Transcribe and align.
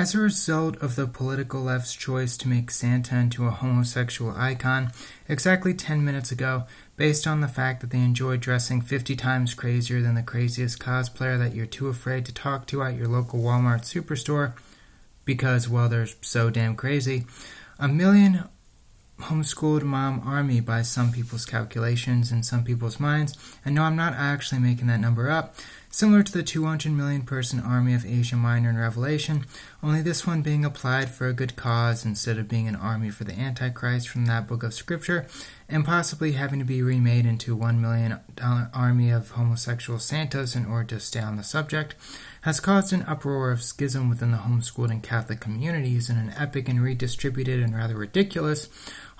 As 0.00 0.14
a 0.14 0.18
result 0.18 0.78
of 0.78 0.96
the 0.96 1.06
political 1.06 1.60
left's 1.60 1.94
choice 1.94 2.38
to 2.38 2.48
make 2.48 2.70
Santa 2.70 3.18
into 3.18 3.44
a 3.44 3.50
homosexual 3.50 4.34
icon 4.34 4.92
exactly 5.28 5.74
10 5.74 6.02
minutes 6.02 6.32
ago, 6.32 6.64
based 6.96 7.26
on 7.26 7.42
the 7.42 7.48
fact 7.48 7.82
that 7.82 7.90
they 7.90 7.98
enjoy 7.98 8.38
dressing 8.38 8.80
50 8.80 9.14
times 9.14 9.52
crazier 9.52 10.00
than 10.00 10.14
the 10.14 10.22
craziest 10.22 10.78
cosplayer 10.78 11.38
that 11.38 11.54
you're 11.54 11.66
too 11.66 11.88
afraid 11.88 12.24
to 12.24 12.32
talk 12.32 12.66
to 12.68 12.82
at 12.82 12.96
your 12.96 13.08
local 13.08 13.40
Walmart 13.40 13.82
superstore, 13.82 14.54
because, 15.26 15.68
well, 15.68 15.90
they're 15.90 16.08
so 16.22 16.48
damn 16.48 16.76
crazy, 16.76 17.26
a 17.78 17.86
million 17.86 18.44
homeschooled 19.20 19.82
mom 19.82 20.20
army 20.24 20.60
by 20.60 20.82
some 20.82 21.12
people's 21.12 21.46
calculations 21.46 22.30
and 22.30 22.44
some 22.44 22.64
people's 22.64 23.00
minds, 23.00 23.36
and 23.64 23.74
no, 23.74 23.82
I'm 23.82 23.96
not 23.96 24.14
actually 24.14 24.60
making 24.60 24.86
that 24.88 25.00
number 25.00 25.30
up. 25.30 25.54
Similar 25.92 26.22
to 26.22 26.32
the 26.32 26.44
200 26.44 26.92
million 26.92 27.22
person 27.22 27.58
army 27.58 27.94
of 27.94 28.06
Asia 28.06 28.36
Minor 28.36 28.70
in 28.70 28.78
Revelation, 28.78 29.44
only 29.82 30.02
this 30.02 30.24
one 30.24 30.40
being 30.40 30.64
applied 30.64 31.10
for 31.10 31.26
a 31.26 31.32
good 31.32 31.56
cause 31.56 32.04
instead 32.04 32.38
of 32.38 32.48
being 32.48 32.68
an 32.68 32.76
army 32.76 33.10
for 33.10 33.24
the 33.24 33.36
Antichrist 33.36 34.08
from 34.08 34.26
that 34.26 34.46
book 34.46 34.62
of 34.62 34.72
Scripture, 34.72 35.26
and 35.68 35.84
possibly 35.84 36.32
having 36.32 36.60
to 36.60 36.64
be 36.64 36.80
remade 36.80 37.26
into 37.26 37.56
one 37.56 37.80
million 37.80 38.20
army 38.72 39.10
of 39.10 39.32
homosexual 39.32 39.98
Santas 39.98 40.54
in 40.54 40.64
order 40.64 40.94
to 40.94 41.00
stay 41.00 41.20
on 41.20 41.36
the 41.36 41.42
subject, 41.42 41.96
has 42.42 42.60
caused 42.60 42.92
an 42.92 43.02
uproar 43.02 43.50
of 43.50 43.62
schism 43.62 44.08
within 44.08 44.30
the 44.30 44.38
homeschooled 44.38 44.92
and 44.92 45.02
Catholic 45.02 45.40
communities 45.40 46.08
in 46.08 46.16
an 46.16 46.32
epic 46.38 46.68
and 46.68 46.80
redistributed 46.80 47.60
and 47.60 47.76
rather 47.76 47.96
ridiculous 47.96 48.68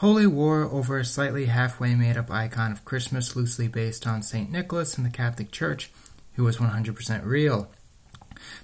holy 0.00 0.26
war 0.26 0.62
over 0.62 0.98
a 0.98 1.04
slightly 1.04 1.44
halfway 1.44 1.94
made 1.94 2.16
up 2.16 2.30
icon 2.30 2.72
of 2.72 2.86
Christmas 2.86 3.36
loosely 3.36 3.68
based 3.68 4.06
on 4.06 4.22
St. 4.22 4.50
Nicholas 4.50 4.96
in 4.96 5.04
the 5.04 5.10
Catholic 5.10 5.50
Church 5.50 5.90
who 6.36 6.44
was 6.44 6.56
100% 6.56 7.26
real. 7.26 7.70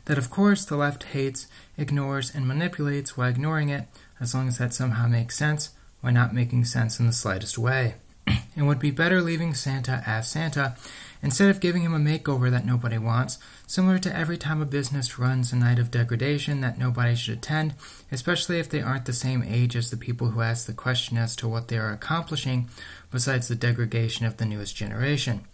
That, 0.06 0.16
of 0.16 0.30
course, 0.30 0.64
the 0.64 0.78
left 0.78 1.04
hates, 1.04 1.46
ignores, 1.76 2.34
and 2.34 2.48
manipulates 2.48 3.18
while 3.18 3.28
ignoring 3.28 3.68
it, 3.68 3.84
as 4.18 4.34
long 4.34 4.48
as 4.48 4.56
that 4.56 4.72
somehow 4.72 5.08
makes 5.08 5.36
sense, 5.36 5.74
while 6.00 6.14
not 6.14 6.34
making 6.34 6.64
sense 6.64 6.98
in 6.98 7.06
the 7.06 7.12
slightest 7.12 7.58
way. 7.58 7.96
it 8.26 8.62
would 8.62 8.78
be 8.78 8.90
better 8.90 9.20
leaving 9.20 9.52
Santa 9.52 10.02
as 10.06 10.30
Santa 10.30 10.74
instead 11.22 11.50
of 11.50 11.60
giving 11.60 11.82
him 11.82 11.92
a 11.92 11.98
makeover 11.98 12.50
that 12.50 12.64
nobody 12.64 12.96
wants, 12.96 13.38
similar 13.66 13.98
to 13.98 14.16
every 14.16 14.38
time 14.38 14.62
a 14.62 14.66
business 14.66 15.18
runs 15.18 15.52
a 15.52 15.56
night 15.56 15.78
of 15.78 15.90
degradation 15.90 16.60
that 16.60 16.78
nobody 16.78 17.14
should 17.14 17.38
attend, 17.38 17.74
especially 18.10 18.58
if 18.58 18.68
they 18.68 18.80
aren't 18.80 19.04
the 19.04 19.12
same 19.12 19.42
age 19.42 19.76
as 19.76 19.90
the 19.90 19.96
people 19.96 20.28
who 20.28 20.40
ask 20.40 20.66
the 20.66 20.72
question 20.72 21.18
as 21.18 21.36
to 21.36 21.48
what 21.48 21.68
they 21.68 21.78
are 21.78 21.92
accomplishing, 21.92 22.68
besides 23.10 23.48
the 23.48 23.54
degradation 23.54 24.24
of 24.24 24.36
the 24.36 24.44
newest 24.44 24.76
generation 24.76 25.44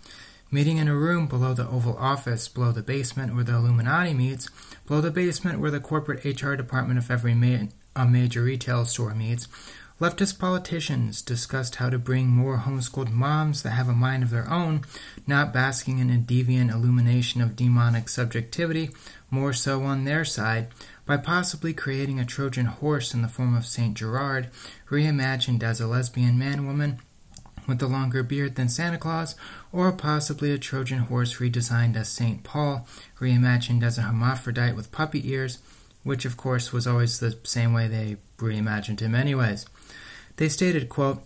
meeting 0.53 0.77
in 0.77 0.87
a 0.87 0.95
room 0.95 1.27
below 1.27 1.55
the 1.55 1.67
Oval 1.67 1.97
Office, 1.97 2.47
below 2.47 2.71
the 2.71 2.83
basement 2.83 3.35
where 3.35 3.43
the 3.43 3.55
Illuminati 3.55 4.13
meets, 4.13 4.51
below 4.87 5.01
the 5.01 5.11
basement 5.11 5.59
where 5.59 5.71
the 5.71 5.81
corporate 5.81 6.25
HR 6.25 6.55
department 6.55 6.99
of 6.99 7.11
every 7.11 7.35
ma- 7.35 7.67
a 7.97 8.07
major 8.07 8.43
retail 8.43 8.85
store 8.85 9.15
meets. 9.15 9.49
Leftist 10.03 10.41
politicians 10.41 11.23
discussed 11.23 11.77
how 11.77 11.89
to 11.89 11.97
bring 11.97 12.27
more 12.27 12.59
homeschooled 12.59 13.13
moms 13.13 13.63
that 13.63 13.71
have 13.71 13.89
a 13.89 13.93
mind 13.93 14.25
of 14.25 14.31
their 14.31 14.51
own, 14.51 14.83
not 15.29 15.53
basking 15.53 16.01
in 16.01 16.11
a 16.11 16.19
deviant 16.19 16.73
illumination 16.73 17.41
of 17.41 17.55
demonic 17.55 18.09
subjectivity, 18.09 18.91
more 19.31 19.53
so 19.53 19.85
on 19.85 20.05
their 20.05 20.25
side, 20.25 20.67
by 21.07 21.17
possibly 21.17 21.73
creating 21.73 22.19
a 22.19 22.25
Trojan 22.25 22.67
horse 22.67 23.15
in 23.15 23.23
the 23.23 23.29
form 23.29 23.57
of 23.57 23.65
St. 23.65 23.95
Gerard, 23.95 24.51
reimagined 24.91 25.63
as 25.63 25.81
a 25.81 25.87
lesbian 25.87 26.37
man 26.37 26.67
woman 26.67 26.99
with 27.69 27.81
a 27.81 27.87
longer 27.87 28.25
beard 28.25 28.57
than 28.57 28.69
Santa 28.69 28.99
Claus, 28.99 29.37
or 29.71 29.93
possibly 29.93 30.51
a 30.51 30.59
Trojan 30.59 30.99
horse 30.99 31.37
redesigned 31.37 31.95
as 31.95 32.09
St. 32.09 32.43
Paul, 32.43 32.89
reimagined 33.21 33.85
as 33.85 33.99
a 33.99 34.03
hermaphrodite 34.03 34.75
with 34.75 34.91
puppy 34.91 35.31
ears, 35.31 35.59
which 36.03 36.25
of 36.25 36.37
course 36.37 36.73
was 36.73 36.89
always 36.89 37.21
the 37.21 37.39
same 37.45 37.73
way 37.73 37.87
they 37.87 38.17
reimagined 38.39 38.99
him 38.99 39.15
anyways. 39.15 39.65
They 40.43 40.49
stated, 40.49 40.89
quote, 40.89 41.23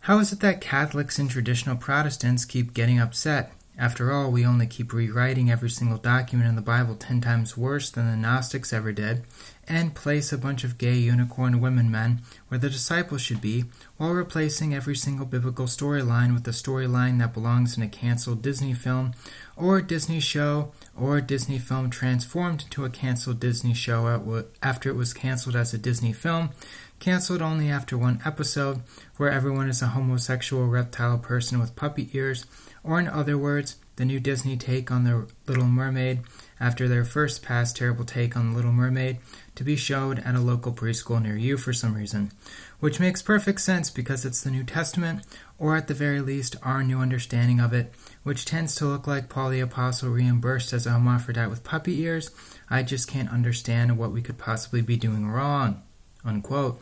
How 0.00 0.20
is 0.20 0.32
it 0.32 0.40
that 0.40 0.62
Catholics 0.62 1.18
and 1.18 1.28
traditional 1.28 1.76
Protestants 1.76 2.46
keep 2.46 2.72
getting 2.72 2.98
upset? 2.98 3.52
After 3.76 4.10
all, 4.10 4.30
we 4.30 4.46
only 4.46 4.66
keep 4.66 4.94
rewriting 4.94 5.50
every 5.50 5.68
single 5.68 5.98
document 5.98 6.48
in 6.48 6.56
the 6.56 6.62
Bible 6.62 6.94
ten 6.94 7.20
times 7.20 7.58
worse 7.58 7.90
than 7.90 8.10
the 8.10 8.16
Gnostics 8.16 8.72
ever 8.72 8.90
did, 8.90 9.24
and 9.68 9.94
place 9.94 10.32
a 10.32 10.38
bunch 10.38 10.64
of 10.64 10.78
gay 10.78 10.96
unicorn 10.96 11.60
women 11.60 11.90
men 11.90 12.22
where 12.48 12.58
the 12.58 12.70
disciples 12.70 13.20
should 13.20 13.42
be, 13.42 13.66
while 13.98 14.12
replacing 14.12 14.74
every 14.74 14.96
single 14.96 15.26
biblical 15.26 15.66
storyline 15.66 16.32
with 16.32 16.48
a 16.48 16.52
storyline 16.52 17.18
that 17.18 17.34
belongs 17.34 17.76
in 17.76 17.82
a 17.82 17.88
canceled 17.88 18.40
Disney 18.40 18.72
film, 18.72 19.12
or 19.56 19.82
Disney 19.82 20.20
show, 20.20 20.72
or 20.96 21.18
a 21.18 21.22
Disney 21.22 21.58
film 21.58 21.90
transformed 21.90 22.62
into 22.62 22.86
a 22.86 22.90
canceled 22.90 23.40
Disney 23.40 23.74
show 23.74 24.42
after 24.62 24.88
it 24.88 24.96
was 24.96 25.12
canceled 25.12 25.54
as 25.54 25.74
a 25.74 25.78
Disney 25.78 26.14
film, 26.14 26.50
canceled 26.98 27.42
only 27.42 27.70
after 27.70 27.96
one 27.96 28.20
episode, 28.24 28.82
where 29.16 29.30
everyone 29.30 29.68
is 29.68 29.82
a 29.82 29.88
homosexual 29.88 30.66
reptile 30.66 31.18
person 31.18 31.58
with 31.58 31.76
puppy 31.76 32.08
ears, 32.12 32.46
or 32.82 32.98
in 32.98 33.08
other 33.08 33.36
words, 33.36 33.76
the 33.96 34.04
new 34.04 34.20
Disney 34.20 34.56
take 34.56 34.90
on 34.92 35.04
The 35.04 35.26
Little 35.46 35.66
Mermaid 35.66 36.20
after 36.60 36.86
their 36.86 37.04
first 37.04 37.42
past 37.42 37.76
terrible 37.76 38.04
take 38.04 38.36
on 38.36 38.50
The 38.50 38.56
Little 38.56 38.72
Mermaid 38.72 39.18
to 39.56 39.64
be 39.64 39.74
showed 39.74 40.20
at 40.20 40.36
a 40.36 40.40
local 40.40 40.72
preschool 40.72 41.20
near 41.20 41.36
you 41.36 41.56
for 41.56 41.72
some 41.72 41.94
reason, 41.94 42.30
which 42.78 43.00
makes 43.00 43.22
perfect 43.22 43.60
sense 43.60 43.90
because 43.90 44.24
it's 44.24 44.40
the 44.40 44.52
New 44.52 44.62
Testament, 44.62 45.24
or 45.58 45.76
at 45.76 45.88
the 45.88 45.94
very 45.94 46.20
least, 46.20 46.54
our 46.62 46.84
new 46.84 47.00
understanding 47.00 47.58
of 47.58 47.72
it, 47.72 47.92
which 48.22 48.44
tends 48.44 48.76
to 48.76 48.86
look 48.86 49.08
like 49.08 49.28
Paul 49.28 49.50
the 49.50 49.60
Apostle 49.60 50.10
reimbursed 50.10 50.72
as 50.72 50.86
a 50.86 50.90
hermaphrodite 50.90 51.50
with 51.50 51.64
puppy 51.64 52.00
ears. 52.02 52.30
I 52.70 52.84
just 52.84 53.08
can't 53.08 53.32
understand 53.32 53.98
what 53.98 54.12
we 54.12 54.22
could 54.22 54.38
possibly 54.38 54.80
be 54.80 54.96
doing 54.96 55.26
wrong. 55.26 55.82
Unquote. 56.24 56.80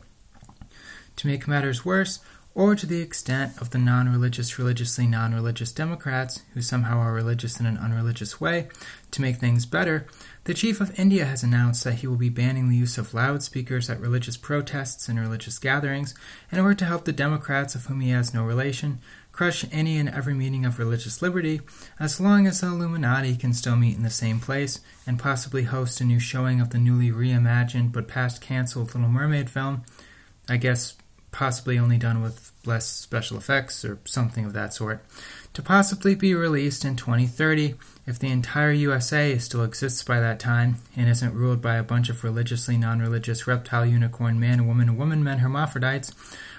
To 1.16 1.26
make 1.26 1.48
matters 1.48 1.84
worse, 1.84 2.20
or 2.56 2.74
to 2.74 2.86
the 2.86 3.02
extent 3.02 3.52
of 3.60 3.68
the 3.68 3.78
non 3.78 4.08
religious, 4.08 4.58
religiously 4.58 5.06
non 5.06 5.34
religious 5.34 5.72
Democrats, 5.72 6.40
who 6.54 6.62
somehow 6.62 6.98
are 6.98 7.12
religious 7.12 7.60
in 7.60 7.66
an 7.66 7.76
unreligious 7.76 8.40
way, 8.40 8.68
to 9.10 9.20
make 9.20 9.36
things 9.36 9.66
better, 9.66 10.06
the 10.44 10.54
chief 10.54 10.80
of 10.80 10.98
India 10.98 11.26
has 11.26 11.42
announced 11.42 11.84
that 11.84 11.96
he 11.96 12.06
will 12.06 12.16
be 12.16 12.30
banning 12.30 12.70
the 12.70 12.76
use 12.76 12.96
of 12.96 13.12
loudspeakers 13.12 13.90
at 13.90 14.00
religious 14.00 14.38
protests 14.38 15.06
and 15.06 15.20
religious 15.20 15.58
gatherings 15.58 16.14
in 16.50 16.58
order 16.58 16.74
to 16.74 16.86
help 16.86 17.04
the 17.04 17.12
Democrats, 17.12 17.74
of 17.74 17.86
whom 17.86 18.00
he 18.00 18.10
has 18.10 18.32
no 18.32 18.42
relation, 18.42 19.00
crush 19.32 19.66
any 19.70 19.98
and 19.98 20.08
every 20.08 20.32
meaning 20.32 20.64
of 20.64 20.78
religious 20.78 21.20
liberty, 21.20 21.60
as 22.00 22.20
long 22.20 22.46
as 22.46 22.62
the 22.62 22.68
Illuminati 22.68 23.36
can 23.36 23.52
still 23.52 23.76
meet 23.76 23.98
in 23.98 24.02
the 24.02 24.08
same 24.08 24.40
place 24.40 24.80
and 25.06 25.18
possibly 25.18 25.64
host 25.64 26.00
a 26.00 26.04
new 26.04 26.18
showing 26.18 26.58
of 26.58 26.70
the 26.70 26.78
newly 26.78 27.10
reimagined 27.10 27.92
but 27.92 28.08
past 28.08 28.40
cancelled 28.40 28.94
Little 28.94 29.10
Mermaid 29.10 29.50
film. 29.50 29.84
I 30.48 30.56
guess 30.56 30.94
possibly 31.30 31.78
only 31.78 31.98
done 31.98 32.22
with 32.22 32.52
less 32.64 32.86
special 32.86 33.36
effects 33.36 33.84
or 33.84 33.98
something 34.04 34.44
of 34.44 34.52
that 34.52 34.74
sort, 34.74 35.04
to 35.52 35.62
possibly 35.62 36.14
be 36.14 36.34
released 36.34 36.84
in 36.84 36.96
2030 36.96 37.74
if 38.06 38.18
the 38.18 38.30
entire 38.30 38.72
USA 38.72 39.36
still 39.38 39.64
exists 39.64 40.02
by 40.02 40.20
that 40.20 40.38
time 40.38 40.76
and 40.96 41.08
isn't 41.08 41.34
ruled 41.34 41.60
by 41.60 41.76
a 41.76 41.82
bunch 41.82 42.08
of 42.08 42.22
religiously 42.22 42.76
non 42.76 43.00
religious 43.00 43.46
reptile 43.46 43.84
unicorn 43.84 44.38
man 44.38 44.66
woman 44.66 44.96
woman 44.96 45.24
men 45.24 45.38
hermaphrodites, 45.38 46.12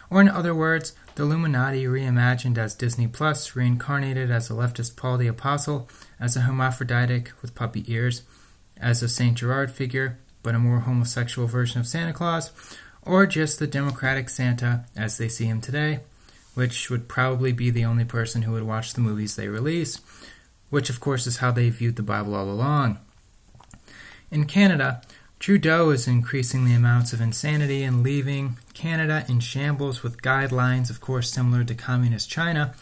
or 0.10 0.22
in 0.22 0.30
other 0.30 0.56
words, 0.56 0.94
the 1.16 1.24
Illuminati 1.24 1.84
reimagined 1.86 2.58
as 2.58 2.76
Disney 2.76 3.08
Plus, 3.08 3.56
reincarnated 3.56 4.32
as 4.32 4.50
a 4.50 4.54
leftist 4.54 4.96
Paul 4.96 5.18
the 5.18 5.28
Apostle, 5.28 5.90
as 6.20 6.36
a 6.36 6.42
hermaphroditic 6.42 7.32
with 7.42 7.56
puppy 7.56 7.84
ears, 7.88 8.22
as 8.78 9.02
a 9.02 9.10
St. 9.10 9.38
Gerard 9.38 9.72
figure, 9.72 10.20
but 10.44 10.56
a 10.56 10.60
more 10.60 10.82
homosexual 10.82 11.48
version 11.48 11.80
of 11.80 11.88
Santa 11.88 12.14
Claus, 12.14 12.52
or 13.08 13.26
just 13.26 13.60
the 13.60 13.68
Democratic 13.68 14.30
Santa 14.30 14.86
as 14.96 15.18
they 15.18 15.28
see 15.28 15.46
him 15.46 15.62
today, 15.62 16.00
which 16.54 16.90
would 16.90 17.08
probably 17.08 17.52
be 17.52 17.70
the 17.70 17.86
only 17.86 18.06
person 18.06 18.44
who 18.44 18.52
would 18.52 18.64
watch 18.64 18.94
the 18.94 19.02
movies 19.02 19.36
they 19.36 19.48
release, 19.48 20.00
which 20.70 20.90
of 20.90 21.00
course 21.00 21.26
is 21.26 21.38
how 21.38 21.52
they 21.52 21.70
viewed 21.70 21.96
the 21.96 22.04
Bible 22.04 22.36
all 22.36 22.50
along. 22.50 22.98
In 24.30 24.46
Canada, 24.46 25.02
Trudeau 25.40 25.92
is 25.92 26.08
increasing 26.08 26.66
the 26.66 26.74
amounts 26.74 27.14
of 27.14 27.22
insanity 27.22 27.84
and 27.84 28.04
leaving 28.04 28.58
Canada 28.74 29.24
in 29.30 29.40
shambles 29.40 30.02
with 30.02 30.22
guidelines, 30.22 30.90
of 30.90 31.00
course, 31.00 31.32
similar 31.32 31.64
to 31.64 31.76
communist 31.76 32.30
China, 32.30 32.74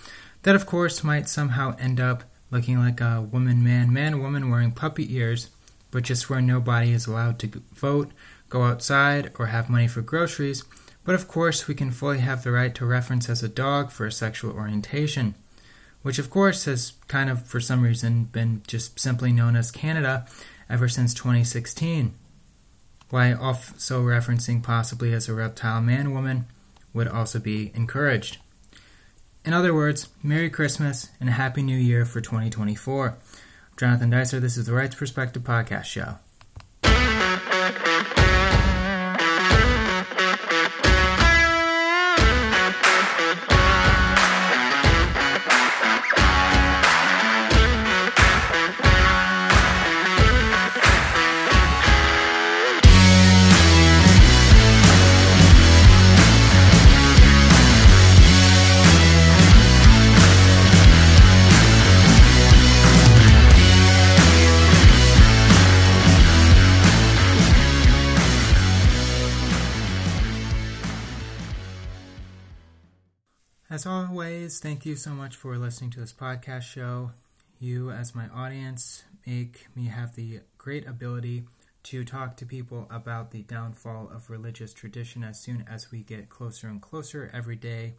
that 0.44 0.56
of 0.56 0.66
course 0.66 1.04
might 1.04 1.28
somehow 1.28 1.76
end 1.80 2.00
up 2.00 2.24
looking 2.52 2.80
like 2.80 3.02
a 3.02 3.22
woman, 3.22 3.64
man, 3.64 3.92
man, 3.92 4.22
woman 4.22 4.50
wearing 4.50 4.72
puppy 4.72 5.14
ears, 5.16 5.50
but 5.92 6.04
just 6.04 6.30
where 6.30 6.42
nobody 6.42 6.92
is 6.92 7.08
allowed 7.08 7.40
to 7.40 7.62
vote 7.74 8.12
go 8.56 8.64
outside, 8.64 9.34
or 9.38 9.48
have 9.48 9.70
money 9.70 9.88
for 9.88 10.02
groceries, 10.02 10.64
but 11.04 11.14
of 11.14 11.28
course 11.28 11.68
we 11.68 11.76
can 11.76 11.92
fully 11.92 12.20
have 12.20 12.44
the 12.44 12.52
right 12.52 12.74
to 12.76 12.86
reference 12.86 13.30
as 13.30 13.44
a 13.44 13.50
dog 13.50 13.92
for 13.92 14.06
a 14.06 14.12
sexual 14.12 14.54
orientation, 14.54 15.36
which 16.04 16.20
of 16.20 16.30
course 16.30 16.64
has 16.64 16.94
kind 17.10 17.30
of, 17.30 17.46
for 17.46 17.60
some 17.60 17.84
reason, 17.84 18.24
been 18.26 18.62
just 18.66 18.98
simply 18.98 19.34
known 19.34 19.58
as 19.58 19.72
Canada 19.72 20.26
ever 20.70 20.88
since 20.88 21.14
2016. 21.14 22.14
Why 23.10 23.34
also 23.34 24.02
referencing 24.02 24.64
possibly 24.64 25.14
as 25.14 25.28
a 25.28 25.34
reptile 25.34 25.82
man 25.82 26.14
woman 26.14 26.46
would 26.94 27.10
also 27.10 27.40
be 27.40 27.72
encouraged. 27.76 28.38
In 29.44 29.52
other 29.52 29.74
words, 29.74 30.08
Merry 30.24 30.50
Christmas 30.50 31.10
and 31.20 31.28
a 31.28 31.34
Happy 31.34 31.62
New 31.62 31.78
Year 31.78 32.06
for 32.06 32.22
2024. 32.22 33.18
Jonathan 33.78 34.10
Dicer, 34.10 34.40
this 34.40 34.56
is 34.56 34.66
the 34.66 34.74
Rights 34.74 34.96
Perspective 34.96 35.44
Podcast 35.44 35.84
Show. 35.84 36.16
Thank 74.60 74.86
you 74.86 74.96
so 74.96 75.12
much 75.12 75.36
for 75.36 75.58
listening 75.58 75.90
to 75.92 76.00
this 76.00 76.14
podcast 76.14 76.64
show. 76.64 77.12
You, 77.60 77.90
as 77.90 78.14
my 78.14 78.28
audience, 78.28 79.04
make 79.26 79.68
me 79.76 79.86
have 79.86 80.16
the 80.16 80.42
great 80.58 80.88
ability 80.88 81.46
to 81.84 82.04
talk 82.04 82.38
to 82.38 82.46
people 82.46 82.88
about 82.90 83.32
the 83.32 83.42
downfall 83.42 84.10
of 84.14 84.30
religious 84.30 84.74
tradition 84.74 85.24
as 85.24 85.40
soon 85.40 85.66
as 85.68 85.92
we 85.92 86.04
get 86.04 86.30
closer 86.30 86.68
and 86.68 86.82
closer 86.82 87.32
every 87.34 87.56
day 87.56 87.96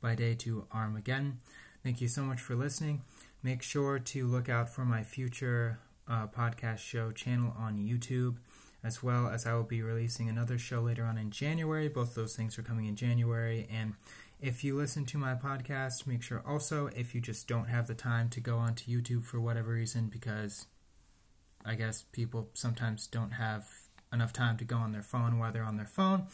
by 0.00 0.14
day 0.14 0.34
to 0.36 0.66
Armageddon. 0.72 1.38
Thank 1.82 2.00
you 2.00 2.08
so 2.08 2.22
much 2.22 2.40
for 2.40 2.54
listening. 2.54 3.02
Make 3.42 3.62
sure 3.62 3.98
to 3.98 4.26
look 4.26 4.48
out 4.48 4.68
for 4.68 4.84
my 4.84 5.02
future 5.02 5.78
uh, 6.08 6.26
podcast 6.26 6.78
show 6.78 7.12
channel 7.12 7.54
on 7.58 7.76
YouTube, 7.76 8.36
as 8.82 9.02
well 9.02 9.28
as 9.28 9.46
I 9.46 9.54
will 9.54 9.64
be 9.64 9.82
releasing 9.82 10.28
another 10.28 10.58
show 10.58 10.80
later 10.80 11.04
on 11.04 11.18
in 11.18 11.30
January. 11.30 11.88
Both 11.88 12.14
those 12.14 12.36
things 12.36 12.58
are 12.58 12.62
coming 12.62 12.86
in 12.86 12.96
January. 12.96 13.66
And 13.70 13.94
if 14.40 14.62
you 14.62 14.76
listen 14.76 15.04
to 15.06 15.18
my 15.18 15.34
podcast, 15.34 16.06
make 16.06 16.22
sure 16.22 16.42
also, 16.46 16.88
if 16.94 17.14
you 17.14 17.20
just 17.20 17.48
don't 17.48 17.68
have 17.68 17.88
the 17.88 17.94
time 17.94 18.28
to 18.30 18.40
go 18.40 18.56
onto 18.58 18.90
YouTube 18.90 19.24
for 19.24 19.40
whatever 19.40 19.72
reason, 19.72 20.08
because 20.08 20.66
I 21.64 21.74
guess 21.74 22.04
people 22.12 22.50
sometimes 22.54 23.06
don't 23.08 23.32
have 23.32 23.66
enough 24.12 24.32
time 24.32 24.56
to 24.58 24.64
go 24.64 24.76
on 24.76 24.92
their 24.92 25.02
phone 25.02 25.38
while 25.38 25.52
they're 25.52 25.64
on 25.64 25.76
their 25.76 25.86
phone, 25.86 26.26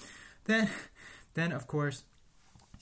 then, 0.44 0.68
then 1.34 1.50
of 1.50 1.66
course, 1.66 2.04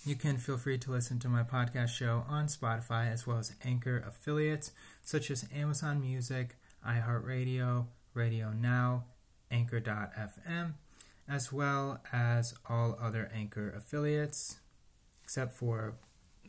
you 0.04 0.16
can 0.16 0.36
feel 0.38 0.58
free 0.58 0.78
to 0.78 0.90
listen 0.90 1.20
to 1.20 1.28
my 1.28 1.44
podcast 1.44 1.90
show 1.90 2.24
on 2.28 2.46
Spotify 2.46 3.10
as 3.10 3.24
well 3.24 3.38
as 3.38 3.54
Anchor 3.64 4.02
affiliates 4.06 4.72
such 5.02 5.30
as 5.30 5.46
Amazon 5.54 6.00
Music, 6.00 6.56
iHeartRadio, 6.84 7.86
Radio 8.12 8.52
Now, 8.52 9.04
Anchor.fm, 9.52 10.72
as 11.28 11.52
well 11.52 12.00
as 12.12 12.54
all 12.68 12.98
other 13.00 13.30
Anchor 13.32 13.70
affiliates, 13.70 14.56
except 15.22 15.52
for 15.52 15.94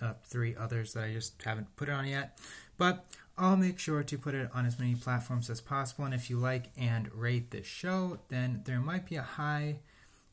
uh, 0.02 0.14
three 0.24 0.56
others 0.56 0.94
that 0.94 1.04
I 1.04 1.14
just 1.14 1.40
haven't 1.44 1.76
put 1.76 1.90
it 1.90 1.92
on 1.92 2.08
yet. 2.08 2.40
But 2.78 3.06
I'll 3.38 3.58
make 3.58 3.80
sure 3.80 4.04
to 4.04 4.18
put 4.18 4.36
it 4.36 4.50
on 4.54 4.66
as 4.66 4.80
many 4.80 4.96
platforms 4.96 5.50
as 5.50 5.62
possible. 5.62 6.06
And 6.06 6.14
if 6.14 6.30
you 6.30 6.38
like 6.38 6.70
and 6.78 7.14
rate 7.14 7.52
this 7.52 7.66
show, 7.66 8.20
then 8.30 8.62
there 8.66 8.80
might 8.80 9.08
be 9.08 9.16
a 9.16 9.24
high 9.24 9.80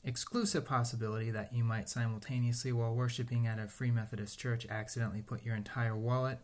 exclusive 0.05 0.65
possibility 0.65 1.31
that 1.31 1.53
you 1.53 1.65
might 1.65 1.89
simultaneously, 1.89 2.73
while 2.73 2.95
worshiping 2.95 3.47
at 3.47 3.59
a 3.59 3.67
Free 3.67 3.91
Methodist 3.91 4.39
church, 4.39 4.67
accidentally 4.69 5.23
put 5.23 5.45
your 5.45 5.57
entire 5.57 5.97
wallet 5.97 6.39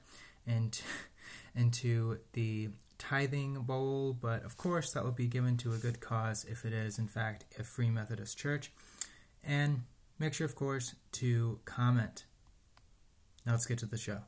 into, 0.46 0.82
into 1.54 2.18
the 2.32 2.70
tithing 2.98 3.62
bowl. 3.62 4.16
But 4.20 4.44
of 4.44 4.56
course, 4.56 4.92
that 4.92 5.04
will 5.04 5.12
be 5.12 5.26
given 5.26 5.56
to 5.58 5.72
a 5.72 5.78
good 5.78 6.00
cause 6.00 6.44
if 6.44 6.64
it 6.64 6.72
is, 6.72 6.98
in 6.98 7.08
fact, 7.08 7.44
a 7.58 7.64
Free 7.64 7.90
Methodist 7.90 8.38
church. 8.38 8.72
And 9.44 9.82
make 10.18 10.34
sure, 10.34 10.46
of 10.46 10.54
course, 10.54 10.94
to 11.12 11.60
comment. 11.64 12.24
Now 13.44 13.52
let's 13.52 13.66
get 13.66 13.78
to 13.78 13.86
the 13.86 13.96
show. 13.96 14.22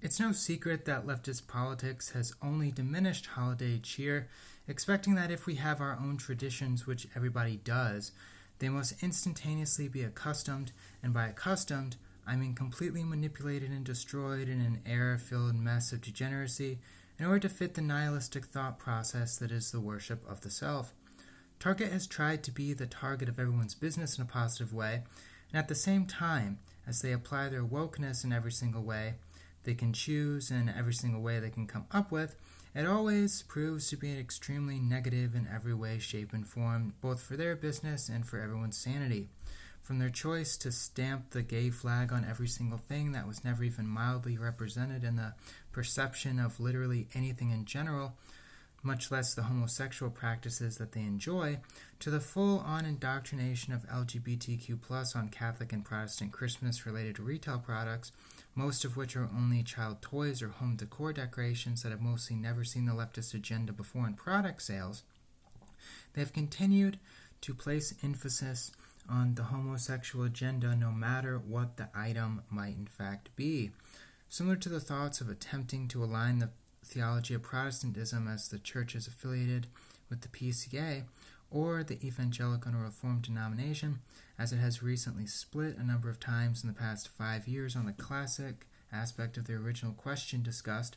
It's 0.00 0.18
no 0.18 0.32
secret 0.32 0.84
that 0.86 1.06
leftist 1.06 1.46
politics 1.46 2.10
has 2.10 2.34
only 2.42 2.72
diminished 2.72 3.26
holiday 3.26 3.78
cheer, 3.78 4.28
expecting 4.66 5.14
that 5.14 5.30
if 5.30 5.46
we 5.46 5.54
have 5.54 5.80
our 5.80 5.96
own 5.96 6.16
traditions, 6.16 6.86
which 6.86 7.06
everybody 7.14 7.56
does, 7.56 8.10
they 8.58 8.68
must 8.68 9.00
instantaneously 9.00 9.86
be 9.86 10.02
accustomed, 10.02 10.72
and 11.02 11.14
by 11.14 11.28
accustomed, 11.28 11.96
I 12.26 12.36
mean 12.36 12.54
completely 12.54 13.04
manipulated 13.04 13.70
and 13.70 13.84
destroyed 13.84 14.48
in 14.48 14.60
an 14.60 14.80
error 14.86 15.18
filled 15.18 15.56
mess 15.56 15.92
of 15.92 16.00
degeneracy 16.00 16.78
in 17.18 17.26
order 17.26 17.40
to 17.40 17.48
fit 17.48 17.74
the 17.74 17.82
nihilistic 17.82 18.46
thought 18.46 18.78
process 18.78 19.36
that 19.38 19.50
is 19.50 19.70
the 19.70 19.80
worship 19.80 20.28
of 20.28 20.40
the 20.40 20.50
self. 20.50 20.92
Target 21.58 21.92
has 21.92 22.06
tried 22.06 22.42
to 22.42 22.50
be 22.50 22.72
the 22.72 22.86
target 22.86 23.28
of 23.28 23.38
everyone's 23.38 23.74
business 23.74 24.18
in 24.18 24.22
a 24.22 24.26
positive 24.26 24.72
way, 24.72 25.02
and 25.52 25.58
at 25.58 25.68
the 25.68 25.74
same 25.74 26.06
time, 26.06 26.58
as 26.86 27.02
they 27.02 27.12
apply 27.12 27.48
their 27.48 27.62
wokeness 27.62 28.24
in 28.24 28.32
every 28.32 28.50
single 28.50 28.82
way, 28.82 29.14
they 29.64 29.74
can 29.74 29.92
choose 29.92 30.50
in 30.50 30.68
every 30.68 30.94
single 30.94 31.22
way 31.22 31.38
they 31.38 31.50
can 31.50 31.66
come 31.66 31.86
up 31.92 32.10
with, 32.10 32.34
it 32.74 32.86
always 32.86 33.42
proves 33.42 33.90
to 33.90 33.96
be 33.96 34.10
an 34.10 34.18
extremely 34.18 34.80
negative 34.80 35.34
in 35.34 35.46
every 35.46 35.74
way, 35.74 35.98
shape, 35.98 36.32
and 36.32 36.46
form, 36.46 36.94
both 37.00 37.22
for 37.22 37.36
their 37.36 37.54
business 37.54 38.08
and 38.08 38.26
for 38.26 38.40
everyone's 38.40 38.78
sanity. 38.78 39.28
From 39.82 39.98
their 39.98 40.10
choice 40.10 40.56
to 40.58 40.70
stamp 40.70 41.30
the 41.30 41.42
gay 41.42 41.70
flag 41.70 42.12
on 42.12 42.24
every 42.24 42.46
single 42.46 42.78
thing 42.78 43.12
that 43.12 43.26
was 43.26 43.44
never 43.44 43.64
even 43.64 43.86
mildly 43.88 44.38
represented 44.38 45.02
in 45.02 45.16
the 45.16 45.34
perception 45.72 46.38
of 46.38 46.60
literally 46.60 47.08
anything 47.14 47.50
in 47.50 47.64
general, 47.64 48.14
much 48.84 49.10
less 49.10 49.34
the 49.34 49.44
homosexual 49.44 50.10
practices 50.10 50.78
that 50.78 50.92
they 50.92 51.00
enjoy, 51.00 51.58
to 51.98 52.10
the 52.10 52.20
full 52.20 52.60
on 52.60 52.84
indoctrination 52.84 53.72
of 53.72 53.88
LGBTQ 53.88 55.16
on 55.16 55.28
Catholic 55.28 55.72
and 55.72 55.84
Protestant 55.84 56.30
Christmas 56.30 56.86
related 56.86 57.18
retail 57.18 57.58
products, 57.58 58.12
most 58.54 58.84
of 58.84 58.96
which 58.96 59.16
are 59.16 59.28
only 59.36 59.64
child 59.64 60.00
toys 60.00 60.42
or 60.42 60.48
home 60.48 60.76
decor 60.76 61.12
decorations 61.12 61.82
that 61.82 61.90
have 61.90 62.00
mostly 62.00 62.36
never 62.36 62.62
seen 62.62 62.86
the 62.86 62.92
leftist 62.92 63.34
agenda 63.34 63.72
before 63.72 64.06
in 64.06 64.14
product 64.14 64.62
sales, 64.62 65.02
they 66.12 66.20
have 66.20 66.32
continued 66.32 66.98
to 67.40 67.54
place 67.54 67.94
emphasis 68.02 68.70
on 69.08 69.34
the 69.34 69.44
homosexual 69.44 70.24
agenda 70.24 70.74
no 70.74 70.90
matter 70.90 71.38
what 71.38 71.76
the 71.76 71.88
item 71.94 72.42
might 72.50 72.76
in 72.76 72.86
fact 72.86 73.34
be. 73.36 73.70
Similar 74.28 74.56
to 74.56 74.68
the 74.68 74.80
thoughts 74.80 75.20
of 75.20 75.28
attempting 75.28 75.88
to 75.88 76.02
align 76.02 76.38
the 76.38 76.50
theology 76.84 77.34
of 77.34 77.42
Protestantism 77.42 78.26
as 78.28 78.48
the 78.48 78.58
church 78.58 78.94
is 78.94 79.06
affiliated 79.06 79.66
with 80.08 80.22
the 80.22 80.28
PCA 80.28 81.04
or 81.50 81.82
the 81.82 82.04
Evangelical 82.04 82.72
and 82.72 82.82
Reformed 82.82 83.22
denomination, 83.22 83.98
as 84.38 84.52
it 84.52 84.56
has 84.56 84.82
recently 84.82 85.26
split 85.26 85.76
a 85.76 85.84
number 85.84 86.08
of 86.08 86.18
times 86.18 86.62
in 86.62 86.68
the 86.68 86.74
past 86.74 87.08
five 87.08 87.46
years 87.46 87.76
on 87.76 87.86
the 87.86 87.92
classic 87.92 88.66
aspect 88.92 89.36
of 89.36 89.46
the 89.46 89.54
original 89.54 89.92
question 89.92 90.42
discussed. 90.42 90.96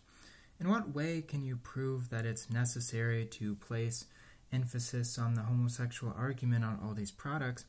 In 0.60 0.70
what 0.70 0.96
way 0.96 1.22
can 1.22 1.44
you 1.44 1.58
prove 1.58 2.10
that 2.10 2.26
it's 2.26 2.50
necessary 2.50 3.26
to 3.26 3.56
place 3.56 4.06
emphasis 4.54 5.18
on 5.18 5.34
the 5.34 5.42
homosexual 5.42 6.14
argument 6.18 6.64
on 6.64 6.80
all 6.82 6.94
these 6.94 7.12
products, 7.12 7.66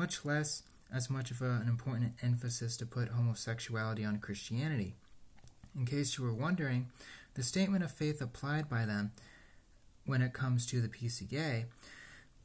much 0.00 0.24
less 0.24 0.62
as 0.90 1.10
much 1.10 1.30
of 1.30 1.42
a, 1.42 1.60
an 1.62 1.68
important 1.68 2.14
emphasis 2.22 2.74
to 2.78 2.86
put 2.86 3.10
homosexuality 3.10 4.02
on 4.02 4.16
Christianity? 4.16 4.94
In 5.76 5.84
case 5.84 6.16
you 6.16 6.24
were 6.24 6.32
wondering, 6.32 6.88
the 7.34 7.42
statement 7.42 7.84
of 7.84 7.92
faith 7.92 8.22
applied 8.22 8.66
by 8.66 8.86
them 8.86 9.12
when 10.06 10.22
it 10.22 10.32
comes 10.32 10.64
to 10.66 10.80
the 10.80 10.88
PCA 10.88 11.66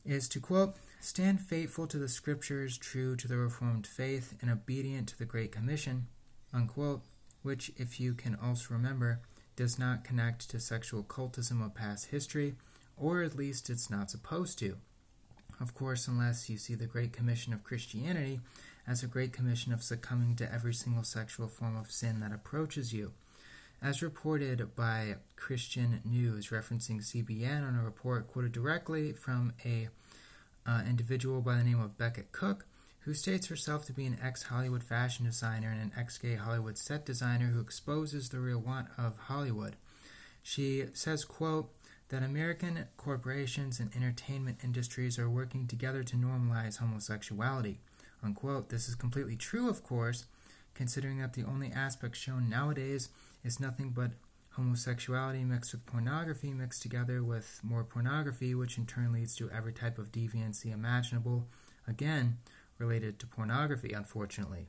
is 0.06 0.28
to 0.28 0.42
quote, 0.42 0.76
stand 1.00 1.40
faithful 1.40 1.88
to 1.88 1.98
the 1.98 2.10
scriptures, 2.10 2.78
true 2.78 3.16
to 3.16 3.26
the 3.26 3.38
Reformed 3.38 3.88
faith, 3.88 4.36
and 4.42 4.52
obedient 4.52 5.08
to 5.08 5.18
the 5.18 5.24
Great 5.24 5.54
Commission, 5.54 6.08
unquote, 6.54 7.04
which, 7.42 7.72
if 7.78 8.02
you 8.02 8.14
can 8.14 8.36
also 8.36 8.74
remember, 8.74 9.22
does 9.56 9.80
not 9.80 10.04
connect 10.04 10.50
to 10.50 10.60
sexual 10.60 11.04
cultism 11.04 11.66
of 11.66 11.74
past 11.74 12.08
history, 12.08 12.56
or 12.98 13.22
at 13.22 13.38
least 13.38 13.70
it's 13.70 13.90
not 13.90 14.12
supposed 14.12 14.60
to. 14.60 14.76
Of 15.60 15.74
course, 15.74 16.08
unless 16.08 16.50
you 16.50 16.58
see 16.58 16.76
the 16.76 16.86
Great 16.86 17.14
Commission 17.14 17.54
of 17.54 17.64
Christianity 17.64 18.42
as 18.88 19.04
a 19.04 19.08
Great 19.08 19.34
Commission 19.34 19.72
of 19.72 19.84
succumbing 19.84 20.36
to 20.38 20.54
every 20.54 20.74
single 20.74 21.04
sexual 21.04 21.48
form 21.48 21.78
of 21.78 21.92
sin 21.92 22.20
that 22.20 22.34
approaches 22.34 22.94
you. 22.94 23.14
As 23.82 24.02
reported 24.02 24.76
by 24.76 25.16
Christian 25.36 26.02
News, 26.04 26.50
referencing 26.50 27.02
CBN 27.02 27.68
on 27.68 27.76
a 27.80 27.84
report 27.84 28.28
quoted 28.28 28.52
directly 28.52 29.12
from 29.14 29.54
a 29.64 29.90
uh, 30.66 30.82
individual 30.88 31.42
by 31.42 31.58
the 31.58 31.64
name 31.64 31.80
of 31.80 31.98
Becket 31.98 32.32
Cook, 32.32 32.66
who 33.02 33.14
states 33.14 33.48
herself 33.48 33.86
to 33.86 33.94
be 33.94 34.06
an 34.06 34.18
ex-Hollywood 34.22 34.84
fashion 34.84 35.26
designer 35.26 35.70
and 35.70 35.80
an 35.80 35.92
ex-gay 35.98 36.36
Hollywood 36.36 36.78
set 36.78 37.06
designer 37.06 37.48
who 37.48 37.60
exposes 37.60 38.30
the 38.30 38.40
real 38.40 38.60
want 38.60 38.88
of 38.98 39.18
Hollywood. 39.28 39.76
She 40.42 40.86
says, 40.94 41.24
quote, 41.24 41.70
that 42.10 42.24
American 42.24 42.86
corporations 42.98 43.80
and 43.80 43.96
entertainment 43.96 44.60
industries 44.64 45.18
are 45.18 45.30
working 45.30 45.68
together 45.68 46.04
to 46.04 46.16
normalize 46.16 46.78
homosexuality. 46.78 47.78
Unquote. 48.24 48.70
This 48.70 48.88
is 48.88 48.96
completely 48.96 49.36
true, 49.36 49.70
of 49.70 49.84
course, 49.84 50.26
considering 50.74 51.20
that 51.20 51.34
the 51.34 51.44
only 51.44 51.72
aspect 51.72 52.16
shown 52.16 52.50
nowadays 52.50 53.10
is 53.44 53.60
nothing 53.60 53.90
but 53.90 54.12
homosexuality 54.58 55.44
mixed 55.44 55.74
with 55.74 55.86
pornography 55.86 56.54
mixed 56.54 56.82
together 56.82 57.22
with 57.22 57.60
more 57.62 57.84
pornography, 57.84 58.56
which 58.56 58.78
in 58.78 58.86
turn 58.86 59.12
leads 59.12 59.36
to 59.36 59.50
every 59.52 59.74
type 59.74 59.98
of 59.98 60.12
deviancy 60.12 60.72
imaginable, 60.74 61.46
again, 61.88 62.38
related 62.78 63.20
to 63.20 63.28
pornography, 63.28 63.92
unfortunately. 63.92 64.68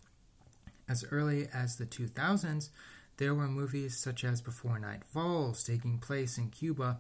As 0.88 1.04
early 1.10 1.48
as 1.52 1.76
the 1.76 1.86
2000s, 1.86 2.70
there 3.18 3.34
were 3.34 3.48
movies 3.48 3.96
such 3.96 4.24
as 4.24 4.42
Before 4.42 4.78
Night 4.78 5.04
Falls 5.04 5.64
taking 5.64 5.98
place 5.98 6.36
in 6.36 6.50
Cuba, 6.50 6.98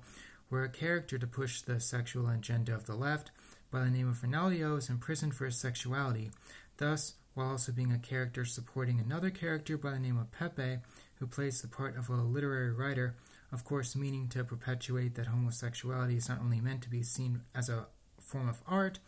where 0.48 0.64
a 0.64 0.68
character 0.68 1.18
to 1.18 1.26
push 1.26 1.60
the 1.60 1.80
sexual 1.80 2.28
agenda 2.28 2.74
of 2.74 2.86
the 2.86 2.94
left 2.94 3.30
by 3.70 3.80
the 3.80 3.90
name 3.90 4.08
of 4.08 4.22
Ronaldo 4.22 4.78
is 4.78 4.88
imprisoned 4.88 5.34
for 5.34 5.44
his 5.44 5.58
sexuality. 5.58 6.30
Thus, 6.78 7.14
while 7.34 7.50
also 7.50 7.72
being 7.72 7.92
a 7.92 7.98
character 7.98 8.44
supporting 8.44 8.98
another 8.98 9.28
character 9.28 9.76
by 9.76 9.90
the 9.90 9.98
name 9.98 10.18
of 10.18 10.32
Pepe, 10.32 10.78
who 11.16 11.26
plays 11.26 11.60
the 11.60 11.68
part 11.68 11.96
of 11.96 12.08
a 12.08 12.14
literary 12.14 12.72
writer, 12.72 13.14
of 13.52 13.64
course, 13.64 13.94
meaning 13.94 14.28
to 14.28 14.44
perpetuate 14.44 15.14
that 15.16 15.26
homosexuality 15.26 16.16
is 16.16 16.28
not 16.28 16.40
only 16.40 16.60
meant 16.60 16.82
to 16.82 16.90
be 16.90 17.02
seen 17.02 17.42
as 17.54 17.68
a 17.68 17.86
form 18.20 18.48
of 18.48 18.62
art, 18.66 18.98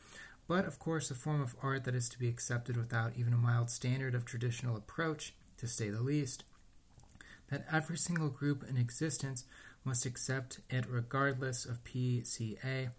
but 0.47 0.65
of 0.65 0.79
course 0.79 1.11
a 1.11 1.15
form 1.15 1.41
of 1.41 1.57
art 1.62 1.85
that 1.85 1.95
is 1.95 2.09
to 2.11 2.19
be 2.19 2.29
accepted 2.29 2.77
without 2.77 3.12
even 3.17 3.33
a 3.33 3.38
mild 3.38 3.71
standard 3.71 4.15
of 4.15 4.25
traditional 4.25 4.77
approach, 4.77 5.35
to 5.57 5.67
say 5.67 5.88
the 5.88 6.03
least. 6.03 6.45
That 7.50 7.67
every 7.73 7.97
single 7.97 8.28
group 8.28 8.64
in 8.69 8.76
existence 8.76 9.45
must 9.85 10.05
accept 10.05 10.61
it 10.69 10.85
regardless 10.88 11.64
of 11.64 11.83
PCA, 11.85 12.90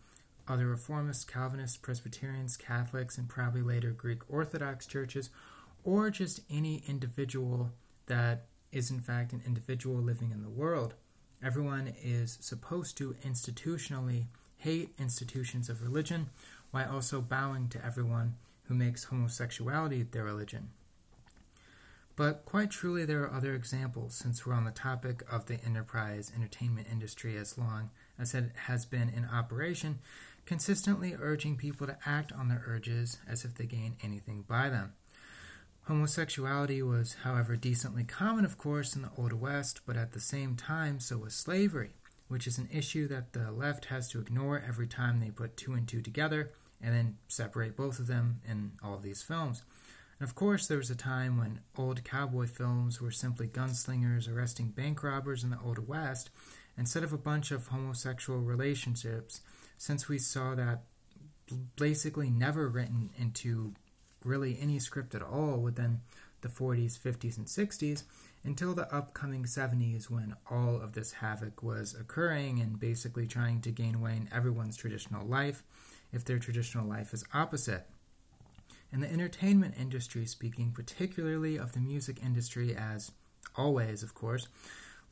other 0.47 0.65
Reformists, 0.65 1.27
Calvinists, 1.27 1.77
Presbyterians, 1.77 2.57
Catholics, 2.57 3.17
and 3.17 3.29
probably 3.29 3.61
later 3.61 3.91
Greek 3.91 4.21
Orthodox 4.27 4.87
churches, 4.87 5.29
or 5.83 6.09
just 6.09 6.41
any 6.49 6.83
individual 6.87 7.71
that 8.07 8.45
is 8.71 8.91
in 8.91 8.99
fact 8.99 9.33
an 9.33 9.41
individual 9.45 9.97
living 9.97 10.31
in 10.31 10.41
the 10.41 10.49
world. 10.49 10.95
Everyone 11.43 11.93
is 12.03 12.37
supposed 12.41 12.97
to 12.97 13.15
institutionally 13.25 14.25
hate 14.57 14.93
institutions 14.99 15.69
of 15.69 15.81
religion 15.81 16.29
while 16.71 16.91
also 16.91 17.21
bowing 17.21 17.69
to 17.69 17.83
everyone 17.83 18.35
who 18.63 18.75
makes 18.75 19.05
homosexuality 19.05 20.03
their 20.03 20.23
religion. 20.23 20.69
But 22.19 22.43
quite 22.43 22.69
truly, 22.69 23.05
there 23.05 23.23
are 23.23 23.33
other 23.33 23.55
examples 23.55 24.13
since 24.13 24.45
we're 24.45 24.53
on 24.53 24.65
the 24.65 24.71
topic 24.71 25.23
of 25.31 25.45
the 25.45 25.63
enterprise 25.63 26.33
entertainment 26.35 26.87
industry 26.91 27.37
as 27.37 27.57
long 27.57 27.91
as 28.19 28.33
it 28.35 28.51
has 28.65 28.85
been 28.85 29.07
in 29.07 29.23
operation, 29.23 29.99
consistently 30.45 31.15
urging 31.17 31.55
people 31.55 31.87
to 31.87 31.97
act 32.05 32.33
on 32.33 32.49
their 32.49 32.61
urges 32.67 33.19
as 33.25 33.45
if 33.45 33.55
they 33.55 33.65
gain 33.65 33.95
anything 34.03 34.43
by 34.45 34.67
them. 34.67 34.95
Homosexuality 35.83 36.81
was, 36.81 37.15
however, 37.23 37.55
decently 37.55 38.03
common, 38.03 38.43
of 38.43 38.57
course, 38.57 38.97
in 38.97 39.01
the 39.03 39.11
Old 39.17 39.31
West, 39.31 39.79
but 39.85 39.95
at 39.95 40.11
the 40.11 40.19
same 40.19 40.57
time, 40.57 40.99
so 40.99 41.19
was 41.19 41.33
slavery, 41.33 41.91
which 42.27 42.47
is 42.47 42.57
an 42.57 42.67
issue 42.69 43.07
that 43.07 43.31
the 43.31 43.49
left 43.49 43.85
has 43.85 44.09
to 44.09 44.19
ignore 44.19 44.61
every 44.67 44.87
time 44.87 45.21
they 45.21 45.31
put 45.31 45.55
two 45.55 45.71
and 45.71 45.87
two 45.87 46.01
together 46.01 46.51
and 46.81 46.93
then 46.93 47.17
separate 47.29 47.77
both 47.77 47.97
of 47.97 48.07
them 48.07 48.41
in 48.45 48.73
all 48.83 48.95
of 48.95 49.03
these 49.03 49.21
films. 49.21 49.61
And 50.19 50.27
of 50.27 50.35
course, 50.35 50.67
there 50.67 50.77
was 50.77 50.89
a 50.89 50.95
time 50.95 51.37
when 51.37 51.61
old 51.77 52.03
cowboy 52.03 52.47
films 52.47 52.99
were 52.99 53.11
simply 53.11 53.47
gunslingers 53.47 54.31
arresting 54.31 54.69
bank 54.69 55.01
robbers 55.01 55.43
in 55.43 55.49
the 55.49 55.59
Old 55.63 55.87
West 55.87 56.29
instead 56.77 57.03
of 57.03 57.13
a 57.13 57.17
bunch 57.17 57.51
of 57.51 57.67
homosexual 57.67 58.39
relationships, 58.39 59.41
since 59.77 60.09
we 60.09 60.19
saw 60.19 60.55
that 60.55 60.83
basically 61.77 62.29
never 62.29 62.67
written 62.67 63.09
into 63.17 63.73
really 64.23 64.57
any 64.61 64.77
script 64.77 65.15
at 65.15 65.21
all 65.21 65.57
within 65.57 66.01
the 66.41 66.49
40s, 66.49 66.97
50s, 66.97 67.37
and 67.37 67.47
60s 67.47 68.03
until 68.43 68.73
the 68.73 68.93
upcoming 68.93 69.43
70s 69.43 70.09
when 70.09 70.35
all 70.49 70.79
of 70.81 70.93
this 70.93 71.13
havoc 71.13 71.61
was 71.63 71.95
occurring 71.99 72.59
and 72.59 72.79
basically 72.79 73.27
trying 73.27 73.61
to 73.61 73.71
gain 73.71 73.95
away 73.95 74.15
in 74.15 74.29
everyone's 74.33 74.77
traditional 74.77 75.25
life 75.25 75.63
if 76.11 76.23
their 76.23 76.39
traditional 76.39 76.87
life 76.87 77.13
is 77.13 77.25
opposite. 77.33 77.87
In 78.91 79.01
the 79.01 79.11
entertainment 79.11 79.75
industry, 79.79 80.25
speaking 80.25 80.71
particularly 80.71 81.57
of 81.57 81.73
the 81.73 81.79
music 81.79 82.23
industry 82.23 82.75
as 82.75 83.11
always, 83.55 84.01
of 84.01 84.15
course, 84.15 84.47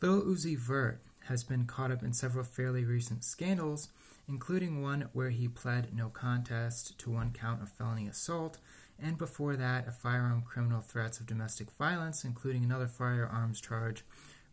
Lil 0.01 0.21
Uzi 0.23 0.57
Vert 0.57 1.01
has 1.25 1.43
been 1.43 1.65
caught 1.65 1.91
up 1.91 2.01
in 2.01 2.13
several 2.13 2.43
fairly 2.43 2.85
recent 2.85 3.23
scandals, 3.23 3.89
including 4.27 4.81
one 4.81 5.09
where 5.13 5.29
he 5.29 5.47
pled 5.47 5.95
no 5.95 6.09
contest 6.09 6.97
to 6.99 7.11
one 7.11 7.31
count 7.31 7.61
of 7.61 7.69
felony 7.69 8.07
assault, 8.07 8.57
and 8.99 9.17
before 9.17 9.55
that, 9.55 9.87
a 9.87 9.91
firearm 9.91 10.41
criminal 10.41 10.81
threats 10.81 11.19
of 11.19 11.27
domestic 11.27 11.69
violence, 11.71 12.23
including 12.23 12.63
another 12.63 12.87
firearms 12.87 13.61
charge 13.61 14.03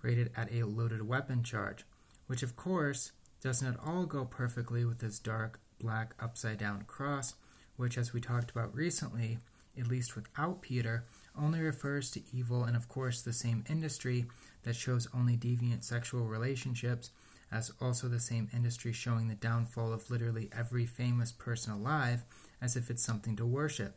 rated 0.02 0.31
at 0.37 0.52
a 0.52 0.64
loaded 0.64 1.09
weapon 1.09 1.43
charge, 1.43 1.85
which 2.26 2.43
of 2.43 2.57
course 2.57 3.12
doesn't 3.43 3.75
at 3.75 3.81
all 3.85 4.04
go 4.04 4.25
perfectly 4.25 4.85
with 4.85 5.00
his 5.00 5.19
dark 5.19 5.61
black 5.81 6.14
upside 6.21 6.59
down 6.59 6.83
cross, 6.87 7.35
which, 7.76 7.99
as 7.99 8.12
we 8.12 8.21
talked 8.21 8.50
about 8.50 8.75
recently, 8.75 9.38
at 9.78 9.88
least 9.88 10.14
without 10.14 10.62
Peter, 10.62 11.04
only 11.37 11.61
refers 11.61 12.11
to 12.11 12.23
evil 12.33 12.64
and, 12.64 12.76
of 12.76 12.88
course, 12.88 13.23
the 13.23 13.33
same 13.33 13.64
industry 13.69 14.26
that 14.62 14.76
shows 14.76 15.09
only 15.14 15.37
deviant 15.37 15.83
sexual 15.85 16.26
relationships, 16.26 17.11
as 17.50 17.73
also 17.81 18.09
the 18.09 18.21
same 18.21 18.49
industry 18.54 18.93
showing 18.93 19.28
the 19.28 19.35
downfall 19.35 19.93
of 19.93 20.11
literally 20.11 20.49
every 20.57 20.87
famous 20.87 21.33
person 21.33 21.73
alive 21.73 22.25
as 22.61 22.76
if 22.76 22.90
it's 22.90 23.04
something 23.04 23.37
to 23.37 23.47
worship. 23.47 23.97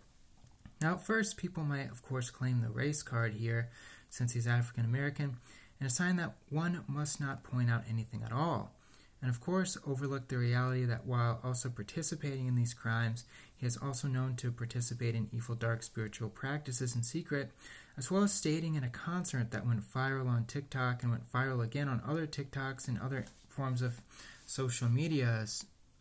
Now, 0.82 0.94
at 0.94 1.06
first, 1.06 1.38
people 1.38 1.64
might, 1.64 1.92
of 1.92 2.04
course, 2.04 2.30
claim 2.30 2.62
the 2.62 2.70
race 2.70 3.02
card 3.04 3.36
here, 3.36 3.70
since 4.10 4.34
he's 4.34 4.48
African 4.48 4.86
American, 4.86 5.38
and 5.80 5.88
assign 5.88 6.16
that 6.18 6.34
one 6.50 6.84
must 6.88 7.20
not 7.20 7.44
point 7.44 7.70
out 7.70 7.84
anything 7.90 8.24
at 8.24 8.32
all 8.32 8.72
and 9.22 9.30
of 9.30 9.42
course 9.42 9.78
overlook 9.86 10.28
the 10.28 10.38
reality 10.38 10.86
that 10.86 11.06
while 11.06 11.40
also 11.44 11.70
participating 11.70 12.48
in 12.48 12.56
these 12.56 12.74
crimes, 12.74 13.26
he 13.58 13.66
is 13.66 13.78
also 13.78 14.08
known 14.08 14.36
to 14.38 14.52
participate 14.52 15.16
in 15.16 15.30
evil 15.34 15.56
dark 15.56 15.84
spiritual 15.84 16.30
practices 16.30 16.96
in 16.96 17.04
secret, 17.04 17.52
as 17.98 18.12
well 18.12 18.24
as 18.24 18.34
stating 18.34 18.76
in 18.76 18.84
a 18.84 18.90
concert 18.90 19.52
that 19.52 19.66
went 19.66 19.82
viral 19.82 20.28
on 20.28 20.46
TikTok 20.46 21.02
and 21.02 21.12
went 21.12 21.32
viral 21.32 21.64
again 21.64 21.90
on 21.90 22.02
other 22.08 22.28
TikToks 22.28 22.88
and 22.88 23.00
other 23.00 23.26
forms 23.50 23.82
of 23.82 24.02
social 24.46 24.88
media, 24.88 25.46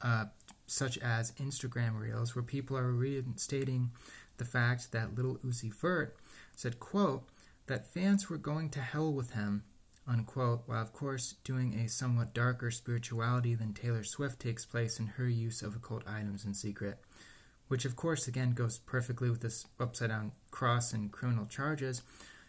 uh, 0.02 0.26
such 0.66 0.98
as 0.98 1.32
Instagram 1.32 1.98
Reels, 1.98 2.34
where 2.34 2.42
people 2.42 2.76
are 2.76 2.92
reinstating 2.92 3.90
the 4.36 4.44
fact 4.44 4.92
that 4.92 5.14
little 5.14 5.36
Uzi 5.36 5.72
Vert 5.72 6.14
said, 6.54 6.78
quote, 6.78 7.24
that 7.66 7.92
fans 7.92 8.28
were 8.28 8.36
going 8.36 8.68
to 8.70 8.80
hell 8.80 9.12
with 9.12 9.32
him 9.32 9.62
unquote, 10.08 10.62
while 10.66 10.82
of 10.82 10.92
course 10.92 11.34
doing 11.44 11.74
a 11.74 11.88
somewhat 11.88 12.34
darker 12.34 12.70
spirituality 12.70 13.54
than 13.54 13.74
Taylor 13.74 14.04
Swift 14.04 14.40
takes 14.40 14.64
place 14.64 14.98
in 14.98 15.06
her 15.06 15.28
use 15.28 15.62
of 15.62 15.76
occult 15.76 16.06
items 16.06 16.44
in 16.44 16.54
secret, 16.54 16.98
which 17.68 17.84
of 17.84 17.96
course 17.96 18.28
again 18.28 18.52
goes 18.52 18.78
perfectly 18.78 19.30
with 19.30 19.40
this 19.40 19.66
upside 19.78 20.10
down 20.10 20.32
cross 20.50 20.92
and 20.92 21.12
criminal 21.12 21.46
charges, 21.46 22.02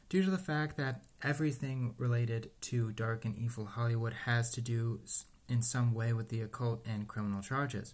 due 0.09 0.23
to 0.23 0.29
the 0.29 0.37
fact 0.37 0.77
that 0.77 1.03
everything 1.23 1.93
related 1.97 2.49
to 2.61 2.91
dark 2.91 3.25
and 3.25 3.35
evil 3.37 3.65
Hollywood 3.65 4.13
has 4.25 4.51
to 4.51 4.61
do 4.61 5.01
in 5.49 5.61
some 5.61 5.93
way 5.93 6.13
with 6.13 6.29
the 6.29 6.41
occult 6.41 6.85
and 6.85 7.07
criminal 7.07 7.41
charges. 7.41 7.93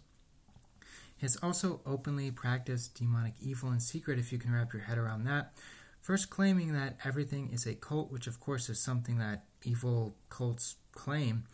He 1.18 1.25
has 1.25 1.38
also 1.42 1.82
openly 1.86 2.32
practiced 2.32 2.96
demonic 2.96 3.34
evil 3.42 3.72
in 3.72 3.80
secret, 3.80 4.20
if 4.20 4.32
you 4.32 4.38
can 4.38 4.53
wrap 4.53 4.74
your 4.74 4.84
head 4.84 4.98
around 4.98 5.24
that, 5.25 5.53
First, 6.03 6.30
claiming 6.30 6.74
that 6.74 6.98
everything 7.06 7.50
is 7.53 7.65
a 7.65 7.75
cult, 7.75 8.12
which 8.12 8.27
of 8.27 8.38
course 8.38 8.68
is 8.68 8.77
something 8.77 9.20
that 9.20 9.46
evil 9.63 10.18
cults 10.27 10.75
claim, 10.92 11.46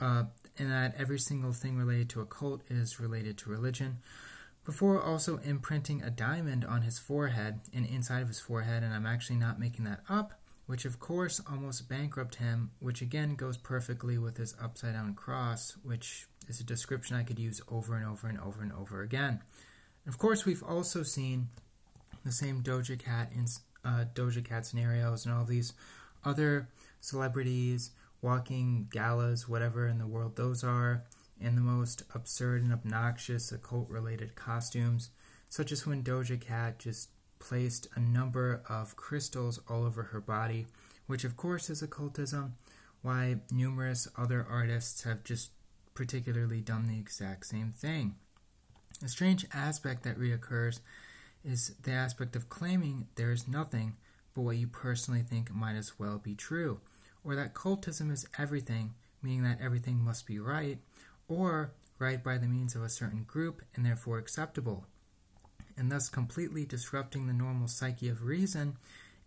uh, 0.00 0.26
and 0.56 0.70
that 0.70 0.94
every 0.96 1.18
single 1.18 1.52
thing 1.52 1.76
related 1.76 2.08
to 2.10 2.20
a 2.20 2.26
cult 2.26 2.62
is 2.70 3.00
related 3.00 3.36
to 3.38 3.50
religion. 3.50 3.96
Before 4.66 5.00
also 5.00 5.38
imprinting 5.38 6.02
a 6.02 6.10
diamond 6.10 6.64
on 6.64 6.82
his 6.82 6.98
forehead 6.98 7.60
and 7.72 7.86
inside 7.86 8.20
of 8.22 8.26
his 8.28 8.40
forehead, 8.40 8.82
and 8.82 8.92
I'm 8.92 9.06
actually 9.06 9.36
not 9.36 9.60
making 9.60 9.84
that 9.84 10.00
up, 10.08 10.32
which 10.66 10.84
of 10.84 10.98
course 10.98 11.40
almost 11.48 11.88
bankrupt 11.88 12.34
him, 12.34 12.72
which 12.80 13.00
again 13.00 13.36
goes 13.36 13.56
perfectly 13.56 14.18
with 14.18 14.38
his 14.38 14.56
upside 14.60 14.94
down 14.94 15.14
cross, 15.14 15.76
which 15.84 16.26
is 16.48 16.58
a 16.60 16.64
description 16.64 17.16
I 17.16 17.22
could 17.22 17.38
use 17.38 17.60
over 17.70 17.94
and 17.94 18.04
over 18.04 18.26
and 18.26 18.40
over 18.40 18.60
and 18.60 18.72
over 18.72 19.02
again. 19.02 19.40
of 20.04 20.18
course, 20.18 20.44
we've 20.44 20.64
also 20.64 21.04
seen 21.04 21.46
the 22.24 22.32
same 22.32 22.60
Doja 22.60 22.98
Cat 22.98 23.30
in 23.32 23.46
uh, 23.84 24.06
Doja 24.14 24.44
Cat 24.44 24.66
scenarios 24.66 25.24
and 25.24 25.32
all 25.32 25.44
these 25.44 25.74
other 26.24 26.68
celebrities 27.00 27.92
walking 28.20 28.88
galas, 28.90 29.48
whatever 29.48 29.86
in 29.86 29.98
the 29.98 30.08
world 30.08 30.34
those 30.34 30.64
are, 30.64 31.04
in 31.40 31.54
the 31.54 31.60
most 31.60 32.02
absurd 32.14 32.62
and 32.62 32.72
obnoxious 32.72 33.52
occult 33.52 33.88
related 33.90 34.34
costumes, 34.34 35.10
such 35.48 35.70
as 35.70 35.86
when 35.86 36.02
Doja 36.02 36.40
Cat 36.40 36.78
just 36.78 37.10
placed 37.38 37.86
a 37.94 38.00
number 38.00 38.62
of 38.68 38.96
crystals 38.96 39.60
all 39.68 39.84
over 39.84 40.04
her 40.04 40.20
body, 40.20 40.66
which 41.06 41.24
of 41.24 41.36
course 41.36 41.70
is 41.70 41.82
occultism, 41.82 42.54
why 43.02 43.36
numerous 43.50 44.08
other 44.16 44.44
artists 44.48 45.02
have 45.04 45.22
just 45.22 45.50
particularly 45.94 46.60
done 46.60 46.86
the 46.86 46.98
exact 46.98 47.46
same 47.46 47.72
thing. 47.72 48.16
A 49.04 49.08
strange 49.08 49.46
aspect 49.52 50.02
that 50.04 50.18
reoccurs 50.18 50.80
is 51.44 51.74
the 51.82 51.92
aspect 51.92 52.34
of 52.34 52.48
claiming 52.48 53.06
there 53.14 53.30
is 53.30 53.46
nothing 53.46 53.96
but 54.34 54.42
what 54.42 54.56
you 54.56 54.66
personally 54.66 55.22
think 55.22 55.54
might 55.54 55.76
as 55.76 55.98
well 55.98 56.18
be 56.18 56.34
true, 56.34 56.80
or 57.22 57.36
that 57.36 57.54
cultism 57.54 58.10
is 58.10 58.26
everything, 58.38 58.94
meaning 59.22 59.42
that 59.44 59.60
everything 59.60 59.98
must 60.02 60.26
be 60.26 60.38
right, 60.38 60.78
or 61.28 61.72
right 61.98 62.22
by 62.22 62.38
the 62.38 62.46
means 62.46 62.74
of 62.74 62.82
a 62.82 62.88
certain 62.88 63.24
group 63.24 63.62
and 63.74 63.84
therefore 63.84 64.18
acceptable, 64.18 64.86
and 65.76 65.90
thus 65.90 66.08
completely 66.08 66.64
disrupting 66.64 67.26
the 67.26 67.32
normal 67.32 67.68
psyche 67.68 68.08
of 68.08 68.22
reason 68.22 68.76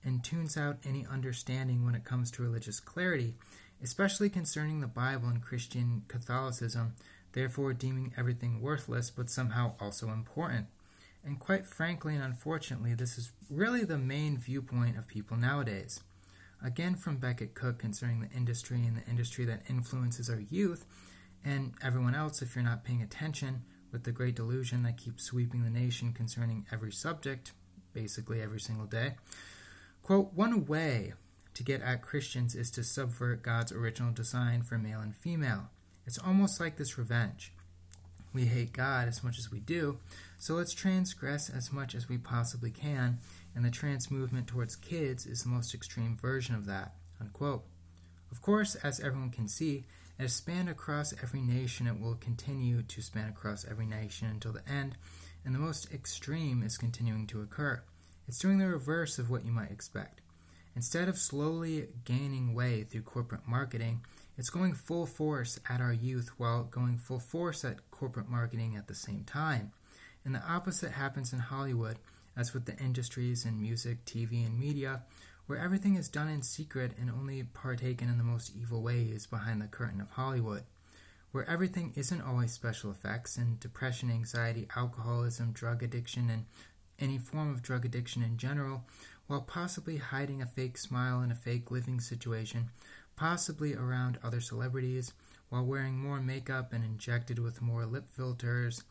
and 0.04 0.24
tunes 0.24 0.58
out 0.58 0.78
any 0.86 1.06
understanding 1.12 1.84
when 1.86 1.96
it 1.96 2.06
comes 2.06 2.32
to 2.32 2.42
religious 2.42 2.80
clarity, 2.80 3.36
especially 3.84 4.30
concerning 4.30 4.82
the 4.82 4.88
Bible 4.88 5.28
and 5.28 5.42
Christian 5.42 6.04
Catholicism, 6.08 6.94
therefore 7.34 7.74
deeming 7.74 8.14
everything 8.18 8.62
worthless 8.62 9.10
but 9.10 9.30
somehow 9.30 9.74
also 9.80 10.10
important. 10.10 10.68
And 11.24 11.40
quite 11.40 11.66
frankly 11.66 12.16
and 12.16 12.24
unfortunately, 12.24 12.94
this 12.94 13.18
is 13.18 13.32
really 13.50 13.84
the 13.84 13.98
main 13.98 14.38
viewpoint 14.38 14.98
of 14.98 15.08
people 15.08 15.36
nowadays. 15.36 16.00
Again, 16.64 16.96
from 16.96 17.18
Becket 17.18 17.54
Cook 17.54 17.80
concerning 17.80 18.22
the 18.22 18.32
industry 18.36 18.86
and 18.86 18.98
the 18.98 19.10
industry 19.10 19.46
that 19.46 19.64
influences 19.70 20.30
our 20.30 20.40
youth, 20.40 20.86
and 21.44 21.74
everyone 21.82 22.16
else, 22.16 22.42
if 22.42 22.56
you're 22.56 22.64
not 22.64 22.84
paying 22.84 23.02
attention, 23.02 23.64
with 23.92 24.04
the 24.04 24.12
great 24.12 24.36
delusion 24.36 24.84
that 24.84 24.98
keeps 24.98 25.24
sweeping 25.24 25.64
the 25.64 25.70
nation 25.70 26.14
concerning 26.14 26.66
every 26.72 26.92
subject, 26.92 27.54
basically 27.94 28.42
every 28.42 28.60
single 28.60 28.86
day. 28.86 29.16
Quote, 30.04 30.34
one 30.34 30.66
way 30.66 31.14
to 31.54 31.64
get 31.64 31.82
at 31.82 32.02
Christians 32.02 32.56
is 32.56 32.72
to 32.72 32.84
subvert 32.84 33.42
God's 33.42 33.72
original 33.72 34.12
design 34.12 34.62
for 34.62 34.78
male 34.78 35.02
and 35.02 35.16
female. 35.16 35.70
It's 36.06 36.20
almost 36.20 36.60
like 36.60 36.78
this 36.78 36.98
revenge. 36.98 37.52
We 38.34 38.46
hate 38.46 38.74
God 38.74 39.08
as 39.08 39.24
much 39.24 39.40
as 39.40 39.52
we 39.52 39.60
do, 39.60 39.98
so 40.38 40.54
let's 40.54 40.74
transgress 40.74 41.50
as 41.50 41.74
much 41.74 41.96
as 41.96 42.08
we 42.08 42.20
possibly 42.20 42.70
can, 42.70 43.20
and 43.56 43.66
the 43.66 43.72
trans 43.72 44.12
movement 44.12 44.46
towards 44.48 44.76
kids 44.76 45.26
is 45.26 45.42
the 45.42 45.50
most 45.50 45.74
extreme 45.74 46.16
version 46.16 46.54
of 46.54 46.68
that. 46.68 46.94
Unquote. 47.20 47.64
Of 48.32 48.42
course, 48.42 48.76
as 48.76 49.00
everyone 49.00 49.32
can 49.32 49.48
see, 49.48 49.86
it 50.20 50.24
has 50.24 50.34
spanned 50.34 50.68
across 50.68 51.14
every 51.24 51.42
nation. 51.42 51.88
It 51.88 52.00
will 52.00 52.16
continue 52.16 52.84
to 52.84 53.02
span 53.02 53.30
across 53.30 53.66
every 53.66 53.86
nation 53.86 54.28
until 54.28 54.52
the 54.52 54.70
end, 54.70 54.98
and 55.46 55.56
the 55.56 55.60
most 55.60 55.94
extreme 55.94 56.62
is 56.62 56.78
continuing 56.78 57.26
to 57.28 57.40
occur. 57.40 57.82
It's 58.28 58.38
doing 58.38 58.58
the 58.58 58.68
reverse 58.68 59.18
of 59.18 59.30
what 59.30 59.46
you 59.46 59.54
might 59.54 59.72
expect. 59.72 60.20
Instead 60.76 61.08
of 61.08 61.18
slowly 61.18 61.88
gaining 62.04 62.54
way 62.54 62.84
through 62.84 63.04
corporate 63.04 63.48
marketing, 63.48 64.02
it's 64.38 64.50
going 64.50 64.74
full 64.74 65.06
force 65.06 65.58
at 65.70 65.80
our 65.80 65.94
youth 65.94 66.32
while 66.38 66.64
going 66.64 66.98
full 66.98 67.20
force 67.20 67.64
at 67.64 67.90
corporate 67.90 68.30
marketing 68.30 68.76
at 68.76 68.88
the 68.88 68.96
same 68.96 69.24
time. 69.24 69.72
And 70.26 70.36
the 70.36 70.46
opposite 70.46 70.92
happens 70.92 71.32
in 71.32 71.40
Hollywood, 71.40 71.98
as 72.36 72.54
with 72.54 72.66
the 72.66 72.78
industries 72.78 73.46
in 73.46 73.62
music, 73.62 74.04
TV, 74.04 74.46
and 74.46 74.60
media, 74.60 75.04
where 75.50 75.58
everything 75.58 75.96
is 75.96 76.08
done 76.08 76.30
in 76.30 76.44
secret 76.44 76.92
and 77.02 77.10
only 77.10 77.42
partaken 77.42 78.08
in 78.08 78.20
the 78.20 78.24
most 78.24 78.52
evil 78.56 78.84
ways 78.84 79.26
behind 79.26 79.60
the 79.60 79.66
curtain 79.66 80.00
of 80.00 80.12
Hollywood. 80.12 80.62
Where 81.32 81.50
everything 81.50 81.92
isn't 81.96 82.22
always 82.22 82.52
special 82.52 82.92
effects, 82.92 83.36
and 83.36 83.60
depression, 83.60 84.12
anxiety, 84.12 84.68
alcoholism, 84.76 85.52
drug 85.52 85.82
addiction, 85.82 86.30
and 86.30 86.46
any 87.00 87.18
form 87.18 87.50
of 87.50 87.64
drug 87.64 87.84
addiction 87.84 88.22
in 88.22 88.38
general, 88.38 88.84
while 89.26 89.42
possibly 89.42 89.98
hiding 89.98 90.40
a 90.40 90.46
fake 90.46 90.78
smile 90.78 91.20
in 91.24 91.32
a 91.32 91.36
fake 91.36 91.72
living 91.72 92.00
situation, 92.00 92.70
possibly 93.16 93.74
around 93.74 94.20
other 94.24 94.42
celebrities, 94.42 95.14
while 95.50 95.66
wearing 95.66 95.98
more 95.98 96.22
makeup 96.22 96.74
and 96.74 96.84
injected 96.84 97.40
with 97.40 97.60
more 97.60 97.88
lip 97.88 98.08
filters 98.08 98.84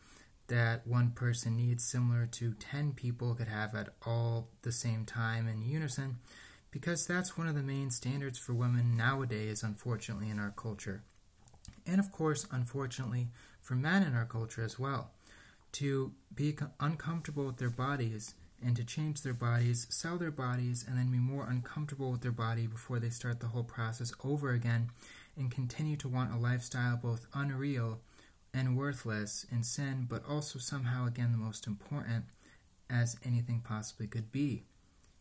that 0.47 0.85
one 0.85 1.11
person 1.11 1.55
needs, 1.55 1.85
similar 1.85 2.25
to 2.25 2.53
10 2.53 2.91
people 2.93 3.33
could 3.33 3.47
have 3.47 3.73
at 3.75 3.93
all 4.05 4.49
the 4.63 4.73
same 4.73 5.05
time 5.05 5.47
in 5.47 5.61
unison, 5.61 6.17
because 6.71 7.07
that's 7.07 7.37
one 7.37 7.47
of 7.47 7.55
the 7.55 7.63
main 7.63 7.91
standards 7.91 8.37
for 8.37 8.53
women 8.53 8.95
nowadays, 8.95 9.63
unfortunately, 9.63 10.29
in 10.29 10.39
our 10.39 10.53
culture. 10.55 11.01
And 11.85 11.99
of 11.99 12.11
course, 12.11 12.47
unfortunately, 12.51 13.29
for 13.61 13.75
men 13.75 14.03
in 14.03 14.13
our 14.13 14.25
culture 14.25 14.63
as 14.63 14.77
well 14.79 15.11
to 15.71 16.13
be 16.33 16.55
uncomfortable 16.79 17.45
with 17.45 17.57
their 17.57 17.69
bodies 17.69 18.33
and 18.63 18.75
to 18.75 18.83
change 18.83 19.21
their 19.21 19.33
bodies, 19.33 19.87
sell 19.89 20.17
their 20.17 20.31
bodies, 20.31 20.83
and 20.87 20.97
then 20.97 21.11
be 21.11 21.19
more 21.19 21.47
uncomfortable 21.47 22.11
with 22.11 22.21
their 22.21 22.31
body 22.31 22.67
before 22.67 22.99
they 22.99 23.09
start 23.09 23.39
the 23.39 23.47
whole 23.47 23.63
process 23.63 24.11
over 24.23 24.51
again 24.51 24.89
and 25.37 25.51
continue 25.51 25.95
to 25.95 26.09
want 26.09 26.33
a 26.33 26.37
lifestyle 26.37 26.97
both 26.97 27.27
unreal 27.33 27.99
and 28.53 28.75
worthless 28.75 29.45
in 29.51 29.63
sin, 29.63 30.07
but 30.09 30.23
also 30.27 30.59
somehow, 30.59 31.05
again, 31.05 31.31
the 31.31 31.37
most 31.37 31.67
important 31.67 32.25
as 32.89 33.15
anything 33.23 33.61
possibly 33.63 34.07
could 34.07 34.31
be. 34.31 34.63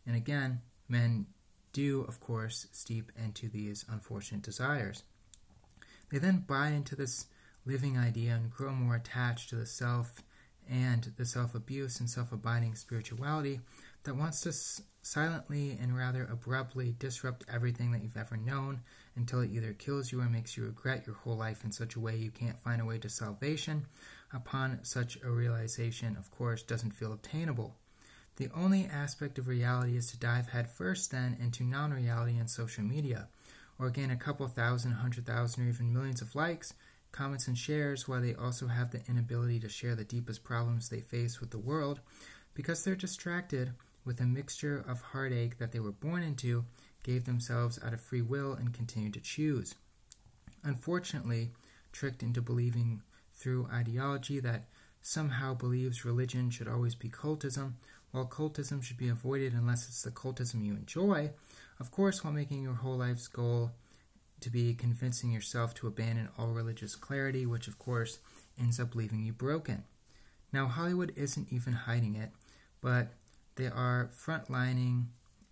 And 0.07 0.16
again, 0.16 0.62
men 0.88 1.27
do, 1.72 2.02
of 2.02 2.20
course, 2.20 2.66
steep 2.72 3.12
into 3.16 3.48
these 3.48 3.85
unfortunate 3.90 4.42
desires. 4.42 5.02
They 6.11 6.18
then 6.18 6.44
buy 6.46 6.68
into 6.68 6.96
this 6.96 7.26
living 7.66 7.98
idea 7.98 8.35
and 8.35 8.50
grow 8.50 8.72
more 8.72 8.94
attached 8.96 9.50
to 9.50 9.57
the 9.57 9.66
self 9.66 10.22
and 10.68 11.12
the 11.16 11.24
self 11.24 11.54
abuse 11.54 12.00
and 12.00 12.09
self 12.09 12.33
abiding 12.33 12.74
spirituality 12.74 13.61
that 14.04 14.16
wants 14.16 14.40
to 14.42 14.50
s- 14.50 14.83
silently 15.02 15.76
and 15.81 15.96
rather 15.96 16.24
abruptly 16.24 16.94
disrupt 16.98 17.44
everything 17.52 17.92
that 17.92 18.02
you've 18.02 18.16
ever 18.16 18.37
known 18.37 18.81
until 19.16 19.40
it 19.40 19.50
either 19.50 19.72
kills 19.72 20.12
you 20.12 20.20
or 20.20 20.28
makes 20.28 20.57
you 20.57 20.64
regret 20.64 21.04
your 21.07 21.16
whole 21.16 21.37
life 21.37 21.64
in 21.64 21.72
such 21.72 21.94
a 21.96 22.00
way 22.00 22.16
you 22.16 22.31
can't 22.31 22.59
find 22.59 22.81
a 22.81 22.85
way 22.85 22.98
to 22.98 23.09
salvation. 23.09 23.87
Upon 24.33 24.81
such 24.85 25.18
a 25.22 25.31
realization, 25.31 26.16
of 26.16 26.31
course, 26.31 26.62
doesn't 26.62 26.92
feel 26.92 27.12
obtainable. 27.12 27.76
The 28.38 28.48
only 28.55 28.87
aspect 28.87 29.38
of 29.38 29.46
reality 29.46 29.96
is 29.96 30.11
to 30.11 30.18
dive 30.18 30.48
headfirst 30.48 31.11
then 31.11 31.37
into 31.38 31.62
non 31.62 31.92
reality 31.92 32.38
and 32.38 32.48
social 32.48 32.85
media, 32.85 33.29
or 33.79 33.90
gain 33.90 34.11
a 34.11 34.16
couple 34.16 34.48
thousand, 34.48 34.92
hundred 34.92 35.27
thousand, 35.27 35.64
or 35.64 35.68
even 35.68 35.92
millions 35.92 36.22
of 36.22 36.35
likes 36.35 36.72
comments, 37.12 37.48
and 37.48 37.57
shares, 37.57 38.07
while 38.07 38.20
they 38.20 38.35
also 38.35 38.68
have 38.68 38.90
the 38.90 39.03
inability 39.09 39.59
to 39.61 39.68
share 39.68 39.94
the 39.94 40.05
deepest 40.05 40.44
problems 40.44 40.88
they 40.88 41.01
face 41.01 41.40
with 41.40 41.51
the 41.51 41.59
world 41.59 42.01
because 42.55 42.85
they're 42.85 42.94
distracted 42.94 43.72
with 44.05 44.20
a 44.20 44.27
mixture 44.27 44.85
of 44.88 45.01
heartache 45.01 45.59
that 45.59 45.72
they 45.72 45.81
were 45.81 45.92
born 45.92 46.22
into, 46.22 46.64
gave 47.03 47.24
themselves 47.24 47.79
out 47.85 47.92
of 47.92 48.01
free 48.01 48.22
will, 48.22 48.53
and 48.53 48.72
continue 48.72 49.11
to 49.11 49.20
choose. 49.20 49.74
Unfortunately, 50.64 51.51
tricked 51.92 52.22
into 52.22 52.42
believing 52.42 53.03
through 53.35 53.68
ideology 53.72 54.40
that 54.40 54.64
somehow 55.01 55.55
believes 55.55 56.05
religion 56.05 56.51
should 56.51 56.68
always 56.68 56.94
be 56.94 57.09
cultism, 57.09 57.74
while 58.11 58.27
cultism 58.27 58.83
should 58.83 58.97
be 58.97 59.09
avoided 59.09 59.53
unless 59.53 59.87
it's 59.88 60.03
the 60.03 60.11
cultism 60.11 60.64
you 60.64 60.73
enjoy, 60.73 61.31
of 61.81 61.90
course, 61.90 62.25
while 62.25 62.33
making 62.33 62.62
your 62.62 62.75
whole 62.75 62.97
life's 62.97 63.29
goal 63.29 63.73
to 64.40 64.51
be 64.51 64.75
convincing 64.75 65.33
yourself 65.33 65.75
to 65.75 65.87
abandon 65.87 66.29
all 66.38 66.49
religious 66.49 66.94
clarity, 66.94 67.44
which 67.44 67.68
of 67.68 67.79
course 67.79 68.18
ends 68.59 68.79
up 68.79 68.94
leaving 68.94 69.23
you 69.23 69.33
broken. 69.33 69.85
Now, 70.53 70.66
Hollywood 70.66 71.12
isn't 71.16 71.53
even 71.53 71.73
hiding 71.73 72.14
it, 72.14 72.31
but 72.81 73.09
they 73.57 73.66
are 73.66 74.11
frontlining 74.16 75.07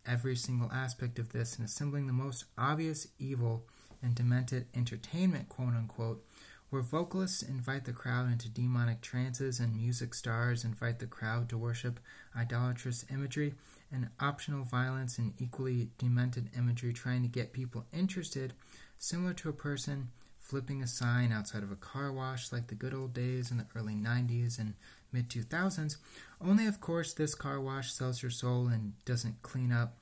every 0.06 0.36
single 0.36 0.70
aspect 0.72 1.18
of 1.18 1.32
this 1.32 1.56
and 1.56 1.66
assembling 1.66 2.06
the 2.06 2.12
most 2.12 2.44
obvious 2.56 3.08
evil 3.18 3.64
and 4.02 4.14
demented 4.14 4.66
entertainment, 4.74 5.48
quote 5.48 5.74
unquote, 5.74 6.24
where 6.70 6.82
vocalists 6.82 7.42
invite 7.42 7.84
the 7.84 7.92
crowd 7.92 8.30
into 8.30 8.48
demonic 8.48 9.00
trances 9.00 9.60
and 9.60 9.76
music 9.76 10.14
stars 10.14 10.64
invite 10.64 10.98
the 10.98 11.06
crowd 11.06 11.48
to 11.48 11.56
worship 11.56 12.00
idolatrous 12.36 13.04
imagery 13.10 13.54
and 13.92 14.08
optional 14.18 14.64
violence 14.64 15.16
and 15.18 15.32
equally 15.38 15.90
demented 15.98 16.50
imagery 16.56 16.92
trying 16.92 17.22
to 17.22 17.28
get 17.28 17.52
people 17.52 17.86
interested, 17.92 18.52
similar 18.98 19.32
to 19.32 19.48
a 19.48 19.52
person 19.52 20.08
flipping 20.38 20.82
a 20.82 20.86
sign 20.86 21.32
outside 21.32 21.62
of 21.62 21.72
a 21.72 21.76
car 21.76 22.12
wash 22.12 22.52
like 22.52 22.68
the 22.68 22.74
good 22.74 22.94
old 22.94 23.12
days 23.12 23.50
in 23.50 23.58
the 23.58 23.66
early 23.74 23.94
90s 23.94 24.58
and 24.58 24.74
mid 25.12 25.28
2000s. 25.28 25.96
Only, 26.40 26.66
of 26.66 26.80
course, 26.80 27.14
this 27.14 27.34
car 27.34 27.60
wash 27.60 27.92
sells 27.92 28.22
your 28.22 28.30
soul 28.30 28.68
and 28.68 28.92
doesn't 29.04 29.42
clean 29.42 29.72
up 29.72 29.96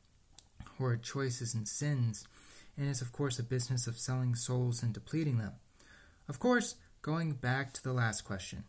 horrid 0.78 1.02
choices 1.02 1.54
and 1.54 1.68
sins, 1.68 2.26
and 2.76 2.88
is, 2.88 3.00
of 3.00 3.12
course, 3.12 3.38
a 3.38 3.42
business 3.42 3.86
of 3.86 3.98
selling 3.98 4.34
souls 4.34 4.82
and 4.82 4.92
depleting 4.92 5.38
them. 5.38 5.52
Of 6.28 6.38
course, 6.38 6.76
going 7.02 7.32
back 7.32 7.72
to 7.74 7.82
the 7.82 7.92
last 7.92 8.22
question 8.22 8.64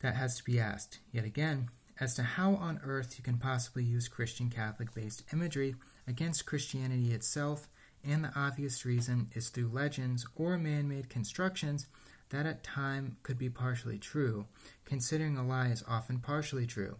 that 0.00 0.16
has 0.16 0.36
to 0.36 0.44
be 0.44 0.58
asked 0.58 0.98
yet 1.12 1.24
again 1.24 1.68
as 2.00 2.14
to 2.14 2.22
how 2.22 2.56
on 2.56 2.80
earth 2.82 3.14
you 3.16 3.22
can 3.22 3.38
possibly 3.38 3.84
use 3.84 4.08
Christian 4.08 4.50
Catholic 4.50 4.92
based 4.92 5.22
imagery 5.32 5.76
against 6.08 6.46
Christianity 6.46 7.12
itself, 7.12 7.68
and 8.04 8.24
the 8.24 8.32
obvious 8.34 8.84
reason 8.84 9.28
is 9.32 9.48
through 9.48 9.68
legends 9.68 10.26
or 10.34 10.58
man 10.58 10.88
made 10.88 11.08
constructions 11.08 11.86
that 12.30 12.46
at 12.46 12.64
time 12.64 13.16
could 13.22 13.38
be 13.38 13.48
partially 13.48 13.98
true, 13.98 14.46
considering 14.84 15.36
a 15.36 15.46
lie 15.46 15.68
is 15.68 15.84
often 15.86 16.18
partially 16.18 16.66
true. 16.66 16.96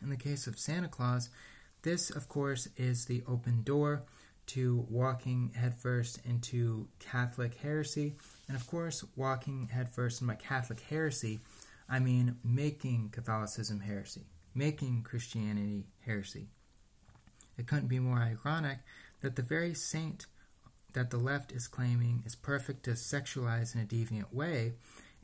In 0.00 0.08
the 0.08 0.16
case 0.16 0.46
of 0.46 0.58
Santa 0.58 0.88
Claus, 0.88 1.28
this, 1.82 2.08
of 2.08 2.28
course, 2.28 2.68
is 2.78 3.04
the 3.04 3.22
open 3.28 3.62
door 3.62 4.04
to 4.46 4.86
walking 4.88 5.52
headfirst 5.54 6.20
into 6.24 6.88
Catholic 6.98 7.56
heresy, 7.56 8.14
and 8.48 8.56
of 8.56 8.66
course, 8.66 9.04
walking 9.16 9.68
headfirst 9.68 10.20
in 10.20 10.26
my 10.26 10.34
Catholic 10.34 10.80
heresy, 10.80 11.40
I 11.88 11.98
mean 11.98 12.36
making 12.44 13.10
Catholicism 13.10 13.80
heresy, 13.80 14.26
making 14.54 15.02
Christianity 15.02 15.86
heresy. 16.04 16.48
It 17.56 17.66
couldn't 17.66 17.88
be 17.88 17.98
more 17.98 18.18
ironic 18.18 18.78
that 19.20 19.36
the 19.36 19.42
very 19.42 19.74
saint 19.74 20.26
that 20.92 21.10
the 21.10 21.16
left 21.16 21.52
is 21.52 21.66
claiming 21.66 22.22
is 22.24 22.36
perfect 22.36 22.84
to 22.84 22.92
sexualize 22.92 23.74
in 23.74 23.80
a 23.80 23.84
deviant 23.84 24.32
way 24.32 24.74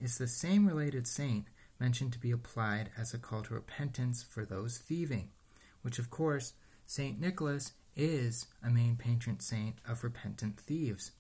is 0.01 0.19
the 0.19 0.27
same 0.27 0.67
related 0.67 1.07
saint 1.07 1.47
mentioned 1.79 2.13
to 2.13 2.19
be 2.19 2.31
applied 2.31 2.91
as 2.99 3.15
a 3.15 3.19
call 3.19 3.43
to 3.43 3.55
repentance 3.55 4.23
for 4.23 4.45
those 4.45 4.79
thieving, 4.79 5.31
which 5.83 5.99
of 5.99 6.11
course 6.11 6.55
St. 6.87 7.21
Nicholas 7.21 7.73
is 7.95 8.47
a 8.65 8.71
main 8.71 8.97
patron 8.97 9.41
saint 9.41 9.77
of 9.89 10.03
repentant 10.03 10.59
thieves. 10.59 11.13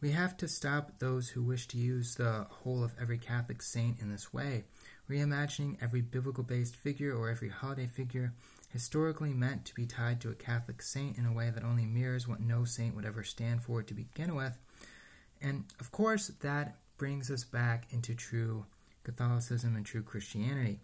We 0.00 0.10
have 0.10 0.36
to 0.38 0.48
stop 0.48 0.98
those 0.98 1.30
who 1.30 1.42
wish 1.42 1.66
to 1.68 1.78
use 1.78 2.14
the 2.14 2.46
whole 2.50 2.84
of 2.84 2.94
every 3.00 3.16
Catholic 3.16 3.62
saint 3.62 3.98
in 3.98 4.10
this 4.10 4.32
way, 4.32 4.64
reimagining 5.08 5.78
every 5.80 6.02
biblical 6.02 6.44
based 6.44 6.76
figure 6.76 7.14
or 7.14 7.30
every 7.30 7.48
holiday 7.48 7.86
figure 7.86 8.34
historically 8.70 9.32
meant 9.32 9.64
to 9.64 9.74
be 9.74 9.86
tied 9.86 10.20
to 10.20 10.28
a 10.28 10.34
Catholic 10.34 10.82
saint 10.82 11.16
in 11.16 11.24
a 11.24 11.32
way 11.32 11.48
that 11.48 11.64
only 11.64 11.86
mirrors 11.86 12.28
what 12.28 12.40
no 12.40 12.64
saint 12.64 12.94
would 12.94 13.06
ever 13.06 13.24
stand 13.24 13.62
for 13.62 13.82
to 13.82 13.94
begin 13.94 14.34
with. 14.34 14.58
And 15.40 15.64
of 15.80 15.90
course, 15.92 16.28
that 16.40 16.76
brings 16.98 17.30
us 17.30 17.44
back 17.44 17.86
into 17.90 18.14
true 18.14 18.66
Catholicism 19.02 19.76
and 19.76 19.86
true 19.86 20.02
Christianity. 20.02 20.80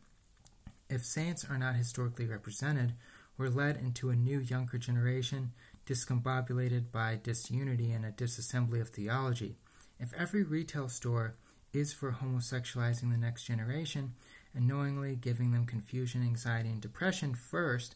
If 0.88 1.04
saints 1.04 1.44
are 1.48 1.58
not 1.58 1.76
historically 1.76 2.26
represented, 2.26 2.94
we're 3.36 3.48
led 3.48 3.76
into 3.76 4.08
a 4.08 4.16
new 4.16 4.38
younger 4.38 4.78
generation 4.78 5.52
discombobulated 5.86 6.92
by 6.92 7.18
disunity 7.22 7.92
and 7.92 8.04
a 8.04 8.10
disassembly 8.10 8.80
of 8.80 8.90
theology. 8.90 9.56
If 9.98 10.12
every 10.14 10.42
retail 10.42 10.88
store 10.88 11.34
is 11.72 11.92
for 11.92 12.12
homosexualizing 12.12 13.10
the 13.10 13.18
next 13.18 13.44
generation 13.44 14.14
and 14.54 14.66
knowingly 14.66 15.16
giving 15.16 15.52
them 15.52 15.66
confusion, 15.66 16.22
anxiety, 16.22 16.68
and 16.68 16.80
depression 16.80 17.34
first, 17.34 17.94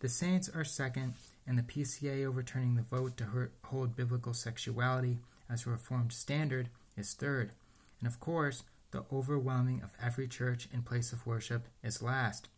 the 0.00 0.08
saints 0.08 0.48
are 0.48 0.64
second, 0.64 1.14
and 1.46 1.58
the 1.58 1.62
PCA 1.62 2.24
overturning 2.26 2.76
the 2.76 2.82
vote 2.82 3.16
to 3.16 3.50
hold 3.64 3.96
biblical 3.96 4.34
sexuality 4.34 5.18
as 5.50 5.66
a 5.66 5.70
reformed 5.70 6.12
standard 6.12 6.68
is 6.96 7.14
third. 7.14 7.52
And 8.00 8.06
of 8.06 8.20
course, 8.20 8.62
the 8.90 9.04
overwhelming 9.12 9.82
of 9.82 9.92
every 10.02 10.28
church 10.28 10.68
and 10.72 10.84
place 10.84 11.12
of 11.12 11.26
worship 11.26 11.68
is 11.82 12.02
last. 12.02 12.48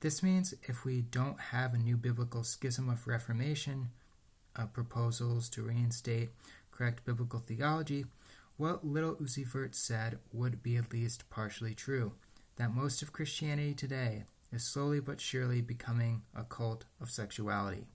This 0.00 0.22
means 0.22 0.54
if 0.62 0.84
we 0.84 1.00
don't 1.00 1.40
have 1.50 1.74
a 1.74 1.78
new 1.78 1.96
biblical 1.96 2.44
schism 2.44 2.88
of 2.88 3.06
reformation, 3.06 3.88
of 4.56 4.72
proposals 4.72 5.48
to 5.50 5.62
reinstate 5.62 6.30
correct 6.70 7.04
biblical 7.04 7.40
theology, 7.40 8.06
what 8.56 8.84
little 8.84 9.14
Uzi 9.16 9.46
Vert 9.46 9.74
said 9.74 10.18
would 10.32 10.62
be 10.62 10.76
at 10.76 10.92
least 10.92 11.28
partially 11.30 11.74
true 11.74 12.12
that 12.56 12.74
most 12.74 13.02
of 13.02 13.12
Christianity 13.12 13.74
today 13.74 14.24
is 14.52 14.64
slowly 14.64 15.00
but 15.00 15.20
surely 15.20 15.60
becoming 15.60 16.22
a 16.36 16.44
cult 16.44 16.84
of 17.00 17.10
sexuality. 17.10 17.86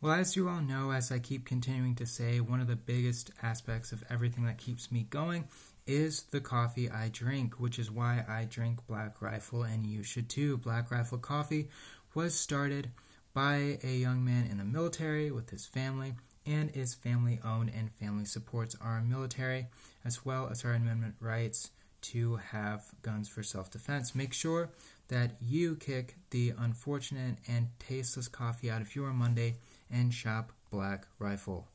Well, 0.00 0.14
as 0.14 0.34
you 0.34 0.48
all 0.48 0.60
know, 0.60 0.90
as 0.90 1.12
I 1.12 1.20
keep 1.20 1.46
continuing 1.46 1.94
to 1.94 2.06
say, 2.06 2.40
one 2.40 2.60
of 2.60 2.66
the 2.66 2.76
biggest 2.76 3.30
aspects 3.40 3.92
of 3.92 4.02
everything 4.10 4.44
that 4.46 4.58
keeps 4.58 4.90
me 4.90 5.06
going 5.08 5.44
is 5.86 6.24
the 6.24 6.40
coffee 6.40 6.90
I 6.90 7.08
drink, 7.08 7.60
which 7.60 7.78
is 7.78 7.90
why 7.90 8.24
I 8.28 8.44
drink 8.44 8.86
Black 8.86 9.22
Rifle, 9.22 9.62
and 9.62 9.86
you 9.86 10.02
should 10.02 10.28
too. 10.28 10.58
Black 10.58 10.90
Rifle 10.90 11.18
Coffee 11.18 11.70
was 12.14 12.34
started 12.34 12.90
by 13.34 13.78
a 13.82 13.96
young 13.96 14.24
man 14.24 14.46
in 14.50 14.58
the 14.58 14.64
military 14.64 15.30
with 15.30 15.50
his 15.50 15.66
family 15.66 16.14
and 16.44 16.70
is 16.74 16.94
family 16.94 17.38
owned 17.44 17.70
and 17.76 17.92
family 17.92 18.24
supports 18.24 18.76
our 18.80 19.00
military 19.00 19.66
as 20.04 20.24
well 20.24 20.48
as 20.50 20.64
our 20.64 20.72
amendment 20.72 21.14
rights 21.20 21.70
to 22.02 22.36
have 22.36 22.84
guns 23.02 23.28
for 23.28 23.42
self 23.42 23.70
defense. 23.70 24.14
Make 24.14 24.32
sure 24.32 24.70
that 25.08 25.32
you 25.40 25.76
kick 25.76 26.16
the 26.30 26.52
unfortunate 26.58 27.36
and 27.46 27.68
tasteless 27.78 28.28
coffee 28.28 28.70
out 28.70 28.82
of 28.82 28.94
your 28.96 29.12
Monday 29.12 29.56
and 29.90 30.12
shop 30.12 30.52
Black 30.70 31.06
Rifle. 31.18 31.71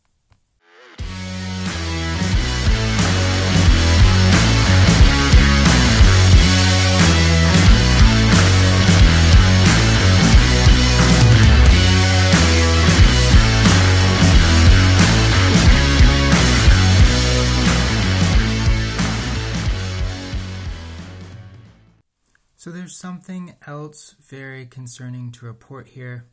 So 22.67 22.73
there's 22.73 22.97
something 22.97 23.55
else 23.65 24.15
very 24.19 24.65
concerning 24.65 25.31
to 25.31 25.45
report 25.45 25.87
here. 25.87 26.25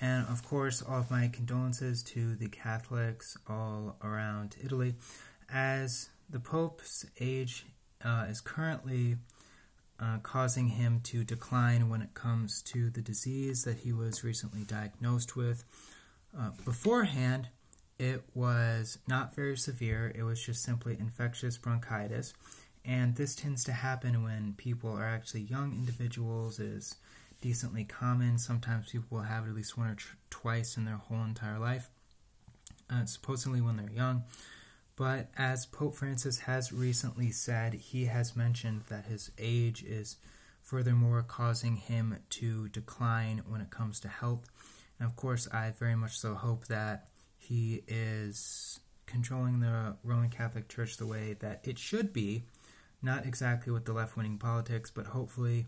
And 0.00 0.24
of 0.28 0.44
course, 0.44 0.80
all 0.80 1.00
of 1.00 1.10
my 1.10 1.26
condolences 1.26 2.04
to 2.04 2.36
the 2.36 2.46
Catholics 2.46 3.36
all 3.48 3.96
around 4.00 4.54
Italy, 4.62 4.94
as 5.52 6.10
the 6.30 6.38
Pope's 6.38 7.06
age 7.18 7.66
uh, 8.04 8.26
is 8.28 8.40
currently 8.40 9.16
uh, 9.98 10.18
causing 10.22 10.68
him 10.68 11.00
to 11.06 11.24
decline 11.24 11.88
when 11.88 12.02
it 12.02 12.14
comes 12.14 12.62
to 12.66 12.88
the 12.88 13.02
disease 13.02 13.64
that 13.64 13.78
he 13.78 13.92
was 13.92 14.22
recently 14.22 14.62
diagnosed 14.62 15.34
with. 15.34 15.64
Uh, 16.38 16.50
beforehand, 16.64 17.48
it 17.98 18.22
was 18.32 18.98
not 19.08 19.34
very 19.34 19.56
severe, 19.56 20.12
it 20.14 20.22
was 20.22 20.40
just 20.40 20.62
simply 20.62 20.96
infectious 21.00 21.58
bronchitis 21.58 22.32
and 22.84 23.16
this 23.16 23.34
tends 23.34 23.64
to 23.64 23.72
happen 23.72 24.22
when 24.22 24.54
people 24.56 24.90
are 24.90 25.06
actually 25.06 25.40
young 25.42 25.72
individuals. 25.72 26.60
It 26.60 26.66
is 26.66 26.96
decently 27.40 27.84
common. 27.84 28.38
Sometimes 28.38 28.90
people 28.90 29.18
will 29.18 29.24
have 29.24 29.46
it 29.46 29.50
at 29.50 29.54
least 29.54 29.78
one 29.78 29.88
or 29.88 29.94
tr- 29.94 30.16
twice 30.30 30.76
in 30.76 30.84
their 30.84 30.96
whole 30.96 31.22
entire 31.22 31.58
life, 31.58 31.88
uh, 32.90 33.06
supposedly 33.06 33.60
when 33.60 33.76
they're 33.76 33.90
young. 33.90 34.24
But 34.96 35.30
as 35.36 35.66
Pope 35.66 35.94
Francis 35.94 36.40
has 36.40 36.72
recently 36.72 37.30
said, 37.30 37.74
he 37.74 38.04
has 38.04 38.36
mentioned 38.36 38.82
that 38.88 39.06
his 39.06 39.30
age 39.38 39.82
is 39.82 40.16
furthermore 40.62 41.24
causing 41.26 41.76
him 41.76 42.18
to 42.30 42.68
decline 42.68 43.42
when 43.48 43.60
it 43.60 43.70
comes 43.70 43.98
to 44.00 44.08
health. 44.08 44.46
And 44.98 45.08
of 45.08 45.16
course, 45.16 45.48
I 45.52 45.70
very 45.70 45.96
much 45.96 46.18
so 46.18 46.34
hope 46.34 46.66
that 46.68 47.08
he 47.36 47.82
is 47.88 48.80
controlling 49.06 49.60
the 49.60 49.96
Roman 50.02 50.30
Catholic 50.30 50.68
Church 50.68 50.96
the 50.96 51.06
way 51.06 51.36
that 51.40 51.60
it 51.64 51.78
should 51.78 52.12
be 52.12 52.44
not 53.04 53.26
exactly 53.26 53.72
with 53.72 53.84
the 53.84 53.92
left 53.92 54.16
wing 54.16 54.38
politics, 54.38 54.90
but 54.90 55.06
hopefully 55.06 55.66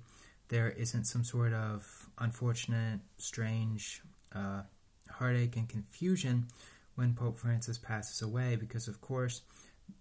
there 0.49 0.71
isn't 0.71 1.05
some 1.05 1.25
sort 1.25 1.53
of 1.53 2.09
unfortunate, 2.19 3.01
strange 3.19 4.03
uh, 4.35 4.63
heartache 5.11 5.57
and 5.57 5.69
confusion 5.69 6.47
when 6.95 7.15
Pope 7.15 7.37
Francis 7.37 7.79
passes 7.79 8.23
away, 8.23 8.57
because 8.57 8.89
of 8.89 9.01
course 9.01 9.43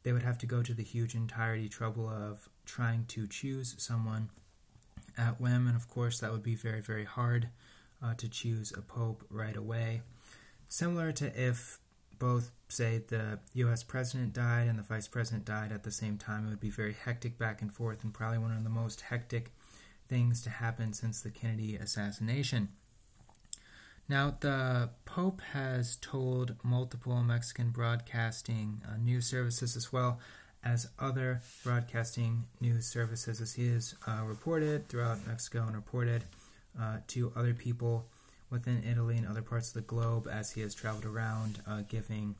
they 0.04 0.12
would 0.14 0.24
have 0.24 0.38
to 0.40 0.46
go 0.46 0.64
to 0.64 0.74
the 0.74 0.84
huge 0.84 1.14
entirety 1.14 1.68
trouble 1.68 2.08
of 2.08 2.50
trying 2.66 3.06
to 3.06 3.28
choose 3.28 3.76
someone 3.78 4.30
at 5.18 5.40
whim, 5.40 5.68
and 5.68 5.76
of 5.76 5.88
course 5.90 6.20
that 6.20 6.32
would 6.32 6.44
be 6.44 6.56
very, 6.56 6.82
very 6.82 7.06
hard 7.06 7.50
uh, 8.04 8.14
to 8.16 8.30
choose 8.30 8.72
a 8.76 8.82
pope 8.82 9.26
right 9.30 9.56
away. 9.56 10.02
Similar 10.68 11.12
to 11.14 11.26
if 11.40 11.80
both 12.20 12.52
say 12.68 13.02
the 13.08 13.40
US 13.54 13.84
president 13.84 14.34
died 14.34 14.68
and 14.68 14.78
the 14.78 14.84
vice 14.84 15.08
president 15.08 15.46
died 15.46 15.72
at 15.72 15.84
the 15.84 15.92
same 15.92 16.18
time, 16.18 16.46
it 16.46 16.50
would 16.50 16.60
be 16.60 16.70
very 16.70 16.94
hectic 16.94 17.38
back 17.38 17.62
and 17.62 17.72
forth 17.74 18.04
and 18.04 18.14
probably 18.14 18.38
one 18.38 18.52
of 18.52 18.64
the 18.64 18.70
most 18.70 19.02
hectic 19.02 19.52
things 20.08 20.42
to 20.44 20.50
happen 20.50 20.94
since 20.94 21.22
the 21.22 21.30
Kennedy 21.30 21.76
assassination. 21.76 22.70
Now, 24.08 24.36
the 24.40 24.90
Pope 25.06 25.42
has 25.54 25.96
told 25.96 26.56
multiple 26.64 27.24
Mexican 27.24 27.72
broadcasting 27.72 28.82
uh, 28.88 28.98
news 28.98 29.26
services 29.26 29.76
as 29.76 29.92
well 29.92 30.20
as 30.64 30.90
other 31.00 31.42
broadcasting 31.64 32.46
news 32.60 32.86
services, 32.86 33.42
as 33.42 33.54
he 33.54 33.68
has 33.70 33.96
uh, 34.08 34.22
reported 34.24 34.90
throughout 34.90 35.26
Mexico 35.26 35.64
and 35.66 35.76
reported 35.76 36.24
uh, 36.80 36.98
to 37.08 37.32
other 37.36 37.54
people 37.54 38.06
within 38.50 38.84
Italy 38.84 39.18
and 39.18 39.28
other 39.28 39.42
parts 39.42 39.70
of 39.70 39.74
the 39.76 39.82
globe 39.82 40.28
as 40.32 40.52
he 40.52 40.62
has 40.62 40.74
traveled 40.74 41.06
around 41.06 41.60
uh, 41.68 41.82
giving 41.88 42.36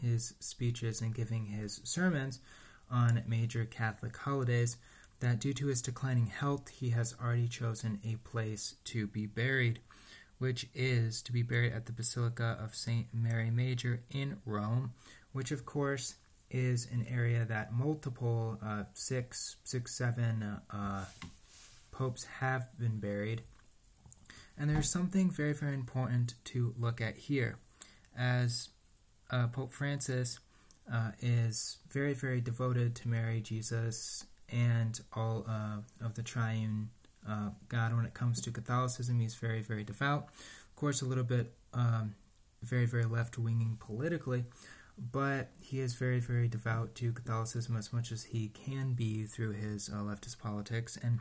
his 0.00 0.34
speeches 0.40 1.00
and 1.00 1.14
giving 1.14 1.46
his 1.46 1.80
sermons 1.84 2.40
on 2.90 3.22
major 3.26 3.64
Catholic 3.64 4.16
holidays 4.16 4.76
that 5.20 5.40
due 5.40 5.54
to 5.54 5.68
his 5.68 5.80
declining 5.80 6.26
health, 6.26 6.68
he 6.68 6.90
has 6.90 7.14
already 7.22 7.48
chosen 7.48 8.00
a 8.04 8.16
place 8.28 8.74
to 8.84 9.06
be 9.06 9.26
buried, 9.26 9.78
which 10.38 10.66
is 10.74 11.22
to 11.22 11.32
be 11.32 11.42
buried 11.42 11.72
at 11.72 11.86
the 11.86 11.92
Basilica 11.92 12.58
of 12.62 12.74
St. 12.74 13.06
Mary 13.12 13.50
Major 13.50 14.02
in 14.10 14.38
Rome, 14.44 14.92
which 15.32 15.50
of 15.50 15.64
course 15.64 16.16
is 16.50 16.86
an 16.92 17.06
area 17.08 17.44
that 17.44 17.72
multiple 17.72 18.58
uh, 18.64 18.84
six, 18.92 19.56
six, 19.64 19.96
seven 19.96 20.60
uh, 20.70 21.04
popes 21.90 22.24
have 22.40 22.68
been 22.78 23.00
buried. 23.00 23.42
And 24.58 24.70
there's 24.70 24.88
something 24.88 25.30
very, 25.30 25.52
very 25.52 25.74
important 25.74 26.34
to 26.44 26.74
look 26.78 27.00
at 27.00 27.16
here. 27.16 27.58
As 28.16 28.68
uh, 29.30 29.48
Pope 29.48 29.72
Francis 29.72 30.38
uh, 30.92 31.10
is 31.20 31.78
very, 31.90 32.14
very 32.14 32.40
devoted 32.40 32.94
to 32.96 33.08
Mary, 33.08 33.40
Jesus, 33.40 34.26
and 34.48 35.00
all 35.12 35.44
uh, 35.48 35.78
of 36.04 36.14
the 36.14 36.22
triune 36.22 36.90
uh, 37.28 37.50
God 37.68 37.96
when 37.96 38.04
it 38.04 38.14
comes 38.14 38.40
to 38.42 38.50
Catholicism. 38.50 39.18
He's 39.18 39.34
very, 39.34 39.62
very 39.62 39.84
devout. 39.84 40.28
Of 40.68 40.76
course, 40.76 41.02
a 41.02 41.06
little 41.06 41.24
bit 41.24 41.52
um, 41.72 42.14
very, 42.62 42.86
very 42.86 43.06
left 43.06 43.38
winging 43.38 43.76
politically, 43.80 44.44
but 44.98 45.50
he 45.60 45.80
is 45.80 45.94
very, 45.94 46.20
very 46.20 46.48
devout 46.48 46.94
to 46.96 47.12
Catholicism 47.12 47.76
as 47.76 47.92
much 47.92 48.12
as 48.12 48.24
he 48.24 48.48
can 48.48 48.92
be 48.92 49.24
through 49.24 49.52
his 49.52 49.88
uh, 49.88 49.96
leftist 49.96 50.38
politics. 50.38 50.98
And 51.02 51.20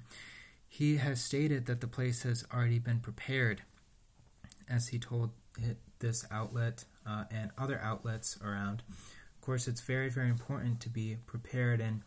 he 0.74 0.98
has 0.98 1.24
stated 1.24 1.68
that 1.68 1.82
the 1.82 1.88
place 1.88 2.24
has 2.24 2.44
already 2.52 2.80
been 2.80 3.00
prepared, 3.00 3.62
as 4.68 4.88
he 4.88 4.98
told 4.98 5.30
this 6.00 6.26
outlet 6.32 6.86
uh, 7.06 7.26
and 7.30 7.52
other 7.60 7.80
outlets 7.80 8.40
around. 8.44 8.82
Of 8.90 9.42
course, 9.42 9.68
it's 9.68 9.82
very, 9.82 10.10
very 10.10 10.30
important 10.30 10.80
to 10.80 10.90
be 10.90 11.18
prepared, 11.28 11.80
and 11.80 12.02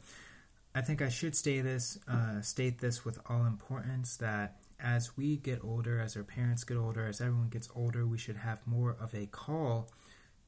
I 0.75 0.81
think 0.81 1.01
I 1.01 1.11
should 1.11 1.37
state 1.37 1.61
this, 1.61 1.97
uh, 2.09 2.41
state 2.41 2.81
this 2.81 3.05
with 3.05 3.21
all 3.31 3.47
importance 3.47 4.17
that 4.17 4.57
as 4.81 5.17
we 5.17 5.37
get 5.37 5.63
older, 5.63 6.01
as 6.01 6.17
our 6.17 6.25
parents 6.25 6.65
get 6.65 6.77
older, 6.77 7.07
as 7.07 7.21
everyone 7.21 7.51
gets 7.51 7.69
older, 7.73 8.05
we 8.05 8.19
should 8.19 8.39
have 8.39 8.67
more 8.67 8.97
of 9.01 9.15
a 9.15 9.27
call 9.27 9.89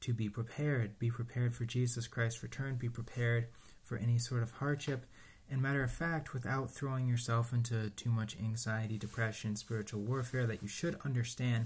to 0.01 0.13
be 0.13 0.27
prepared. 0.27 0.99
Be 0.99 1.09
prepared 1.09 1.53
for 1.53 1.63
Jesus 1.63 2.09
Christ's 2.09 2.43
return. 2.43 2.75
Be 2.75 2.89
prepared 2.89 3.47
for 3.81 3.97
any 3.97 4.19
sort 4.19 4.43
of 4.43 4.51
hardship. 4.51 5.05
And 5.51 5.61
matter 5.61 5.83
of 5.83 5.91
fact, 5.91 6.33
without 6.33 6.69
throwing 6.69 7.07
yourself 7.07 7.51
into 7.51 7.89
too 7.91 8.11
much 8.11 8.37
anxiety, 8.37 8.97
depression, 8.97 9.55
spiritual 9.55 10.01
warfare, 10.01 10.45
that 10.45 10.61
you 10.61 10.67
should 10.67 10.99
understand 11.03 11.65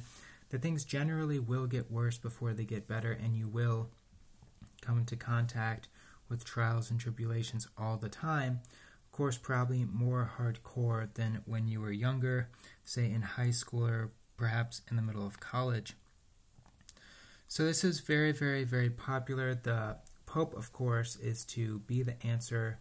that 0.49 0.61
things 0.61 0.85
generally 0.85 1.39
will 1.39 1.67
get 1.67 1.91
worse 1.91 2.17
before 2.17 2.53
they 2.53 2.63
get 2.63 2.87
better, 2.87 3.11
and 3.11 3.35
you 3.35 3.47
will 3.47 3.89
come 4.81 4.99
into 4.99 5.15
contact 5.15 5.89
with 6.29 6.45
trials 6.45 6.89
and 6.89 6.99
tribulations 6.99 7.67
all 7.77 7.97
the 7.97 8.09
time. 8.09 8.61
Of 9.05 9.11
course, 9.11 9.37
probably 9.37 9.85
more 9.85 10.31
hardcore 10.37 11.13
than 11.13 11.41
when 11.45 11.67
you 11.67 11.81
were 11.81 11.91
younger, 11.91 12.49
say 12.83 13.11
in 13.11 13.21
high 13.21 13.51
school 13.51 13.85
or 13.85 14.11
perhaps 14.37 14.81
in 14.89 14.95
the 14.95 15.01
middle 15.01 15.25
of 15.25 15.39
college. 15.39 15.93
So, 17.47 17.65
this 17.65 17.83
is 17.83 17.99
very, 17.99 18.31
very, 18.31 18.63
very 18.63 18.89
popular. 18.89 19.53
The 19.53 19.97
Pope, 20.25 20.55
of 20.55 20.71
course, 20.71 21.15
is 21.17 21.45
to 21.45 21.79
be 21.79 22.01
the 22.01 22.15
answer 22.25 22.79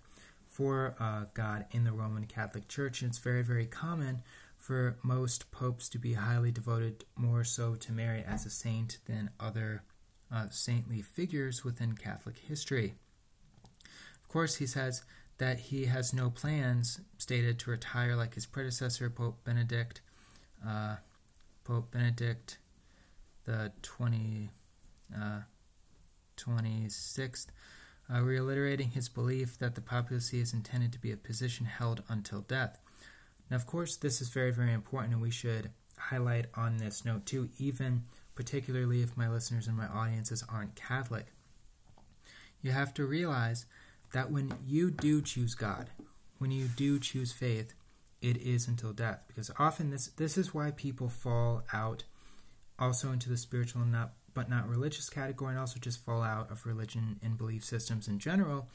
for 0.53 0.95
uh, 1.01 1.25
God 1.35 1.67
in 1.71 1.85
the 1.85 1.93
Roman 1.93 2.27
Catholic 2.27 2.69
Church. 2.69 3.03
And 3.03 3.11
it's 3.11 3.19
very, 3.19 3.43
very 3.43 3.67
common 3.67 4.23
for 4.57 4.97
most 5.03 5.51
popes 5.51 5.89
to 5.89 5.99
be 5.99 6.15
highly 6.15 6.53
devoted 6.53 7.05
more 7.17 7.45
so 7.45 7.75
to 7.75 7.93
Mary 7.93 8.23
as 8.27 8.47
a 8.47 8.51
saint 8.51 8.99
than 9.07 9.31
other 9.41 9.83
uh, 10.33 10.47
saintly 10.51 11.03
figures 11.03 11.65
within 11.65 11.95
Catholic 11.95 12.37
history. 12.39 12.95
Of 14.23 14.29
course, 14.29 14.57
he 14.57 14.67
says 14.67 15.03
that 15.39 15.59
he 15.59 15.87
has 15.87 16.13
no 16.13 16.31
plans 16.31 17.01
stated 17.19 17.59
to 17.61 17.71
retire 17.71 18.15
like 18.15 18.35
his 18.35 18.47
predecessor, 18.47 19.11
Pope 19.11 19.43
Benedict, 19.45 20.01
uh, 20.67 20.97
Pope 21.65 21.91
Benedict 21.91 22.59
the 23.45 23.73
20, 23.83 24.51
uh, 25.15 25.41
26th, 26.37 27.47
uh, 28.13 28.21
reiterating 28.21 28.91
his 28.91 29.09
belief 29.09 29.59
that 29.59 29.75
the 29.75 29.81
papacy 29.81 30.41
is 30.41 30.53
intended 30.53 30.93
to 30.93 30.99
be 30.99 31.13
a 31.13 31.17
position 31.17 31.67
held 31.67 32.03
until 32.09 32.41
death. 32.41 32.79
Now, 33.51 33.57
of 33.57 33.67
course, 33.67 33.97
this 33.97 34.21
is 34.21 34.29
very, 34.29 34.51
very 34.51 34.73
important, 34.73 35.15
and 35.15 35.23
we 35.23 35.31
should 35.31 35.71
highlight 35.99 36.47
on 36.55 36.79
this 36.79 37.05
note 37.05 37.27
too, 37.27 37.49
even 37.59 38.05
particularly 38.35 39.03
if 39.03 39.17
my 39.17 39.29
listeners 39.29 39.67
and 39.67 39.77
my 39.77 39.87
audiences 39.87 40.45
aren't 40.49 40.75
Catholic. 40.75 41.27
You 42.61 42.73
have 42.73 42.95
to 42.95 43.05
realize 43.05 43.67
that 44.13 44.31
when 44.31 44.55
you 44.67 44.91
do 44.91 45.23
choose 45.23 45.55
God, 45.55 45.91
when 46.39 46.51
you 46.51 46.67
do 46.67 46.99
choose 46.99 47.33
faith, 47.33 47.75
it 48.21 48.37
is 48.37 48.69
until 48.69 48.93
death. 48.93 49.25
Because 49.27 49.51
often 49.59 49.91
this 49.91 50.09
this 50.09 50.39
is 50.39 50.55
why 50.55 50.71
people 50.71 51.09
fall 51.09 51.63
out 51.73 52.05
also 52.79 53.11
into 53.13 53.29
the 53.29 53.37
spiritual 53.37 53.83
and 53.83 53.93
not 53.93 54.13
but 54.35 54.49
not 54.49 54.69
religious 54.69 55.11
category 55.11 55.51
and 55.51 55.59
also 55.59 55.79
just 55.79 56.05
fall 56.05 56.23
out 56.23 56.51
of 56.51 56.67
religion 56.67 57.19
and 57.23 57.39
belief 57.39 57.65
systems 57.65 58.09
in 58.09 58.19
general, 58.19 58.69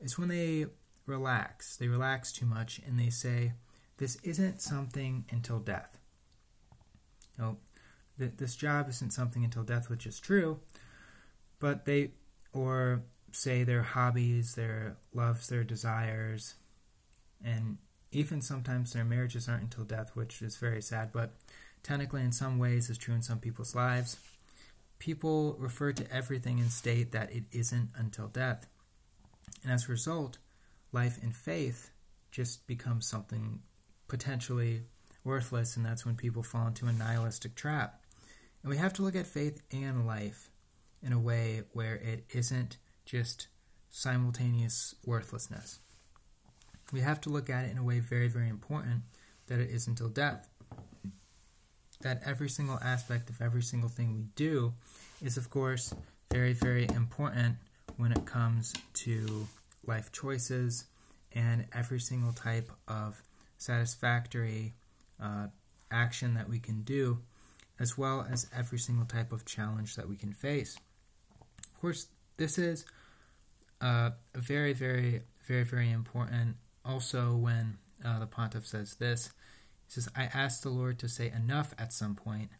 is 0.00 0.18
when 0.18 0.28
they 0.28 0.66
relax. 1.06 1.76
They 1.76 1.88
relax 1.88 2.32
too 2.32 2.46
much 2.46 2.80
and 2.86 2.98
they 2.98 3.10
say, 3.10 3.52
This 3.96 4.16
isn't 4.22 4.60
something 4.60 5.24
until 5.30 5.58
death. 5.58 5.98
No, 7.38 7.58
th- 8.18 8.36
this 8.36 8.56
job 8.56 8.88
isn't 8.88 9.12
something 9.12 9.44
until 9.44 9.62
death, 9.62 9.88
which 9.88 10.06
is 10.06 10.20
true, 10.20 10.60
but 11.58 11.84
they, 11.84 12.12
or 12.52 13.02
say 13.32 13.64
their 13.64 13.82
hobbies, 13.82 14.54
their 14.54 14.96
loves, 15.14 15.48
their 15.48 15.64
desires, 15.64 16.54
and 17.44 17.78
even 18.10 18.40
sometimes 18.40 18.92
their 18.92 19.04
marriages 19.04 19.48
aren't 19.48 19.62
until 19.62 19.84
death, 19.84 20.10
which 20.14 20.42
is 20.42 20.56
very 20.56 20.82
sad, 20.82 21.12
but 21.12 21.34
technically 21.82 22.22
in 22.22 22.32
some 22.32 22.58
ways 22.58 22.90
is 22.90 22.98
true 22.98 23.14
in 23.14 23.22
some 23.22 23.38
people's 23.38 23.74
lives. 23.74 24.16
People 24.98 25.56
refer 25.58 25.92
to 25.92 26.12
everything 26.12 26.58
and 26.58 26.70
state 26.70 27.12
that 27.12 27.32
it 27.32 27.44
isn't 27.52 27.90
until 27.96 28.26
death. 28.26 28.66
And 29.62 29.72
as 29.72 29.88
a 29.88 29.92
result, 29.92 30.38
life 30.92 31.18
and 31.22 31.34
faith 31.34 31.90
just 32.30 32.66
becomes 32.66 33.06
something 33.06 33.60
potentially 34.08 34.82
worthless, 35.24 35.76
and 35.76 35.84
that's 35.84 36.04
when 36.04 36.16
people 36.16 36.42
fall 36.42 36.68
into 36.68 36.86
a 36.86 36.92
nihilistic 36.92 37.54
trap. 37.54 38.02
And 38.62 38.70
we 38.70 38.76
have 38.78 38.92
to 38.94 39.02
look 39.02 39.14
at 39.14 39.26
faith 39.26 39.62
and 39.72 40.06
life 40.06 40.50
in 41.02 41.12
a 41.12 41.20
way 41.20 41.62
where 41.72 41.96
it 41.96 42.24
isn't 42.30 42.78
just 43.04 43.48
simultaneous 43.90 44.94
worthlessness. 45.04 45.78
We 46.92 47.00
have 47.00 47.20
to 47.22 47.30
look 47.30 47.48
at 47.50 47.64
it 47.64 47.70
in 47.70 47.78
a 47.78 47.84
way 47.84 48.00
very, 48.00 48.28
very 48.28 48.48
important 48.48 49.02
that 49.46 49.60
it 49.60 49.70
is 49.70 49.86
until 49.86 50.08
death 50.08 50.48
that 52.00 52.22
every 52.24 52.48
single 52.48 52.78
aspect 52.82 53.28
of 53.28 53.40
every 53.40 53.62
single 53.62 53.88
thing 53.88 54.14
we 54.14 54.26
do 54.36 54.74
is, 55.22 55.36
of 55.36 55.50
course, 55.50 55.94
very, 56.30 56.52
very 56.52 56.84
important 56.94 57.56
when 57.96 58.12
it 58.12 58.24
comes 58.24 58.72
to 58.94 59.48
life 59.86 60.12
choices 60.12 60.84
and 61.32 61.66
every 61.72 62.00
single 62.00 62.32
type 62.32 62.70
of 62.86 63.22
satisfactory 63.58 64.74
uh, 65.20 65.48
action 65.90 66.34
that 66.34 66.48
we 66.48 66.58
can 66.58 66.82
do, 66.82 67.18
as 67.80 67.98
well 67.98 68.26
as 68.30 68.46
every 68.56 68.78
single 68.78 69.06
type 69.06 69.32
of 69.32 69.44
challenge 69.44 69.96
that 69.96 70.08
we 70.08 70.16
can 70.16 70.32
face. 70.32 70.78
Of 71.74 71.80
course, 71.80 72.06
this 72.36 72.58
is 72.58 72.84
uh, 73.80 74.10
very, 74.34 74.72
very, 74.72 75.22
very, 75.46 75.64
very 75.64 75.90
important. 75.90 76.56
Also, 76.84 77.36
when 77.36 77.78
uh, 78.04 78.18
the 78.20 78.26
pontiff 78.26 78.66
says 78.66 78.96
this, 78.96 79.32
he 79.88 79.94
says, 79.94 80.08
I 80.14 80.24
ask 80.24 80.62
the 80.62 80.68
Lord 80.68 80.98
to 80.98 81.08
say 81.08 81.32
enough 81.34 81.74
at 81.78 81.94
some 81.94 82.14
point, 82.14 82.50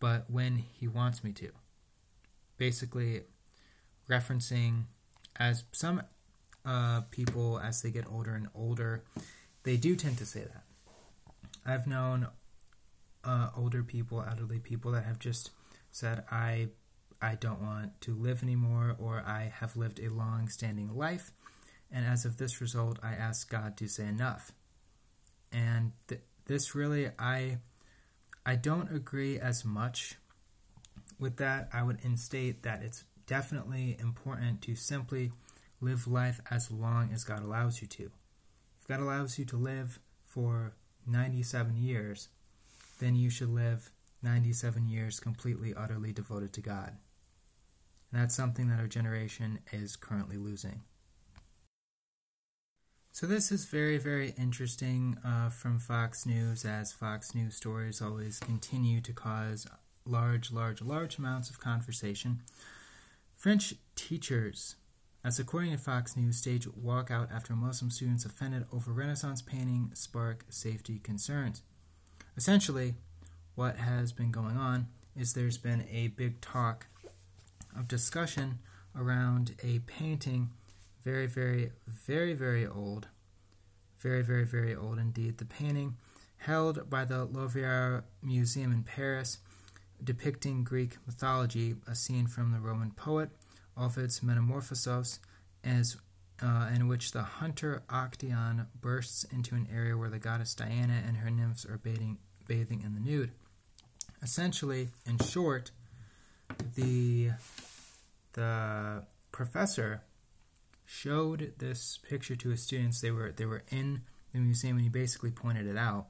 but 0.00 0.30
when 0.30 0.56
He 0.56 0.88
wants 0.88 1.22
me 1.22 1.32
to. 1.32 1.50
Basically, 2.56 3.24
referencing 4.08 4.84
as 5.36 5.64
some 5.72 6.02
uh, 6.64 7.02
people, 7.10 7.60
as 7.60 7.82
they 7.82 7.90
get 7.90 8.06
older 8.10 8.34
and 8.34 8.48
older, 8.54 9.04
they 9.64 9.76
do 9.76 9.94
tend 9.94 10.16
to 10.18 10.26
say 10.26 10.40
that. 10.40 10.62
I've 11.66 11.86
known 11.86 12.28
uh, 13.24 13.50
older 13.54 13.82
people, 13.82 14.24
elderly 14.26 14.58
people 14.58 14.90
that 14.92 15.04
have 15.04 15.18
just 15.18 15.50
said, 15.90 16.24
I, 16.30 16.68
I 17.20 17.34
don't 17.34 17.60
want 17.60 18.00
to 18.02 18.14
live 18.14 18.42
anymore, 18.42 18.96
or 18.98 19.22
I 19.26 19.52
have 19.60 19.76
lived 19.76 20.00
a 20.00 20.08
long 20.08 20.48
standing 20.48 20.96
life, 20.96 21.30
and 21.90 22.06
as 22.06 22.24
of 22.24 22.38
this 22.38 22.58
result, 22.58 22.98
I 23.02 23.12
ask 23.12 23.50
God 23.50 23.76
to 23.76 23.86
say 23.86 24.06
enough 24.06 24.52
and 25.52 25.92
th- 26.08 26.22
this 26.46 26.74
really 26.74 27.10
I 27.18 27.58
I 28.44 28.56
don't 28.56 28.94
agree 28.94 29.38
as 29.38 29.64
much 29.64 30.16
with 31.18 31.36
that. 31.36 31.68
I 31.72 31.82
would 31.82 32.00
instate 32.02 32.62
that 32.62 32.82
it's 32.82 33.04
definitely 33.26 33.96
important 34.00 34.62
to 34.62 34.74
simply 34.74 35.30
live 35.80 36.06
life 36.06 36.40
as 36.50 36.70
long 36.70 37.10
as 37.12 37.24
God 37.24 37.42
allows 37.42 37.80
you 37.80 37.88
to. 37.88 38.10
If 38.80 38.88
God 38.88 39.00
allows 39.00 39.38
you 39.38 39.44
to 39.46 39.56
live 39.56 40.00
for 40.24 40.74
97 41.06 41.76
years, 41.76 42.28
then 42.98 43.14
you 43.14 43.30
should 43.30 43.50
live 43.50 43.90
97 44.22 44.88
years 44.88 45.20
completely, 45.20 45.74
utterly 45.74 46.12
devoted 46.12 46.52
to 46.54 46.60
God. 46.60 46.96
And 48.10 48.20
that's 48.20 48.34
something 48.34 48.68
that 48.68 48.80
our 48.80 48.86
generation 48.86 49.60
is 49.72 49.96
currently 49.96 50.36
losing. 50.36 50.82
So 53.14 53.26
this 53.26 53.52
is 53.52 53.66
very, 53.66 53.98
very 53.98 54.32
interesting 54.38 55.18
uh, 55.22 55.50
from 55.50 55.78
Fox 55.78 56.24
News, 56.24 56.64
as 56.64 56.94
Fox 56.94 57.34
News 57.34 57.54
stories 57.54 58.00
always 58.00 58.40
continue 58.40 59.02
to 59.02 59.12
cause 59.12 59.66
large, 60.06 60.50
large, 60.50 60.80
large 60.80 61.18
amounts 61.18 61.50
of 61.50 61.60
conversation. 61.60 62.40
French 63.36 63.74
teachers, 63.96 64.76
as 65.22 65.38
according 65.38 65.72
to 65.72 65.76
Fox 65.76 66.16
News, 66.16 66.38
stage 66.38 66.66
walkout 66.66 67.30
after 67.30 67.52
Muslim 67.52 67.90
students 67.90 68.24
offended 68.24 68.64
over 68.72 68.92
Renaissance 68.92 69.42
painting 69.42 69.90
spark 69.92 70.46
safety 70.48 70.98
concerns. 70.98 71.60
Essentially, 72.34 72.94
what 73.56 73.76
has 73.76 74.10
been 74.10 74.30
going 74.30 74.56
on 74.56 74.86
is 75.14 75.34
there's 75.34 75.58
been 75.58 75.84
a 75.92 76.08
big 76.08 76.40
talk 76.40 76.86
of 77.78 77.88
discussion 77.88 78.60
around 78.96 79.54
a 79.62 79.80
painting 79.80 80.48
very, 81.02 81.26
very, 81.26 81.72
very, 81.86 82.32
very 82.34 82.66
old. 82.66 83.08
Very, 83.98 84.22
very, 84.22 84.44
very 84.44 84.74
old 84.74 84.98
indeed. 84.98 85.38
The 85.38 85.44
painting 85.44 85.96
held 86.38 86.90
by 86.90 87.04
the 87.04 87.24
Louvre 87.24 88.04
Museum 88.22 88.72
in 88.72 88.82
Paris 88.82 89.38
depicting 90.02 90.64
Greek 90.64 90.96
mythology, 91.06 91.76
a 91.86 91.94
scene 91.94 92.26
from 92.26 92.52
the 92.52 92.58
Roman 92.58 92.90
poet 92.90 93.30
Ovid's 93.76 94.22
Metamorphoses, 94.22 95.20
as, 95.64 95.96
uh, 96.42 96.68
in 96.74 96.88
which 96.88 97.12
the 97.12 97.22
hunter 97.22 97.82
Actaeon 97.88 98.66
bursts 98.80 99.24
into 99.24 99.54
an 99.54 99.66
area 99.72 99.96
where 99.96 100.10
the 100.10 100.18
goddess 100.18 100.54
Diana 100.54 101.00
and 101.06 101.18
her 101.18 101.30
nymphs 101.30 101.64
are 101.64 101.78
bathing, 101.78 102.18
bathing 102.46 102.82
in 102.82 102.94
the 102.94 103.00
nude. 103.00 103.30
Essentially, 104.22 104.88
in 105.06 105.18
short, 105.18 105.70
the 106.76 107.30
the 108.34 109.04
professor 109.30 110.02
showed 110.92 111.54
this 111.58 111.98
picture 112.06 112.36
to 112.36 112.50
his 112.50 112.62
students. 112.62 113.00
They 113.00 113.10
were 113.10 113.32
they 113.32 113.46
were 113.46 113.64
in 113.70 114.02
the 114.32 114.40
museum 114.40 114.76
and 114.76 114.84
he 114.84 114.90
basically 114.90 115.30
pointed 115.30 115.66
it 115.66 115.76
out. 115.76 116.08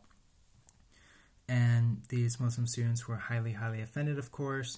And 1.48 2.02
these 2.08 2.40
Muslim 2.40 2.66
students 2.66 3.06
were 3.06 3.16
highly, 3.16 3.52
highly 3.52 3.80
offended, 3.80 4.18
of 4.18 4.32
course, 4.32 4.76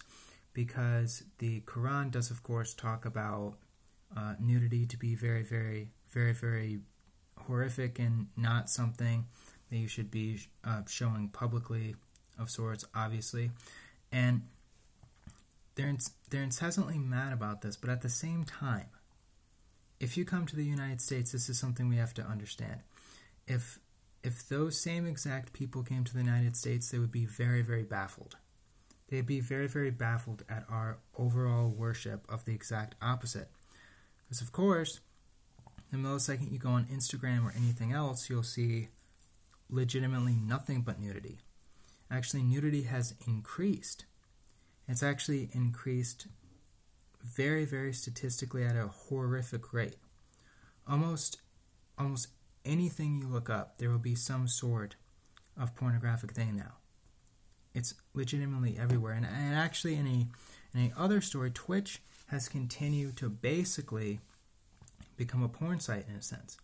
because 0.52 1.22
the 1.38 1.60
Quran 1.60 2.10
does, 2.10 2.30
of 2.30 2.42
course, 2.42 2.74
talk 2.74 3.04
about 3.04 3.54
uh, 4.16 4.34
nudity 4.40 4.86
to 4.86 4.96
be 4.96 5.14
very, 5.14 5.42
very, 5.42 5.88
very, 6.08 6.32
very 6.32 6.80
horrific 7.46 7.98
and 7.98 8.26
not 8.36 8.70
something 8.70 9.26
that 9.70 9.76
you 9.76 9.88
should 9.88 10.10
be 10.10 10.40
uh, 10.64 10.82
showing 10.88 11.28
publicly 11.28 11.96
of 12.38 12.50
sorts, 12.50 12.84
obviously. 12.94 13.50
And 14.10 14.42
they're, 15.76 15.94
they're 16.30 16.42
incessantly 16.42 16.98
mad 16.98 17.32
about 17.32 17.62
this, 17.62 17.76
but 17.76 17.90
at 17.90 18.02
the 18.02 18.08
same 18.08 18.44
time, 18.44 18.86
if 20.00 20.16
you 20.16 20.24
come 20.24 20.46
to 20.46 20.56
the 20.56 20.64
United 20.64 21.00
States, 21.00 21.32
this 21.32 21.48
is 21.48 21.58
something 21.58 21.88
we 21.88 21.96
have 21.96 22.14
to 22.14 22.22
understand. 22.22 22.80
If 23.46 23.78
if 24.22 24.48
those 24.48 24.80
same 24.80 25.06
exact 25.06 25.52
people 25.52 25.82
came 25.82 26.02
to 26.04 26.14
the 26.14 26.20
United 26.20 26.56
States, 26.56 26.90
they 26.90 26.98
would 26.98 27.12
be 27.12 27.26
very, 27.26 27.60
very 27.60 27.82
baffled. 27.82 28.36
They'd 29.08 29.26
be 29.26 29.40
very, 29.40 29.68
very 29.68 29.90
baffled 29.90 30.44
at 30.48 30.64
our 30.70 30.98
overall 31.18 31.68
worship 31.68 32.24
of 32.26 32.46
the 32.46 32.54
exact 32.54 32.94
opposite. 33.02 33.50
Because, 34.22 34.40
of 34.40 34.50
course, 34.50 35.00
the 35.90 35.98
millisecond 35.98 36.50
you 36.50 36.58
go 36.58 36.70
on 36.70 36.86
Instagram 36.86 37.44
or 37.44 37.52
anything 37.54 37.92
else, 37.92 38.30
you'll 38.30 38.42
see 38.42 38.88
legitimately 39.68 40.34
nothing 40.34 40.80
but 40.80 40.98
nudity. 40.98 41.40
Actually, 42.10 42.42
nudity 42.42 42.84
has 42.84 43.14
increased. 43.26 44.06
It's 44.88 45.02
actually 45.02 45.50
increased 45.52 46.28
very, 47.24 47.64
very 47.64 47.92
statistically 47.92 48.64
at 48.64 48.76
a 48.76 48.88
horrific 48.88 49.72
rate. 49.72 49.96
Almost, 50.86 51.38
almost 51.98 52.28
anything 52.64 53.18
you 53.18 53.26
look 53.26 53.48
up, 53.48 53.78
there 53.78 53.90
will 53.90 53.98
be 53.98 54.14
some 54.14 54.46
sort 54.46 54.96
of 55.58 55.74
pornographic 55.74 56.32
thing 56.32 56.56
now. 56.56 56.74
It's 57.74 57.94
legitimately 58.12 58.76
everywhere. 58.78 59.14
And, 59.14 59.26
and 59.26 59.54
actually, 59.54 59.94
in 59.94 60.06
a, 60.06 60.78
in 60.78 60.92
a 60.92 61.00
other 61.00 61.20
story, 61.20 61.50
Twitch 61.50 62.02
has 62.28 62.48
continued 62.48 63.16
to 63.16 63.28
basically 63.28 64.20
become 65.16 65.42
a 65.42 65.48
porn 65.48 65.80
site 65.80 66.06
in 66.08 66.14
a 66.14 66.22
sense. 66.22 66.56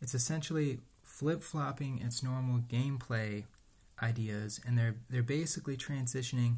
It's 0.00 0.14
essentially 0.14 0.80
flip 1.02 1.42
flopping 1.42 2.00
its 2.00 2.22
normal 2.22 2.60
gameplay 2.60 3.44
ideas, 4.02 4.60
and 4.66 4.76
they're 4.76 4.96
they're 5.08 5.22
basically 5.22 5.76
transitioning, 5.76 6.56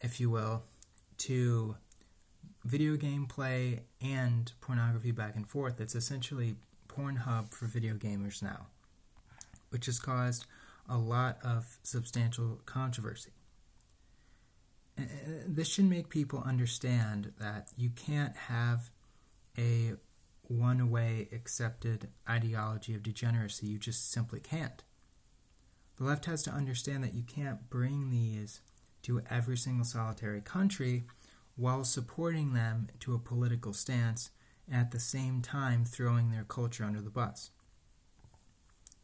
if 0.00 0.20
you 0.20 0.30
will, 0.30 0.62
to 1.18 1.76
video 2.68 2.96
game 2.96 3.26
play 3.26 3.84
and 4.00 4.52
pornography 4.60 5.10
back 5.10 5.34
and 5.34 5.48
forth. 5.48 5.80
It's 5.80 5.94
essentially 5.94 6.56
Pornhub 6.86 7.52
for 7.54 7.66
video 7.66 7.94
gamers 7.94 8.42
now, 8.42 8.66
which 9.70 9.86
has 9.86 9.98
caused 9.98 10.46
a 10.88 10.98
lot 10.98 11.38
of 11.42 11.78
substantial 11.82 12.60
controversy. 12.66 13.32
This 15.46 15.68
should 15.68 15.84
make 15.84 16.08
people 16.08 16.42
understand 16.44 17.32
that 17.38 17.68
you 17.76 17.90
can't 17.90 18.36
have 18.36 18.90
a 19.56 19.94
one 20.42 20.90
way 20.90 21.28
accepted 21.32 22.08
ideology 22.28 22.94
of 22.94 23.02
degeneracy. 23.02 23.66
You 23.66 23.78
just 23.78 24.10
simply 24.10 24.40
can't. 24.40 24.82
The 25.96 26.04
left 26.04 26.26
has 26.26 26.42
to 26.44 26.50
understand 26.50 27.04
that 27.04 27.14
you 27.14 27.22
can't 27.22 27.70
bring 27.70 28.10
these 28.10 28.60
to 29.02 29.22
every 29.30 29.56
single 29.56 29.84
solitary 29.84 30.40
country 30.40 31.04
while 31.58 31.84
supporting 31.84 32.54
them 32.54 32.88
to 33.00 33.14
a 33.14 33.18
political 33.18 33.72
stance 33.72 34.30
at 34.72 34.92
the 34.92 35.00
same 35.00 35.42
time 35.42 35.84
throwing 35.84 36.30
their 36.30 36.44
culture 36.44 36.84
under 36.84 37.00
the 37.00 37.10
bus. 37.10 37.50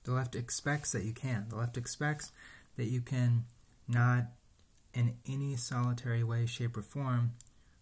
The 0.05 0.13
left 0.13 0.37
expects 0.37 0.93
that 0.93 1.05
you 1.05 1.13
can. 1.13 1.47
The 1.49 1.57
left 1.57 1.77
expects 1.77 2.31
that 2.77 2.85
you 2.85 3.01
can 3.01 3.45
not 3.89 4.27
in 4.93 5.17
any 5.27 5.57
solitary 5.57 6.23
way, 6.23 6.47
shape, 6.47 6.77
or 6.77 6.83
form 6.83 7.33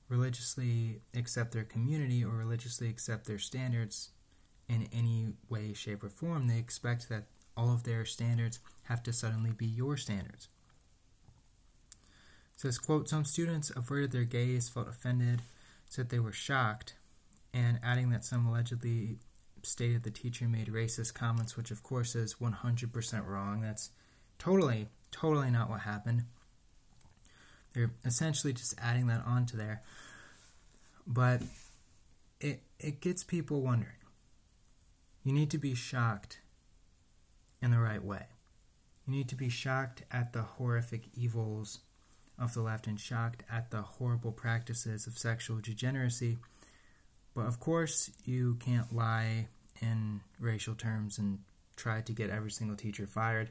religiously 0.08 1.02
accept 1.14 1.52
their 1.52 1.64
community 1.64 2.24
or 2.24 2.30
religiously 2.30 2.88
accept 2.88 3.26
their 3.26 3.38
standards 3.38 4.10
in 4.68 4.88
any 4.92 5.34
way, 5.50 5.74
shape, 5.74 6.02
or 6.02 6.08
form. 6.08 6.48
They 6.48 6.58
expect 6.58 7.08
that 7.10 7.24
all 7.56 7.72
of 7.72 7.82
their 7.82 8.06
standards 8.06 8.58
have 8.84 9.02
to 9.02 9.12
suddenly 9.12 9.52
be 9.52 9.66
your 9.66 9.96
standards. 9.96 10.48
Says, 12.62 12.78
quote, 12.78 13.08
some 13.08 13.24
students 13.24 13.72
averted 13.74 14.12
their 14.12 14.22
gaze, 14.22 14.68
felt 14.68 14.86
offended, 14.86 15.42
said 15.90 16.10
they 16.10 16.20
were 16.20 16.30
shocked, 16.30 16.94
and 17.52 17.80
adding 17.82 18.10
that 18.10 18.24
some 18.24 18.46
allegedly 18.46 19.18
stated 19.64 20.04
the 20.04 20.12
teacher 20.12 20.46
made 20.46 20.68
racist 20.68 21.12
comments, 21.12 21.56
which 21.56 21.72
of 21.72 21.82
course 21.82 22.14
is 22.14 22.36
100% 22.36 23.26
wrong. 23.26 23.62
That's 23.62 23.90
totally, 24.38 24.86
totally 25.10 25.50
not 25.50 25.70
what 25.70 25.80
happened. 25.80 26.22
They're 27.74 27.90
essentially 28.04 28.52
just 28.52 28.76
adding 28.78 29.08
that 29.08 29.24
onto 29.26 29.56
there. 29.56 29.82
But 31.04 31.42
it 32.40 32.62
it 32.78 33.00
gets 33.00 33.24
people 33.24 33.60
wondering. 33.62 33.96
You 35.24 35.32
need 35.32 35.50
to 35.50 35.58
be 35.58 35.74
shocked 35.74 36.38
in 37.60 37.72
the 37.72 37.80
right 37.80 38.04
way. 38.04 38.26
You 39.04 39.14
need 39.14 39.28
to 39.30 39.34
be 39.34 39.48
shocked 39.48 40.04
at 40.12 40.32
the 40.32 40.42
horrific 40.42 41.08
evils 41.12 41.80
of 42.38 42.54
the 42.54 42.62
left 42.62 42.86
and 42.86 42.98
shocked 42.98 43.44
at 43.50 43.70
the 43.70 43.82
horrible 43.82 44.32
practices 44.32 45.06
of 45.06 45.18
sexual 45.18 45.58
degeneracy. 45.58 46.38
But 47.34 47.46
of 47.46 47.60
course, 47.60 48.10
you 48.24 48.56
can't 48.56 48.94
lie 48.94 49.48
in 49.80 50.20
racial 50.38 50.74
terms 50.74 51.18
and 51.18 51.40
try 51.76 52.00
to 52.00 52.12
get 52.12 52.30
every 52.30 52.50
single 52.50 52.76
teacher 52.76 53.06
fired. 53.06 53.50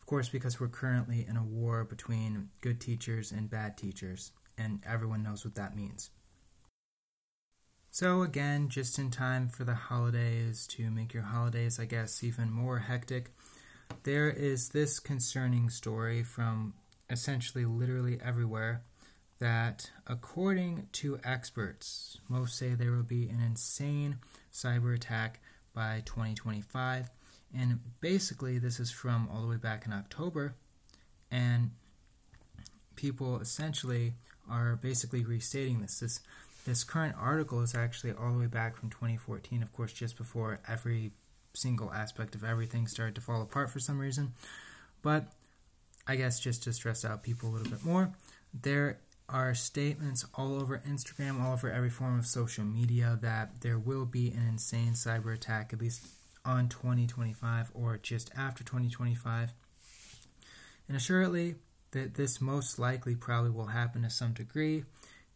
Of 0.00 0.06
course, 0.06 0.28
because 0.28 0.60
we're 0.60 0.68
currently 0.68 1.24
in 1.28 1.36
a 1.36 1.44
war 1.44 1.84
between 1.84 2.48
good 2.60 2.80
teachers 2.80 3.32
and 3.32 3.48
bad 3.48 3.76
teachers, 3.78 4.32
and 4.58 4.80
everyone 4.86 5.22
knows 5.22 5.44
what 5.44 5.54
that 5.54 5.76
means. 5.76 6.10
So, 7.90 8.22
again, 8.22 8.68
just 8.68 8.98
in 8.98 9.10
time 9.10 9.48
for 9.48 9.64
the 9.64 9.74
holidays 9.74 10.66
to 10.68 10.90
make 10.90 11.12
your 11.12 11.24
holidays, 11.24 11.78
I 11.78 11.84
guess, 11.84 12.24
even 12.24 12.50
more 12.50 12.78
hectic, 12.78 13.30
there 14.04 14.30
is 14.30 14.70
this 14.70 14.98
concerning 14.98 15.68
story 15.68 16.22
from 16.22 16.74
essentially 17.10 17.64
literally 17.64 18.18
everywhere 18.24 18.82
that, 19.38 19.90
according 20.06 20.88
to 20.92 21.18
experts, 21.24 22.18
most 22.28 22.56
say 22.56 22.70
there 22.70 22.92
will 22.92 23.02
be 23.02 23.28
an 23.28 23.40
insane 23.40 24.18
cyber 24.52 24.94
attack 24.94 25.40
by 25.74 26.02
2025 26.04 27.10
and 27.54 27.80
basically, 28.00 28.58
this 28.58 28.80
is 28.80 28.90
from 28.90 29.28
all 29.30 29.42
the 29.42 29.48
way 29.48 29.56
back 29.56 29.84
in 29.84 29.92
October, 29.92 30.54
and 31.30 31.70
people 32.96 33.38
essentially 33.40 34.14
are 34.48 34.76
basically 34.76 35.24
restating 35.24 35.82
this. 35.82 36.00
This 36.00 36.20
this 36.64 36.84
current 36.84 37.16
article 37.18 37.60
is 37.60 37.74
actually 37.74 38.12
all 38.12 38.32
the 38.32 38.38
way 38.38 38.46
back 38.46 38.76
from 38.76 38.88
2014, 38.88 39.62
of 39.62 39.72
course, 39.72 39.92
just 39.92 40.16
before 40.16 40.60
every 40.68 41.10
single 41.54 41.92
aspect 41.92 42.34
of 42.34 42.44
everything 42.44 42.86
started 42.86 43.16
to 43.16 43.20
fall 43.20 43.42
apart 43.42 43.68
for 43.68 43.80
some 43.80 43.98
reason. 43.98 44.32
But 45.02 45.26
I 46.06 46.16
guess 46.16 46.40
just 46.40 46.62
to 46.64 46.72
stress 46.72 47.04
out 47.04 47.22
people 47.22 47.48
a 47.48 47.52
little 47.52 47.70
bit 47.70 47.84
more, 47.84 48.12
there 48.52 48.98
are 49.28 49.54
statements 49.54 50.26
all 50.34 50.60
over 50.60 50.82
Instagram, 50.86 51.40
all 51.40 51.52
over 51.52 51.70
every 51.70 51.90
form 51.90 52.18
of 52.18 52.26
social 52.26 52.64
media 52.64 53.18
that 53.22 53.60
there 53.60 53.78
will 53.78 54.04
be 54.04 54.30
an 54.30 54.46
insane 54.46 54.92
cyber 54.92 55.34
attack, 55.34 55.72
at 55.72 55.80
least 55.80 56.06
on 56.44 56.68
2025 56.68 57.70
or 57.74 57.98
just 57.98 58.30
after 58.36 58.64
2025. 58.64 59.54
And 60.88 60.96
assuredly, 60.96 61.54
that 61.92 62.14
this 62.14 62.40
most 62.40 62.78
likely 62.78 63.14
probably 63.14 63.50
will 63.50 63.66
happen 63.66 64.02
to 64.02 64.10
some 64.10 64.32
degree. 64.32 64.84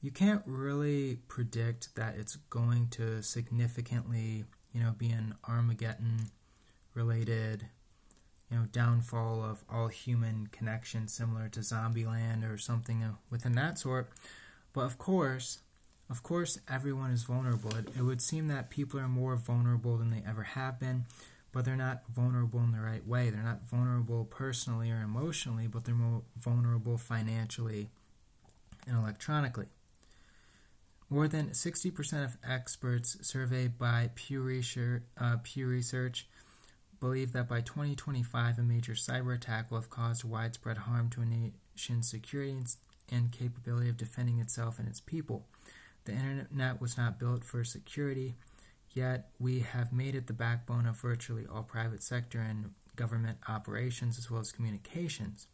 You 0.02 0.10
can't 0.10 0.42
really 0.46 1.20
predict 1.28 1.94
that 1.96 2.16
it's 2.16 2.36
going 2.50 2.88
to 2.92 3.22
significantly, 3.22 4.44
you 4.72 4.80
know, 4.80 4.94
be 4.96 5.10
an 5.10 5.34
Armageddon 5.48 6.30
related, 6.94 7.66
you 8.50 8.56
know, 8.56 8.64
downfall 8.70 9.42
of 9.42 9.64
all 9.70 9.88
human 9.88 10.48
connection 10.52 11.08
similar 11.08 11.48
to 11.48 11.60
Zombieland 11.60 12.48
or 12.48 12.58
something 12.58 13.04
within 13.30 13.54
that 13.54 13.78
sort. 13.78 14.10
But 14.72 14.82
of 14.82 14.98
course, 14.98 15.58
of 16.08 16.22
course, 16.22 16.58
everyone 16.68 17.10
is 17.10 17.24
vulnerable. 17.24 17.74
It, 17.74 17.88
it, 17.96 18.02
would 18.02 18.22
seem 18.22 18.46
that 18.48 18.70
people 18.70 19.00
are 19.00 19.08
more 19.08 19.34
vulnerable 19.34 19.96
than 19.96 20.10
they 20.10 20.22
ever 20.26 20.44
have 20.44 20.78
been, 20.78 21.06
but 21.50 21.64
they're 21.64 21.74
not 21.74 22.06
vulnerable 22.14 22.60
in 22.60 22.70
the 22.70 22.80
right 22.80 23.04
way. 23.04 23.30
They're 23.30 23.42
not 23.42 23.66
vulnerable 23.66 24.24
personally 24.24 24.90
or 24.90 25.02
emotionally, 25.02 25.66
but 25.66 25.84
they're 25.84 25.94
more 25.94 26.22
vulnerable 26.38 26.96
financially 26.98 27.88
and 28.86 28.96
electronically. 28.96 29.66
More 31.10 31.26
than 31.26 31.50
60% 31.50 32.24
of 32.24 32.36
experts 32.48 33.16
surveyed 33.22 33.78
by 33.78 34.10
Pew 34.14 34.42
Research, 34.42 35.02
uh, 35.20 35.36
Pew 35.42 35.66
Research 35.66 36.26
believe 37.00 37.32
that 37.32 37.48
by 37.48 37.60
2025, 37.60 38.58
a 38.58 38.62
major 38.62 38.92
cyber 38.92 39.34
attack 39.34 39.70
will 39.70 39.78
have 39.78 39.90
caused 39.90 40.24
widespread 40.24 40.78
harm 40.78 41.10
to 41.10 41.22
a 41.22 41.24
nation's 41.24 42.10
security 42.10 42.56
and 43.10 43.32
capability 43.32 43.88
of 43.88 43.96
defending 43.96 44.38
itself 44.38 44.78
and 44.78 44.88
its 44.88 45.00
people. 45.00 45.46
The 46.04 46.12
internet 46.12 46.80
was 46.80 46.96
not 46.96 47.18
built 47.18 47.44
for 47.44 47.64
security, 47.64 48.34
yet 48.92 49.28
we 49.38 49.60
have 49.60 49.92
made 49.92 50.14
it 50.14 50.26
the 50.26 50.32
backbone 50.32 50.86
of 50.86 50.96
virtually 51.00 51.46
all 51.46 51.62
private 51.62 52.02
sector 52.02 52.38
and 52.40 52.70
government 52.94 53.38
operations 53.48 54.18
as 54.18 54.30
well 54.30 54.40
as 54.40 54.52
communications. 54.52 55.46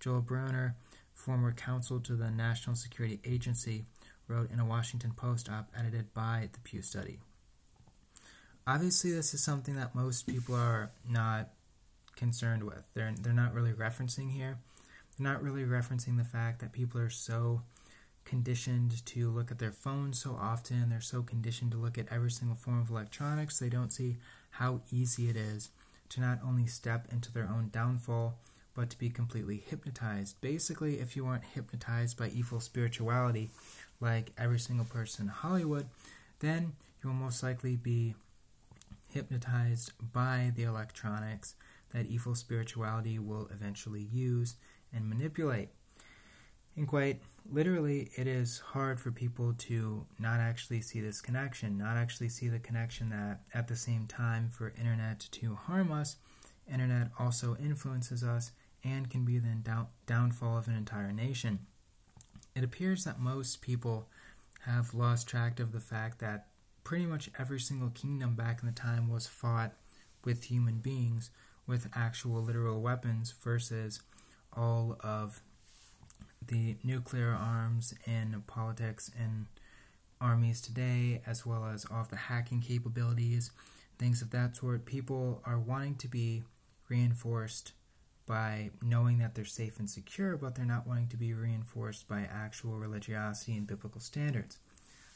Joel 0.00 0.20
Brenner, 0.20 0.76
former 1.14 1.52
counsel 1.52 2.00
to 2.00 2.14
the 2.14 2.30
National 2.30 2.76
Security 2.76 3.20
Agency, 3.24 3.84
wrote 4.26 4.50
in 4.50 4.60
a 4.60 4.64
Washington 4.64 5.12
Post 5.16 5.48
op 5.48 5.70
edited 5.76 6.14
by 6.14 6.48
the 6.52 6.60
Pew 6.60 6.82
Study. 6.82 7.18
Obviously, 8.68 9.12
this 9.12 9.32
is 9.32 9.42
something 9.42 9.76
that 9.76 9.94
most 9.94 10.26
people 10.26 10.54
are 10.54 10.90
not 11.08 11.48
concerned 12.16 12.62
with. 12.62 12.84
They're, 12.92 13.14
they're 13.18 13.32
not 13.32 13.54
really 13.54 13.72
referencing 13.72 14.30
here. 14.30 14.58
They're 15.16 15.32
not 15.32 15.42
really 15.42 15.62
referencing 15.64 16.18
the 16.18 16.24
fact 16.24 16.60
that 16.60 16.72
people 16.74 17.00
are 17.00 17.08
so 17.08 17.62
conditioned 18.26 19.06
to 19.06 19.30
look 19.30 19.50
at 19.50 19.58
their 19.58 19.72
phones 19.72 20.20
so 20.20 20.36
often. 20.38 20.90
They're 20.90 21.00
so 21.00 21.22
conditioned 21.22 21.70
to 21.70 21.78
look 21.78 21.96
at 21.96 22.12
every 22.12 22.30
single 22.30 22.56
form 22.56 22.78
of 22.82 22.90
electronics. 22.90 23.58
They 23.58 23.70
don't 23.70 23.90
see 23.90 24.18
how 24.50 24.82
easy 24.92 25.30
it 25.30 25.36
is 25.36 25.70
to 26.10 26.20
not 26.20 26.38
only 26.44 26.66
step 26.66 27.08
into 27.10 27.32
their 27.32 27.48
own 27.48 27.70
downfall, 27.72 28.34
but 28.74 28.90
to 28.90 28.98
be 28.98 29.08
completely 29.08 29.62
hypnotized. 29.66 30.42
Basically, 30.42 31.00
if 31.00 31.16
you 31.16 31.24
aren't 31.24 31.44
hypnotized 31.54 32.18
by 32.18 32.28
evil 32.28 32.60
spirituality, 32.60 33.48
like 33.98 34.32
every 34.36 34.58
single 34.58 34.84
person 34.84 35.24
in 35.24 35.28
Hollywood, 35.28 35.86
then 36.40 36.74
you 37.02 37.08
will 37.08 37.16
most 37.16 37.42
likely 37.42 37.74
be 37.74 38.14
hypnotized 39.08 39.92
by 40.12 40.52
the 40.54 40.62
electronics 40.62 41.54
that 41.92 42.06
evil 42.06 42.34
spirituality 42.34 43.18
will 43.18 43.48
eventually 43.52 44.02
use 44.02 44.56
and 44.92 45.08
manipulate. 45.08 45.70
And 46.76 46.86
quite 46.86 47.22
literally, 47.50 48.10
it 48.16 48.28
is 48.28 48.60
hard 48.60 49.00
for 49.00 49.10
people 49.10 49.52
to 49.54 50.06
not 50.18 50.38
actually 50.38 50.80
see 50.80 51.00
this 51.00 51.20
connection, 51.20 51.76
not 51.76 51.96
actually 51.96 52.28
see 52.28 52.48
the 52.48 52.60
connection 52.60 53.08
that 53.10 53.40
at 53.52 53.66
the 53.66 53.74
same 53.74 54.06
time 54.06 54.48
for 54.48 54.72
internet 54.78 55.26
to 55.32 55.56
harm 55.56 55.90
us, 55.90 56.16
internet 56.72 57.08
also 57.18 57.56
influences 57.56 58.22
us 58.22 58.52
and 58.84 59.10
can 59.10 59.24
be 59.24 59.38
the 59.38 59.56
down- 59.56 59.88
downfall 60.06 60.56
of 60.56 60.68
an 60.68 60.76
entire 60.76 61.12
nation. 61.12 61.66
It 62.54 62.62
appears 62.62 63.04
that 63.04 63.18
most 63.18 63.60
people 63.60 64.08
have 64.60 64.94
lost 64.94 65.26
track 65.28 65.58
of 65.58 65.72
the 65.72 65.80
fact 65.80 66.20
that 66.20 66.46
pretty 66.88 67.04
much 67.04 67.28
every 67.38 67.60
single 67.60 67.90
kingdom 67.90 68.34
back 68.34 68.60
in 68.62 68.66
the 68.66 68.72
time 68.72 69.10
was 69.10 69.26
fought 69.26 69.72
with 70.24 70.44
human 70.44 70.78
beings 70.78 71.30
with 71.66 71.86
actual 71.94 72.42
literal 72.42 72.80
weapons 72.80 73.34
versus 73.44 74.00
all 74.56 74.96
of 75.04 75.42
the 76.46 76.78
nuclear 76.82 77.28
arms 77.28 77.92
and 78.06 78.46
politics 78.46 79.10
and 79.22 79.44
armies 80.18 80.62
today, 80.62 81.20
as 81.26 81.44
well 81.44 81.66
as 81.66 81.84
all 81.90 82.00
of 82.00 82.08
the 82.08 82.16
hacking 82.16 82.62
capabilities, 82.62 83.50
things 83.98 84.22
of 84.22 84.30
that 84.30 84.56
sort. 84.56 84.86
People 84.86 85.42
are 85.44 85.58
wanting 85.58 85.94
to 85.96 86.08
be 86.08 86.42
reinforced 86.88 87.72
by 88.24 88.70
knowing 88.80 89.18
that 89.18 89.34
they're 89.34 89.44
safe 89.44 89.78
and 89.78 89.90
secure, 89.90 90.38
but 90.38 90.54
they're 90.54 90.64
not 90.64 90.86
wanting 90.86 91.08
to 91.08 91.18
be 91.18 91.34
reinforced 91.34 92.08
by 92.08 92.20
actual 92.20 92.78
religiosity 92.78 93.58
and 93.58 93.66
biblical 93.66 94.00
standards. 94.00 94.56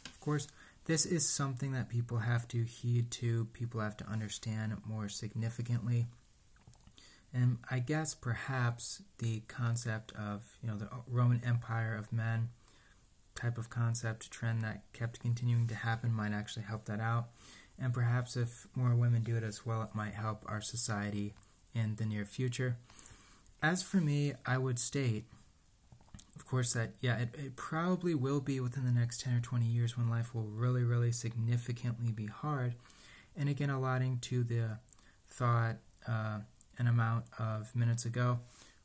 Of 0.04 0.20
course, 0.20 0.48
this 0.84 1.06
is 1.06 1.28
something 1.28 1.72
that 1.72 1.88
people 1.88 2.18
have 2.18 2.48
to 2.48 2.64
heed 2.64 3.10
to, 3.12 3.46
people 3.52 3.80
have 3.80 3.96
to 3.98 4.06
understand 4.08 4.76
more 4.84 5.08
significantly. 5.08 6.06
And 7.32 7.58
I 7.70 7.78
guess 7.78 8.14
perhaps 8.14 9.02
the 9.18 9.42
concept 9.48 10.12
of, 10.12 10.58
you 10.62 10.68
know, 10.68 10.76
the 10.76 10.88
Roman 11.08 11.40
Empire 11.44 11.96
of 11.96 12.12
men 12.12 12.50
type 13.34 13.56
of 13.56 13.70
concept 13.70 14.30
trend 14.30 14.62
that 14.62 14.82
kept 14.92 15.20
continuing 15.20 15.66
to 15.68 15.74
happen 15.74 16.12
might 16.12 16.32
actually 16.32 16.64
help 16.64 16.84
that 16.86 17.00
out. 17.00 17.28
And 17.78 17.94
perhaps 17.94 18.36
if 18.36 18.66
more 18.74 18.94
women 18.94 19.22
do 19.22 19.36
it 19.36 19.42
as 19.42 19.64
well, 19.64 19.82
it 19.82 19.94
might 19.94 20.14
help 20.14 20.44
our 20.46 20.60
society 20.60 21.32
in 21.74 21.96
the 21.96 22.04
near 22.04 22.26
future. 22.26 22.76
As 23.62 23.82
for 23.82 23.98
me, 23.98 24.34
I 24.44 24.58
would 24.58 24.78
state 24.78 25.24
of 26.34 26.46
course, 26.46 26.72
that, 26.72 26.92
yeah, 27.00 27.18
it, 27.18 27.34
it 27.34 27.56
probably 27.56 28.14
will 28.14 28.40
be 28.40 28.58
within 28.60 28.84
the 28.84 28.90
next 28.90 29.20
10 29.20 29.34
or 29.36 29.40
20 29.40 29.66
years 29.66 29.96
when 29.96 30.08
life 30.08 30.34
will 30.34 30.48
really, 30.48 30.82
really 30.82 31.12
significantly 31.12 32.10
be 32.10 32.26
hard. 32.26 32.74
And 33.36 33.48
again, 33.48 33.70
allotting 33.70 34.18
to 34.20 34.42
the 34.44 34.78
thought 35.28 35.76
uh, 36.08 36.38
an 36.78 36.86
amount 36.86 37.24
of 37.38 37.74
minutes 37.76 38.04
ago, 38.04 38.40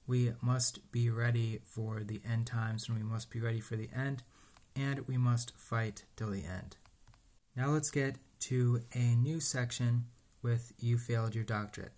we 0.05 0.33
must 0.41 0.91
be 0.91 1.09
ready 1.09 1.59
for 1.65 2.01
the 2.03 2.21
end 2.29 2.47
times 2.47 2.87
and 2.87 2.97
we 2.97 3.03
must 3.03 3.29
be 3.29 3.39
ready 3.39 3.59
for 3.59 3.75
the 3.75 3.89
end 3.95 4.23
and 4.75 5.07
we 5.07 5.17
must 5.17 5.51
fight 5.57 6.03
till 6.15 6.31
the 6.31 6.45
end. 6.45 6.77
Now 7.55 7.69
let's 7.69 7.91
get 7.91 8.15
to 8.41 8.81
a 8.93 9.15
new 9.15 9.39
section 9.39 10.05
with 10.41 10.73
You 10.79 10.97
Failed 10.97 11.35
Your 11.35 11.43
Doctorate. 11.43 11.91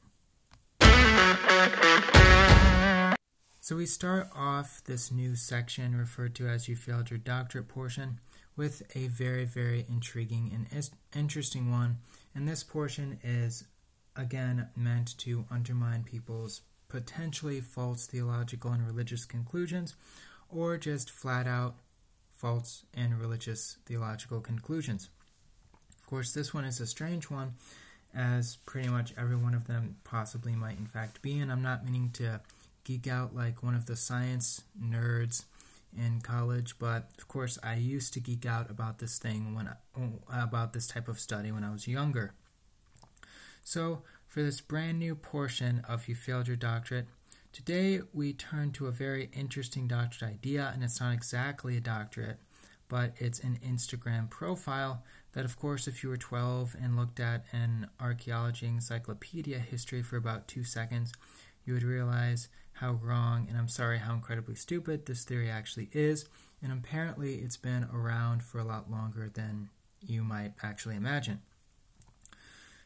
So 3.69 3.75
we 3.75 3.85
start 3.85 4.29
off 4.35 4.81
this 4.85 5.11
new 5.11 5.35
section 5.35 5.95
referred 5.95 6.33
to 6.37 6.47
as 6.47 6.67
You 6.67 6.75
Failed 6.75 7.11
Your 7.11 7.19
Doctorate 7.19 7.67
portion 7.67 8.19
with 8.57 8.81
a 8.95 9.09
very, 9.09 9.45
very 9.45 9.85
intriguing 9.87 10.49
and 10.51 10.89
interesting 11.15 11.69
one. 11.69 11.97
And 12.33 12.47
this 12.47 12.63
portion 12.63 13.19
is 13.23 13.65
again 14.15 14.69
meant 14.75 15.15
to 15.19 15.45
undermine 15.51 16.01
people's 16.03 16.61
potentially 16.87 17.61
false 17.61 18.07
theological 18.07 18.71
and 18.71 18.87
religious 18.87 19.23
conclusions 19.23 19.93
or 20.49 20.75
just 20.77 21.11
flat 21.11 21.45
out 21.45 21.75
false 22.27 22.85
and 22.95 23.21
religious 23.21 23.77
theological 23.85 24.41
conclusions. 24.41 25.09
Of 26.01 26.07
course, 26.07 26.33
this 26.33 26.55
one 26.55 26.65
is 26.65 26.79
a 26.79 26.87
strange 26.87 27.29
one, 27.29 27.53
as 28.15 28.55
pretty 28.65 28.89
much 28.89 29.13
every 29.15 29.35
one 29.35 29.53
of 29.53 29.67
them 29.67 29.97
possibly 30.03 30.55
might 30.55 30.79
in 30.79 30.87
fact 30.87 31.21
be, 31.21 31.37
and 31.37 31.51
I'm 31.51 31.61
not 31.61 31.85
meaning 31.85 32.09
to 32.13 32.41
geek 32.89 33.05
out 33.05 33.35
like 33.35 33.61
one 33.61 33.75
of 33.75 33.85
the 33.85 33.95
science 33.95 34.63
nerds 34.83 35.45
in 35.95 36.19
college, 36.21 36.73
but 36.79 37.11
of 37.19 37.27
course 37.27 37.59
I 37.61 37.75
used 37.75 38.15
to 38.15 38.19
geek 38.19 38.47
out 38.47 38.71
about 38.71 38.97
this 38.97 39.19
thing 39.19 39.53
when 39.53 39.69
about 40.27 40.73
this 40.73 40.87
type 40.87 41.07
of 41.07 41.19
study 41.19 41.51
when 41.51 41.63
I 41.63 41.71
was 41.71 41.87
younger. 41.87 42.33
So, 43.63 44.01
for 44.25 44.41
this 44.41 44.59
brand 44.59 44.97
new 44.97 45.13
portion 45.13 45.83
of 45.87 46.07
You 46.07 46.15
Failed 46.15 46.47
Your 46.47 46.57
Doctorate, 46.57 47.05
today 47.51 48.01
we 48.11 48.33
turn 48.33 48.71
to 48.71 48.87
a 48.87 48.91
very 48.91 49.29
interesting 49.33 49.87
doctorate 49.87 50.31
idea, 50.31 50.71
and 50.73 50.83
it's 50.83 50.99
not 50.99 51.13
exactly 51.13 51.77
a 51.77 51.81
doctorate, 51.81 52.39
but 52.87 53.13
it's 53.17 53.39
an 53.39 53.59
Instagram 53.63 54.31
profile 54.31 55.03
that, 55.33 55.45
of 55.45 55.59
course, 55.59 55.87
if 55.87 56.01
you 56.01 56.09
were 56.09 56.17
12 56.17 56.75
and 56.81 56.97
looked 56.97 57.19
at 57.19 57.45
an 57.51 57.87
archaeology 57.99 58.65
encyclopedia 58.65 59.59
history 59.59 60.01
for 60.01 60.17
about 60.17 60.47
two 60.47 60.63
seconds, 60.63 61.13
you 61.65 61.73
would 61.75 61.83
realize 61.83 62.49
how 62.79 62.99
wrong 63.01 63.45
and 63.49 63.57
I'm 63.57 63.67
sorry 63.67 63.99
how 63.99 64.13
incredibly 64.13 64.55
stupid 64.55 65.05
this 65.05 65.23
theory 65.23 65.49
actually 65.49 65.89
is, 65.91 66.25
and 66.61 66.71
apparently 66.71 67.35
it's 67.35 67.57
been 67.57 67.87
around 67.93 68.43
for 68.43 68.59
a 68.59 68.63
lot 68.63 68.89
longer 68.89 69.29
than 69.29 69.69
you 70.01 70.23
might 70.23 70.53
actually 70.63 70.95
imagine. 70.95 71.41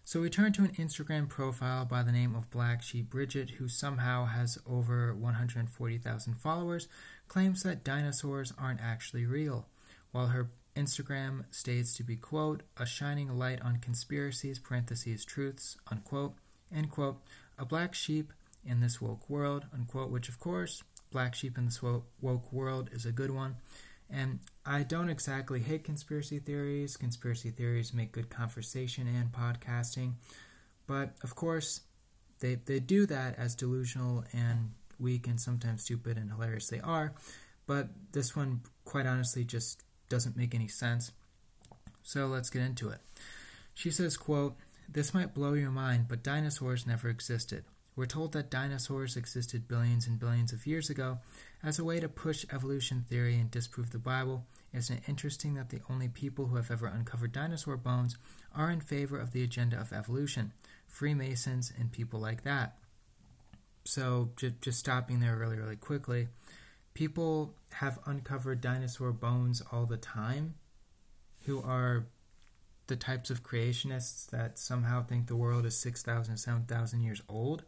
So 0.03 0.19
we 0.19 0.29
turn 0.29 0.51
to 0.53 0.63
an 0.63 0.71
Instagram 0.71 1.29
profile 1.29 1.85
by 1.85 2.03
the 2.03 2.11
name 2.11 2.35
of 2.35 2.49
Black 2.49 2.81
Sheep 2.81 3.09
Bridget, 3.09 3.51
who 3.51 3.69
somehow 3.69 4.25
has 4.25 4.57
over 4.67 5.13
140,000 5.13 6.33
followers, 6.33 6.87
claims 7.27 7.63
that 7.63 7.85
dinosaurs 7.85 8.51
aren't 8.57 8.81
actually 8.81 9.25
real, 9.25 9.67
while 10.11 10.27
her 10.27 10.49
Instagram 10.75 11.45
states 11.51 11.95
to 11.95 12.03
be, 12.03 12.15
quote, 12.15 12.63
a 12.77 12.85
shining 12.85 13.37
light 13.37 13.61
on 13.61 13.77
conspiracies, 13.77 14.59
parentheses, 14.59 15.23
truths, 15.23 15.77
unquote, 15.89 16.33
end 16.75 16.89
quote, 16.89 17.21
a 17.57 17.63
black 17.63 17.93
sheep 17.93 18.33
in 18.65 18.79
this 18.79 19.01
woke 19.01 19.29
world, 19.29 19.65
unquote, 19.73 20.09
which 20.09 20.29
of 20.29 20.39
course, 20.39 20.83
Black 21.11 21.35
Sheep 21.35 21.57
in 21.57 21.65
this 21.65 21.81
woke 21.81 22.51
world 22.51 22.89
is 22.91 23.05
a 23.05 23.11
good 23.11 23.31
one. 23.31 23.57
And 24.09 24.39
I 24.65 24.83
don't 24.83 25.09
exactly 25.09 25.59
hate 25.59 25.83
conspiracy 25.83 26.39
theories. 26.39 26.97
Conspiracy 26.97 27.51
theories 27.51 27.93
make 27.93 28.11
good 28.11 28.29
conversation 28.29 29.07
and 29.07 29.31
podcasting. 29.31 30.13
But 30.85 31.15
of 31.23 31.35
course, 31.35 31.81
they, 32.39 32.55
they 32.55 32.79
do 32.79 33.05
that 33.05 33.39
as 33.39 33.55
delusional 33.55 34.25
and 34.33 34.71
weak 34.99 35.27
and 35.27 35.39
sometimes 35.39 35.83
stupid 35.83 36.17
and 36.17 36.31
hilarious 36.31 36.67
they 36.67 36.79
are. 36.79 37.13
But 37.65 37.89
this 38.11 38.35
one, 38.35 38.61
quite 38.85 39.05
honestly, 39.05 39.43
just 39.45 39.81
doesn't 40.09 40.37
make 40.37 40.53
any 40.53 40.67
sense. 40.67 41.11
So 42.03 42.27
let's 42.27 42.49
get 42.49 42.61
into 42.61 42.89
it. 42.89 42.99
She 43.73 43.89
says, 43.89 44.17
quote, 44.17 44.55
This 44.89 45.13
might 45.13 45.33
blow 45.33 45.53
your 45.53 45.71
mind, 45.71 46.07
but 46.07 46.23
dinosaurs 46.23 46.85
never 46.85 47.09
existed. 47.09 47.63
We're 47.95 48.05
told 48.07 48.31
that 48.33 48.49
dinosaurs 48.49 49.15
existed 49.15 49.67
billions 49.67 50.07
and 50.07 50.19
billions 50.19 50.51
of 50.51 50.65
years 50.65 50.89
ago. 50.89 51.19
As 51.63 51.77
a 51.77 51.83
way 51.83 51.99
to 51.99 52.09
push 52.09 52.45
evolution 52.51 53.05
theory 53.07 53.35
and 53.35 53.51
disprove 53.51 53.91
the 53.91 53.99
Bible, 53.99 54.45
isn't 54.73 54.97
it 54.97 55.03
interesting 55.07 55.53
that 55.53 55.69
the 55.69 55.81
only 55.89 56.07
people 56.07 56.47
who 56.47 56.55
have 56.55 56.71
ever 56.71 56.87
uncovered 56.87 57.31
dinosaur 57.31 57.77
bones 57.77 58.17
are 58.55 58.71
in 58.71 58.81
favor 58.81 59.19
of 59.19 59.31
the 59.31 59.43
agenda 59.43 59.79
of 59.79 59.93
evolution? 59.93 60.53
Freemasons 60.87 61.71
and 61.77 61.91
people 61.91 62.19
like 62.19 62.43
that. 62.43 62.77
So, 63.85 64.31
just, 64.37 64.61
just 64.61 64.79
stopping 64.79 65.19
there 65.19 65.35
really, 65.35 65.57
really 65.57 65.75
quickly, 65.75 66.29
people 66.93 67.53
have 67.73 67.99
uncovered 68.05 68.61
dinosaur 68.61 69.11
bones 69.11 69.61
all 69.71 69.85
the 69.85 69.97
time 69.97 70.55
who 71.45 71.61
are 71.61 72.07
the 72.87 72.95
types 72.95 73.29
of 73.29 73.43
creationists 73.43 74.29
that 74.29 74.57
somehow 74.57 75.03
think 75.03 75.27
the 75.27 75.35
world 75.35 75.65
is 75.65 75.77
6,000, 75.77 76.37
7,000 76.37 77.01
years 77.01 77.21
old. 77.29 77.63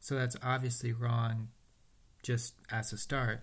So 0.00 0.16
that's 0.16 0.36
obviously 0.42 0.92
wrong 0.92 1.48
just 2.22 2.54
as 2.70 2.92
a 2.92 2.98
start. 2.98 3.42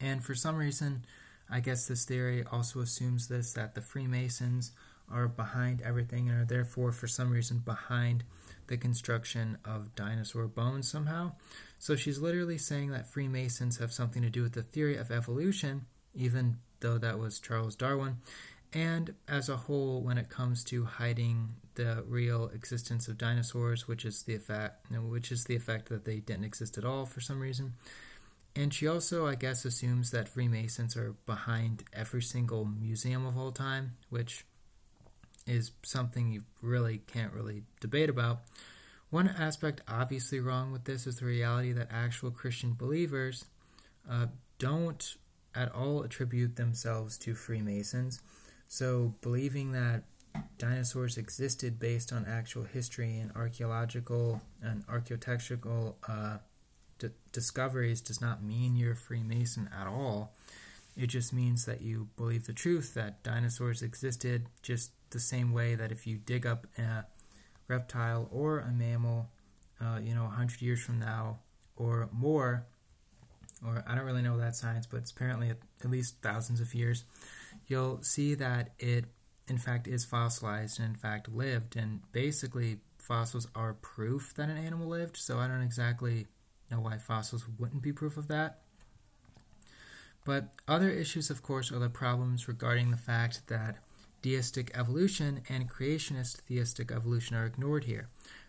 And 0.00 0.24
for 0.24 0.34
some 0.34 0.56
reason, 0.56 1.04
I 1.50 1.60
guess 1.60 1.86
this 1.86 2.04
theory 2.04 2.44
also 2.50 2.80
assumes 2.80 3.28
this 3.28 3.52
that 3.54 3.74
the 3.74 3.80
Freemasons 3.80 4.72
are 5.10 5.28
behind 5.28 5.80
everything 5.82 6.28
and 6.28 6.42
are 6.42 6.44
therefore, 6.44 6.92
for 6.92 7.08
some 7.08 7.30
reason, 7.30 7.58
behind 7.58 8.24
the 8.66 8.76
construction 8.76 9.58
of 9.64 9.94
dinosaur 9.94 10.46
bones 10.46 10.88
somehow. 10.88 11.32
So 11.78 11.96
she's 11.96 12.20
literally 12.20 12.58
saying 12.58 12.90
that 12.90 13.10
Freemasons 13.10 13.78
have 13.78 13.92
something 13.92 14.22
to 14.22 14.30
do 14.30 14.42
with 14.42 14.52
the 14.52 14.62
theory 14.62 14.96
of 14.96 15.10
evolution, 15.10 15.86
even 16.14 16.58
though 16.80 16.98
that 16.98 17.18
was 17.18 17.40
Charles 17.40 17.74
Darwin, 17.74 18.18
and 18.72 19.14
as 19.26 19.48
a 19.48 19.56
whole, 19.56 20.02
when 20.02 20.18
it 20.18 20.28
comes 20.28 20.62
to 20.64 20.84
hiding 20.84 21.54
the 21.74 22.04
real 22.06 22.50
existence 22.52 23.08
of 23.08 23.16
dinosaurs, 23.16 23.88
which 23.88 24.04
is 24.04 24.22
the 24.24 24.34
effect, 24.34 24.86
which 24.90 25.32
is 25.32 25.44
the 25.44 25.56
effect 25.56 25.88
that 25.88 26.04
they 26.04 26.18
didn't 26.18 26.44
exist 26.44 26.76
at 26.76 26.84
all 26.84 27.06
for 27.06 27.20
some 27.20 27.40
reason. 27.40 27.74
And 28.54 28.74
she 28.74 28.88
also, 28.88 29.26
I 29.26 29.36
guess, 29.36 29.64
assumes 29.64 30.10
that 30.10 30.28
Freemasons 30.28 30.96
are 30.96 31.14
behind 31.26 31.84
every 31.92 32.22
single 32.22 32.64
museum 32.64 33.24
of 33.24 33.38
all 33.38 33.52
time, 33.52 33.92
which 34.10 34.44
is 35.46 35.70
something 35.82 36.28
you 36.28 36.42
really 36.60 36.98
can't 37.06 37.32
really 37.32 37.62
debate 37.80 38.10
about. 38.10 38.40
One 39.10 39.28
aspect 39.28 39.80
obviously 39.88 40.40
wrong 40.40 40.72
with 40.72 40.84
this 40.84 41.06
is 41.06 41.20
the 41.20 41.26
reality 41.26 41.72
that 41.72 41.88
actual 41.90 42.30
Christian 42.30 42.74
believers 42.74 43.46
uh, 44.10 44.26
don't 44.58 45.16
at 45.54 45.72
all 45.74 46.02
attribute 46.02 46.56
themselves 46.56 47.16
to 47.18 47.34
Freemasons. 47.34 48.20
So, 48.68 49.14
believing 49.22 49.72
that 49.72 50.02
dinosaurs 50.58 51.16
existed 51.16 51.78
based 51.78 52.12
on 52.12 52.26
actual 52.26 52.64
history 52.64 53.18
and 53.18 53.32
archaeological 53.34 54.42
and 54.62 54.84
architectural 54.88 55.96
uh, 56.06 56.38
d- 56.98 57.08
discoveries 57.32 58.02
does 58.02 58.20
not 58.20 58.42
mean 58.42 58.76
you're 58.76 58.92
a 58.92 58.96
Freemason 58.96 59.70
at 59.74 59.86
all. 59.86 60.34
It 60.96 61.06
just 61.06 61.32
means 61.32 61.64
that 61.64 61.80
you 61.80 62.08
believe 62.16 62.46
the 62.46 62.52
truth 62.52 62.92
that 62.94 63.22
dinosaurs 63.22 63.82
existed 63.82 64.46
just 64.62 64.90
the 65.10 65.20
same 65.20 65.52
way 65.52 65.74
that 65.74 65.90
if 65.90 66.06
you 66.06 66.18
dig 66.18 66.46
up 66.46 66.66
a 66.76 67.04
reptile 67.68 68.28
or 68.30 68.58
a 68.58 68.70
mammal, 68.70 69.30
uh, 69.80 69.98
you 70.02 70.14
know, 70.14 70.24
100 70.24 70.60
years 70.60 70.80
from 70.80 70.98
now 70.98 71.38
or 71.76 72.08
more, 72.12 72.66
or 73.64 73.82
I 73.86 73.94
don't 73.94 74.04
really 74.04 74.22
know 74.22 74.36
that 74.38 74.56
science, 74.56 74.86
but 74.86 74.98
it's 74.98 75.10
apparently 75.10 75.48
at, 75.48 75.58
at 75.82 75.90
least 75.90 76.16
thousands 76.20 76.60
of 76.60 76.74
years, 76.74 77.04
you'll 77.66 78.02
see 78.02 78.34
that 78.34 78.70
it, 78.78 79.06
in 79.46 79.58
fact, 79.58 79.86
is 79.86 80.04
fossilized 80.04 80.78
and, 80.78 80.88
in 80.88 80.94
fact, 80.94 81.28
lived. 81.28 81.76
And 81.76 82.00
basically, 82.12 82.78
fossils 82.98 83.48
are 83.54 83.74
proof 83.74 84.34
that 84.34 84.48
an 84.48 84.58
animal 84.58 84.88
lived, 84.88 85.16
so 85.16 85.38
I 85.38 85.48
don't 85.48 85.62
exactly 85.62 86.26
know 86.70 86.80
why 86.80 86.98
fossils 86.98 87.44
wouldn't 87.58 87.82
be 87.82 87.92
proof 87.92 88.16
of 88.16 88.28
that. 88.28 88.58
But 90.24 90.48
other 90.66 90.90
issues, 90.90 91.30
of 91.30 91.42
course, 91.42 91.72
are 91.72 91.78
the 91.78 91.88
problems 91.88 92.48
regarding 92.48 92.90
the 92.90 92.96
fact 92.98 93.48
that 93.48 93.76
deistic 94.20 94.70
evolution 94.76 95.42
and 95.48 95.70
creationist 95.70 96.42
theistic 96.42 96.92
evolution 96.92 97.36
are 97.36 97.46
ignored 97.46 97.84
here. 97.84 98.08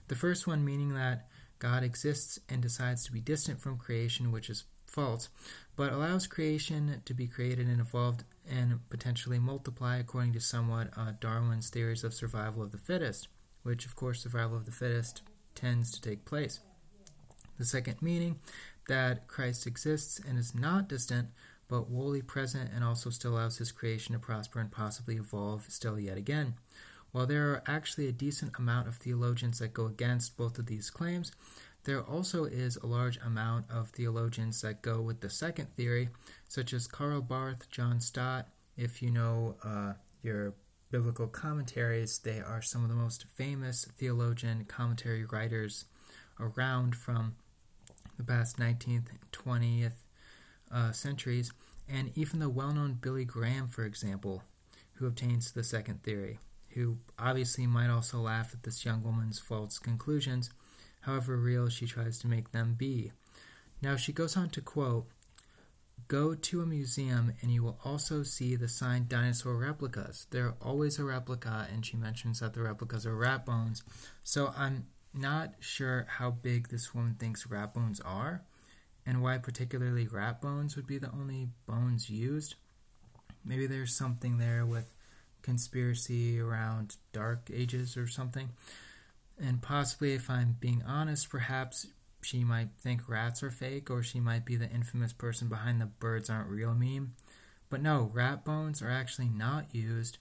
The 0.10 0.16
first 0.16 0.48
one 0.48 0.66
meaning 0.66 0.94
that 0.96 1.28
God 1.60 1.84
exists 1.84 2.40
and 2.50 2.62
decides 2.62 3.06
to 3.06 3.12
be 3.12 3.22
distant 3.22 3.62
from 3.62 3.78
creation, 3.78 4.32
which 4.32 4.50
is 4.50 4.66
false, 4.90 5.30
but 5.76 5.94
allows 5.94 6.28
creation 6.28 7.02
to 7.06 7.14
be 7.14 7.28
created 7.28 7.68
and 7.68 7.80
evolved 7.80 8.24
and 8.50 8.80
potentially 8.90 9.40
multiply 9.40 9.98
according 9.98 10.34
to 10.34 10.42
somewhat 10.42 10.90
uh, 10.98 11.14
Darwin's 11.20 11.70
theories 11.70 12.04
of 12.04 12.14
survival 12.14 12.64
of 12.64 12.72
the 12.72 12.78
fittest, 12.78 13.28
which, 13.64 13.86
of 13.86 13.96
course, 13.96 14.22
survival 14.22 14.58
of 14.58 14.66
the 14.66 14.72
fittest 14.72 15.22
tends 15.56 15.92
to 15.92 16.02
take 16.02 16.26
place. 16.26 16.60
The 17.58 17.66
second 17.66 18.02
meaning 18.02 18.40
that 18.88 19.28
Christ 19.28 19.68
exists 19.68 20.20
and 20.20 20.38
is 20.38 20.56
not 20.56 20.88
distant, 20.88 21.30
but 21.68 21.84
wholly 21.84 22.22
present 22.22 22.72
and 22.74 22.84
also 22.84 23.10
still 23.10 23.36
allows 23.36 23.60
his 23.60 23.72
creation 23.72 24.14
to 24.14 24.20
prosper 24.20 24.60
and 24.60 24.72
possibly 24.72 25.16
evolve 25.18 25.66
still 25.70 26.00
yet 26.00 26.18
again. 26.18 26.56
While 27.12 27.28
there 27.28 27.52
are 27.52 27.64
actually 27.68 28.08
a 28.08 28.12
decent 28.12 28.58
amount 28.58 28.88
of 28.88 28.98
theologians 28.98 29.60
that 29.60 29.74
go 29.74 29.86
against 29.86 30.38
both 30.38 30.60
of 30.60 30.68
these 30.68 30.90
claims, 30.90 31.32
there 31.86 32.02
also 32.02 32.44
is 32.46 32.78
a 32.78 32.86
large 32.86 33.18
amount 33.18 33.66
of 33.70 33.90
theologians 33.90 34.62
that 34.62 34.82
go 34.82 35.02
with 35.02 35.22
the 35.22 35.30
second 35.30 35.76
theory, 35.76 36.10
such 36.48 36.74
as 36.74 36.88
Karl 36.88 37.22
Barth, 37.22 37.70
John 37.72 38.02
Stott. 38.02 38.48
If 38.78 39.02
you 39.02 39.12
know 39.12 39.56
uh, 39.64 39.94
your 40.22 40.54
biblical 40.92 41.28
commentaries, 41.28 42.20
they 42.20 42.40
are 42.40 42.62
some 42.62 42.84
of 42.84 42.90
the 42.90 42.96
most 42.96 43.26
famous 43.36 43.86
theologian 43.98 44.66
commentary 44.66 45.24
writers 45.26 45.86
around 46.40 46.96
from 46.96 47.36
the 48.18 48.24
past 48.24 48.58
19th, 48.58 49.08
20th 49.32 49.94
uh, 50.72 50.92
centuries, 50.92 51.52
and 51.88 52.12
even 52.16 52.40
the 52.40 52.50
well 52.50 52.74
known 52.74 52.98
Billy 53.00 53.26
Graham, 53.26 53.68
for 53.68 53.86
example, 53.86 54.44
who 54.96 55.08
obtains 55.08 55.52
the 55.52 55.64
second 55.64 56.04
theory, 56.04 56.40
who 56.72 56.98
obviously 57.18 57.66
might 57.66 57.90
also 57.90 58.18
laugh 58.20 58.54
at 58.54 58.64
this 58.64 58.86
young 58.86 59.02
woman's 59.04 59.40
false 59.40 59.80
conclusions 59.80 60.50
however 61.02 61.38
real 61.38 61.70
she 61.70 61.86
tries 61.86 62.20
to 62.20 62.28
make 62.28 62.52
them 62.52 62.76
be. 62.78 63.12
Now 63.82 63.96
she 63.96 64.12
goes 64.12 64.36
on 64.36 64.50
to 64.50 64.62
quote 64.62 65.08
Go 66.08 66.34
to 66.34 66.62
a 66.62 66.66
museum 66.66 67.34
and 67.42 67.52
you 67.52 67.62
will 67.62 67.80
also 67.86 68.24
see 68.24 68.56
the 68.56 68.68
signed 68.68 69.10
dinosaur 69.10 69.56
replicas. 69.56 70.26
They're 70.32 70.56
always 70.60 70.98
a 70.98 71.04
replica, 71.04 71.68
and 71.72 71.86
she 71.86 71.98
mentions 71.98 72.40
that 72.40 72.56
the 72.56 72.64
replicas 72.64 73.06
are 73.06 73.16
rat 73.16 73.46
bones. 73.46 73.84
So 74.24 74.52
I'm 74.58 74.88
not 75.14 75.54
sure 75.60 76.08
how 76.10 76.32
big 76.32 76.70
this 76.70 76.96
woman 76.96 77.16
thinks 77.20 77.46
rat 77.46 77.76
bones 77.76 78.00
are, 78.02 78.42
and 79.06 79.22
why 79.22 79.38
particularly 79.38 80.08
rat 80.08 80.42
bones 80.42 80.76
would 80.76 80.88
be 80.88 80.98
the 80.98 81.12
only 81.12 81.50
bones 81.68 82.10
used. 82.10 82.56
Maybe 83.46 83.68
there's 83.68 83.96
something 83.96 84.40
there 84.40 84.66
with 84.66 84.94
conspiracy 85.42 86.40
around 86.40 86.98
dark 87.14 87.50
ages 87.54 87.96
or 87.96 88.08
something. 88.08 88.50
And 89.42 89.62
possibly, 89.62 90.14
if 90.14 90.30
I'm 90.30 90.58
being 90.60 90.84
honest, 90.86 91.30
perhaps 91.30 91.88
she 92.22 92.44
might 92.44 92.70
think 92.78 93.08
rats 93.08 93.42
are 93.42 93.52
fake, 93.52 93.90
or 93.90 94.04
she 94.04 94.20
might 94.20 94.46
be 94.46 94.58
the 94.58 94.70
infamous 94.70 95.14
person 95.14 95.48
behind 95.48 95.80
the 95.80 95.86
birds 95.86 96.30
aren't 96.30 96.50
real 96.50 96.74
meme. 96.74 97.16
But 97.70 97.82
no, 97.82 98.12
rat 98.14 98.44
bones 98.44 98.82
are 98.82 98.92
actually 98.92 99.30
not 99.30 99.74
used, 99.74 100.18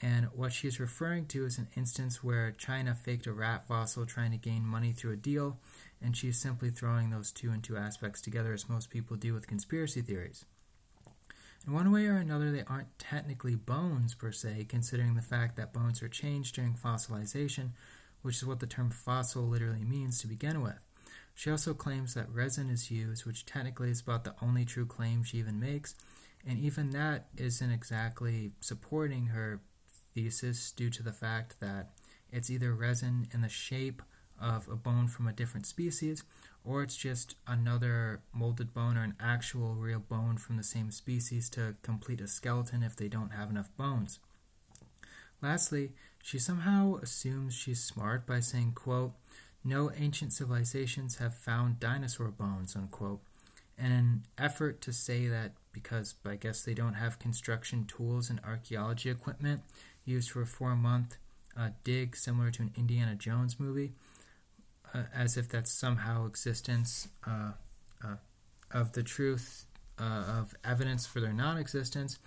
and 0.00 0.26
what 0.34 0.52
she's 0.52 0.80
referring 0.80 1.26
to 1.26 1.44
is 1.44 1.58
an 1.58 1.68
instance 1.76 2.24
where 2.24 2.52
China 2.52 2.94
faked 2.94 3.26
a 3.26 3.32
rat 3.32 3.66
fossil 3.68 4.06
trying 4.06 4.30
to 4.30 4.36
gain 4.38 4.64
money 4.64 4.92
through 4.92 5.12
a 5.12 5.16
deal, 5.16 5.58
and 6.00 6.16
she's 6.16 6.40
simply 6.40 6.70
throwing 6.70 7.10
those 7.10 7.30
two 7.30 7.50
and 7.50 7.62
two 7.62 7.76
aspects 7.76 8.20
together 8.20 8.52
as 8.52 8.68
most 8.68 8.88
people 8.88 9.16
do 9.16 9.34
with 9.34 9.46
conspiracy 9.46 10.00
theories. 10.00 10.44
In 11.66 11.72
one 11.72 11.92
way 11.92 12.06
or 12.06 12.16
another, 12.16 12.50
they 12.50 12.64
aren't 12.66 12.98
technically 12.98 13.54
bones 13.54 14.14
per 14.14 14.32
se, 14.32 14.66
considering 14.68 15.14
the 15.14 15.22
fact 15.22 15.56
that 15.56 15.72
bones 15.72 16.02
are 16.02 16.08
changed 16.08 16.56
during 16.56 16.74
fossilization, 16.74 17.70
which 18.22 18.36
is 18.36 18.46
what 18.46 18.60
the 18.60 18.66
term 18.66 18.90
fossil 18.90 19.42
literally 19.42 19.84
means 19.84 20.20
to 20.20 20.26
begin 20.26 20.62
with. 20.62 20.78
She 21.34 21.50
also 21.50 21.74
claims 21.74 22.14
that 22.14 22.30
resin 22.30 22.70
is 22.70 22.90
used, 22.90 23.24
which 23.24 23.46
technically 23.46 23.90
is 23.90 24.00
about 24.00 24.24
the 24.24 24.34
only 24.42 24.64
true 24.64 24.86
claim 24.86 25.24
she 25.24 25.38
even 25.38 25.58
makes, 25.58 25.94
and 26.46 26.58
even 26.58 26.90
that 26.90 27.26
isn't 27.36 27.70
exactly 27.70 28.52
supporting 28.60 29.26
her 29.26 29.60
thesis 30.14 30.72
due 30.72 30.90
to 30.90 31.02
the 31.02 31.12
fact 31.12 31.60
that 31.60 31.90
it's 32.30 32.50
either 32.50 32.74
resin 32.74 33.28
in 33.32 33.40
the 33.40 33.48
shape 33.48 34.02
of 34.40 34.68
a 34.68 34.76
bone 34.76 35.08
from 35.08 35.26
a 35.26 35.32
different 35.32 35.66
species, 35.66 36.24
or 36.64 36.82
it's 36.82 36.96
just 36.96 37.36
another 37.46 38.22
molded 38.32 38.74
bone 38.74 38.96
or 38.96 39.02
an 39.02 39.14
actual 39.20 39.74
real 39.74 40.00
bone 40.00 40.36
from 40.36 40.56
the 40.56 40.62
same 40.62 40.90
species 40.90 41.48
to 41.50 41.76
complete 41.82 42.20
a 42.20 42.28
skeleton 42.28 42.82
if 42.82 42.96
they 42.96 43.08
don't 43.08 43.32
have 43.32 43.50
enough 43.50 43.70
bones. 43.76 44.18
Lastly, 45.40 45.92
she 46.22 46.38
somehow 46.38 46.96
assumes 47.02 47.52
she's 47.52 47.82
smart 47.82 48.26
by 48.26 48.40
saying, 48.40 48.72
quote, 48.74 49.12
no 49.64 49.90
ancient 49.96 50.32
civilizations 50.32 51.16
have 51.16 51.34
found 51.34 51.80
dinosaur 51.80 52.28
bones, 52.28 52.74
unquote, 52.74 53.20
in 53.76 53.92
an 53.92 54.22
effort 54.38 54.80
to 54.82 54.92
say 54.92 55.26
that 55.26 55.52
because 55.72 56.14
I 56.24 56.36
guess 56.36 56.62
they 56.62 56.74
don't 56.74 56.94
have 56.94 57.18
construction 57.18 57.84
tools 57.86 58.30
and 58.30 58.40
archaeology 58.44 59.10
equipment 59.10 59.62
used 60.04 60.30
for 60.30 60.42
a 60.42 60.46
four 60.46 60.76
month 60.76 61.16
uh, 61.58 61.70
dig 61.84 62.16
similar 62.16 62.50
to 62.52 62.62
an 62.62 62.72
Indiana 62.76 63.14
Jones 63.14 63.58
movie, 63.58 63.92
uh, 64.94 65.04
as 65.14 65.36
if 65.36 65.48
that's 65.48 65.70
somehow 65.72 66.26
existence 66.26 67.08
uh, 67.26 67.52
uh 68.04 68.16
of 68.70 68.92
the 68.92 69.02
truth 69.02 69.66
uh, 69.98 70.24
of 70.38 70.54
evidence 70.64 71.06
for 71.06 71.20
their 71.20 71.32
non 71.32 71.58
existence 71.58 72.18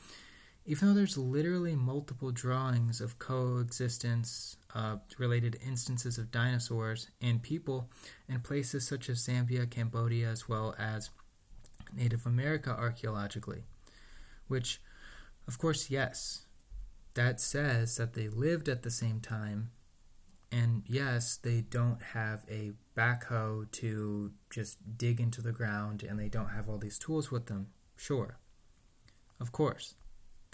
even 0.65 0.87
though 0.87 0.93
there's 0.95 1.17
literally 1.17 1.75
multiple 1.75 2.31
drawings 2.31 2.99
of 2.99 3.19
coexistence 3.19 4.57
uh, 4.73 4.97
related 5.19 5.57
instances 5.65 6.17
of 6.17 6.31
dinosaurs 6.31 7.09
and 7.21 7.43
people 7.43 7.89
in 8.27 8.39
places 8.39 8.87
such 8.87 9.09
as 9.09 9.25
Zambia, 9.25 9.69
Cambodia, 9.69 10.27
as 10.27 10.49
well 10.49 10.73
as 10.79 11.11
Native 11.93 12.25
America 12.25 12.71
archaeologically. 12.71 13.63
Which, 14.47 14.81
of 15.47 15.59
course, 15.59 15.91
yes, 15.91 16.45
that 17.13 17.39
says 17.39 17.95
that 17.97 18.13
they 18.13 18.27
lived 18.27 18.67
at 18.67 18.81
the 18.81 18.91
same 18.91 19.19
time, 19.19 19.69
and 20.51 20.83
yes, 20.87 21.37
they 21.37 21.61
don't 21.61 22.01
have 22.13 22.43
a 22.49 22.71
backhoe 22.97 23.69
to 23.71 24.31
just 24.49 24.97
dig 24.97 25.19
into 25.19 25.41
the 25.41 25.51
ground 25.51 26.01
and 26.03 26.19
they 26.19 26.29
don't 26.29 26.49
have 26.49 26.67
all 26.69 26.77
these 26.77 26.97
tools 26.97 27.29
with 27.29 27.47
them, 27.47 27.67
sure. 27.95 28.37
Of 29.39 29.51
course, 29.51 29.95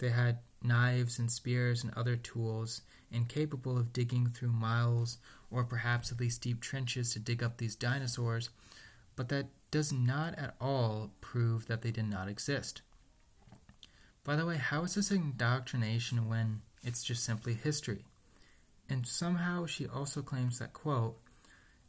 they 0.02 0.10
had 0.10 0.40
knives 0.60 1.20
and 1.20 1.30
spears 1.30 1.84
and 1.84 1.94
other 1.94 2.16
tools, 2.16 2.82
incapable 3.12 3.78
of 3.78 3.92
digging 3.92 4.26
through 4.26 4.50
miles 4.50 5.18
or 5.48 5.62
perhaps 5.62 6.10
at 6.10 6.18
least 6.18 6.42
deep 6.42 6.60
trenches 6.60 7.12
to 7.12 7.20
dig 7.20 7.40
up 7.40 7.56
these 7.56 7.76
dinosaurs, 7.76 8.50
but 9.14 9.28
that 9.28 9.46
does 9.70 9.92
not 9.92 10.36
at 10.36 10.56
all 10.60 11.12
prove 11.20 11.68
that 11.68 11.82
they 11.82 11.92
did 11.92 12.10
not 12.10 12.28
exist. 12.28 12.82
By 14.24 14.34
the 14.34 14.44
way, 14.44 14.56
how 14.56 14.82
is 14.82 14.96
this 14.96 15.12
indoctrination 15.12 16.28
when 16.28 16.62
it's 16.82 17.04
just 17.04 17.22
simply 17.22 17.54
history? 17.54 18.04
And 18.88 19.06
somehow 19.06 19.66
she 19.66 19.86
also 19.86 20.20
claims 20.20 20.58
that, 20.58 20.72
quote, 20.72 21.16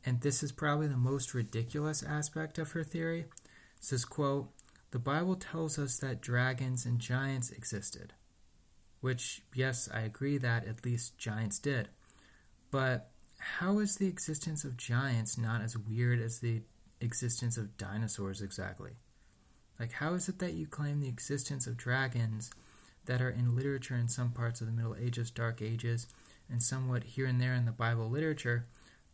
and 0.05 0.21
this 0.21 0.43
is 0.43 0.51
probably 0.51 0.87
the 0.87 0.97
most 0.97 1.33
ridiculous 1.33 2.03
aspect 2.03 2.59
of 2.59 2.73
her 2.73 2.83
theory, 2.83 3.25
says, 3.79 4.05
quote, 4.05 4.49
the 4.93 4.99
Bible 4.99 5.35
tells 5.35 5.79
us 5.79 5.97
that 5.97 6.21
dragons 6.21 6.85
and 6.85 6.99
giants 6.99 7.49
existed. 7.49 8.13
Which, 9.01 9.41
yes, 9.51 9.89
I 9.91 10.01
agree 10.01 10.37
that 10.37 10.67
at 10.67 10.85
least 10.85 11.17
giants 11.17 11.57
did. 11.57 11.89
But 12.69 13.09
how 13.39 13.79
is 13.79 13.95
the 13.95 14.05
existence 14.07 14.63
of 14.63 14.77
giants 14.77 15.35
not 15.35 15.61
as 15.61 15.75
weird 15.75 16.21
as 16.21 16.39
the 16.39 16.61
existence 17.01 17.57
of 17.57 17.75
dinosaurs 17.75 18.39
exactly? 18.39 18.91
Like, 19.79 19.93
how 19.93 20.13
is 20.13 20.29
it 20.29 20.37
that 20.37 20.53
you 20.53 20.67
claim 20.67 21.01
the 21.01 21.09
existence 21.09 21.65
of 21.65 21.75
dragons 21.75 22.51
that 23.05 23.19
are 23.19 23.31
in 23.31 23.55
literature 23.55 23.97
in 23.97 24.09
some 24.09 24.29
parts 24.29 24.61
of 24.61 24.67
the 24.67 24.73
Middle 24.73 24.95
Ages, 24.95 25.31
Dark 25.31 25.59
Ages, 25.59 26.05
and 26.47 26.61
somewhat 26.61 27.03
here 27.03 27.25
and 27.25 27.41
there 27.41 27.55
in 27.55 27.65
the 27.65 27.71
Bible 27.71 28.11
literature, 28.11 28.67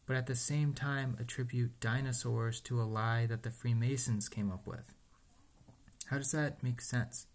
but 0.06 0.18
at 0.18 0.28
the 0.28 0.36
same 0.36 0.74
time 0.74 1.16
attribute 1.22 1.80
dinosaurs 1.80 2.60
to 2.60 2.82
a 2.82 2.84
lie 2.84 3.26
that 3.28 3.44
the 3.44 3.50
Freemasons 3.50 4.28
came 4.28 4.52
up 4.52 4.68
with? 4.68 4.94
How 6.10 6.18
does 6.18 6.32
that 6.32 6.64
make 6.64 6.82
sense? 6.82 7.28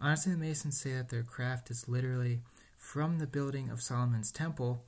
Honestly, 0.00 0.32
the 0.32 0.38
Masons 0.38 0.80
say 0.80 0.94
that 0.94 1.10
their 1.10 1.22
craft 1.22 1.70
is 1.70 1.88
literally 1.88 2.40
from 2.78 3.18
the 3.18 3.26
building 3.26 3.68
of 3.68 3.82
Solomon's 3.82 4.32
Temple, 4.32 4.82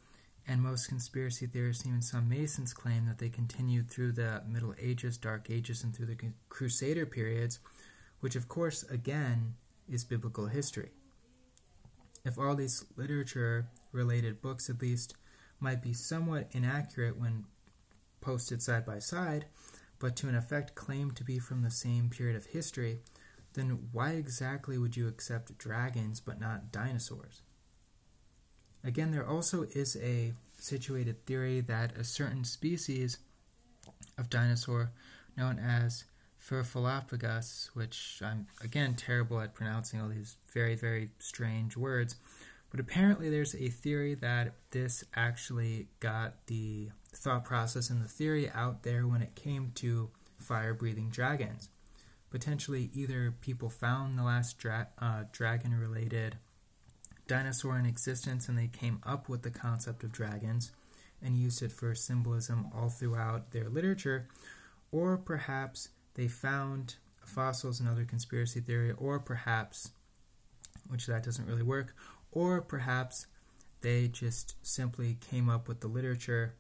and 0.49 0.63
most 0.63 0.89
conspiracy 0.89 1.47
theorists, 1.47 1.87
even 1.87 2.01
some 2.01 2.31
Masons, 2.31 2.73
claim 2.73 3.05
that 3.07 3.19
they 3.19 3.29
continued 3.29 3.91
through 3.91 4.13
the 4.13 4.43
Middle 4.49 4.75
Ages, 4.81 5.19
Dark 5.19 5.51
Ages, 5.51 5.85
and 5.85 5.95
through 5.95 6.07
the 6.07 6.17
Crusader 6.49 7.05
periods, 7.05 7.59
which, 8.21 8.37
of 8.37 8.49
course, 8.49 8.85
again, 8.85 9.55
is 9.87 10.03
biblical 10.03 10.47
history. 10.47 10.93
If 12.25 12.39
all 12.39 12.55
these 12.55 12.87
literature 12.97 13.67
related 13.93 14.41
books, 14.41 14.71
at 14.71 14.81
least, 14.81 15.15
might 15.61 15.83
be 15.83 15.93
somewhat 15.93 16.49
inaccurate 16.53 17.21
when 17.21 17.45
posted 18.23 18.63
side 18.63 18.87
by 18.87 18.99
side, 18.99 19.45
but 20.03 20.17
to 20.17 20.29
in 20.29 20.35
effect 20.35 20.75
claim 20.75 21.13
to 21.13 21.23
be 21.23 21.39
from 21.39 21.63
the 21.63 21.71
same 21.71 22.11
period 22.11 22.35
of 22.35 22.47
history, 22.47 22.99
then 23.55 23.79
why 23.93 24.11
exactly 24.11 24.77
would 24.77 24.97
you 24.97 25.07
accept 25.07 25.57
dragons 25.59 26.19
but 26.19 26.41
not 26.41 26.73
dinosaurs? 26.73 27.43
Again, 28.83 29.13
there 29.13 29.25
also 29.25 29.63
is 29.63 29.97
a 29.97 30.33
situated 30.59 31.25
theory 31.25 31.61
that 31.61 31.97
a 31.97 32.03
certain 32.03 32.43
species 32.43 33.19
of 34.19 34.29
dinosaur 34.29 34.91
known 35.37 35.61
as 35.61 36.03
Furfalapagus, 36.37 37.69
which 37.75 38.21
I'm 38.25 38.49
again 38.61 38.95
terrible 38.95 39.41
at 39.41 39.55
pronouncing 39.55 40.01
all 40.01 40.09
these 40.09 40.35
very, 40.53 40.75
very 40.75 41.11
strange 41.21 41.77
words, 41.77 42.17
but 42.71 42.81
apparently 42.81 43.31
there's 43.31 43.55
a 43.55 43.69
theory 43.69 44.15
that 44.17 44.55
this 44.73 45.05
actually 45.15 45.87
got 46.01 46.45
the 46.49 46.91
thought 47.13 47.45
process 47.45 47.91
and 47.91 48.03
the 48.03 48.09
theory 48.09 48.51
out 48.51 48.83
there 48.83 49.07
when 49.07 49.23
it 49.23 49.35
came 49.35 49.73
to 49.77 50.11
fire 50.39 50.75
breathing 50.75 51.11
dragons. 51.11 51.69
Potentially, 52.31 52.91
either 52.95 53.35
people 53.41 53.69
found 53.69 54.19
the 54.19 54.23
last 54.23 54.59
dra- 54.59 54.89
uh, 54.99 55.25
dragon 55.33 55.79
related 55.79 56.39
dinosaur 57.29 57.79
in 57.79 57.87
existence 57.87 58.49
and 58.49 58.59
they 58.59 58.69
came 58.69 59.01
up 59.05 59.29
with 59.29 59.43
the 59.43 59.51
concept 59.51 60.03
of 60.03 60.13
dragons 60.13 60.73
and 61.23 61.37
used 61.37 61.63
it 61.63 61.71
for 61.71 61.95
symbolism 61.95 62.67
all 62.75 62.89
throughout 62.89 63.53
their 63.53 63.69
literature, 63.69 64.27
or 64.91 65.17
perhaps 65.17 65.91
they 66.15 66.27
found 66.27 66.97
fossils 67.25 67.79
and 67.79 67.89
other 67.89 68.05
conspiracy 68.05 68.61
theory, 68.61 68.93
or 68.93 69.21
perhaps, 69.21 69.93
which 70.89 71.07
that 71.07 71.23
doesn't 71.23 71.47
really 71.47 71.63
work, 71.63 71.95
or 72.33 72.61
perhaps 72.61 73.27
they 73.83 74.09
just 74.09 74.57
simply 74.63 75.17
came 75.21 75.49
up 75.49 75.69
with 75.69 75.81
the 75.81 75.87
literature 75.87 76.55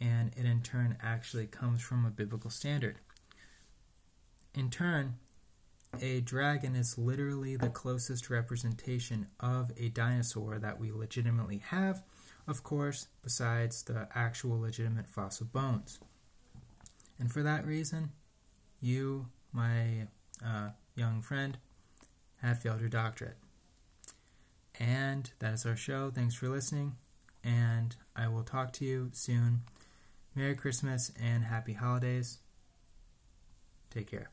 and 0.00 0.32
it 0.36 0.44
in 0.44 0.62
turn 0.62 0.96
actually 1.02 1.46
comes 1.46 1.82
from 1.82 2.04
a 2.04 2.10
biblical 2.10 2.50
standard. 2.50 2.96
In 4.54 4.70
turn, 4.70 5.16
a 6.00 6.20
dragon 6.20 6.74
is 6.74 6.96
literally 6.96 7.56
the 7.56 7.68
closest 7.68 8.30
representation 8.30 9.26
of 9.38 9.72
a 9.76 9.88
dinosaur 9.88 10.58
that 10.58 10.78
we 10.78 10.92
legitimately 10.92 11.58
have, 11.58 12.02
of 12.46 12.62
course, 12.62 13.08
besides 13.22 13.82
the 13.82 14.08
actual 14.14 14.60
legitimate 14.60 15.08
fossil 15.08 15.46
bones. 15.46 15.98
And 17.18 17.30
for 17.30 17.42
that 17.42 17.66
reason, 17.66 18.12
you, 18.80 19.26
my 19.52 20.08
uh, 20.44 20.70
young 20.94 21.20
friend, 21.20 21.58
have 22.40 22.62
failed 22.62 22.80
your 22.80 22.88
doctorate. 22.88 23.36
And 24.78 25.30
that 25.40 25.52
is 25.52 25.66
our 25.66 25.76
show. 25.76 26.10
Thanks 26.10 26.34
for 26.34 26.48
listening, 26.48 26.96
and 27.44 27.94
I 28.16 28.28
will 28.28 28.44
talk 28.44 28.72
to 28.74 28.84
you 28.84 29.10
soon. 29.12 29.62
Merry 30.34 30.54
Christmas 30.54 31.12
and 31.20 31.44
Happy 31.44 31.72
Holidays. 31.72 32.38
Take 33.90 34.10
care. 34.10 34.30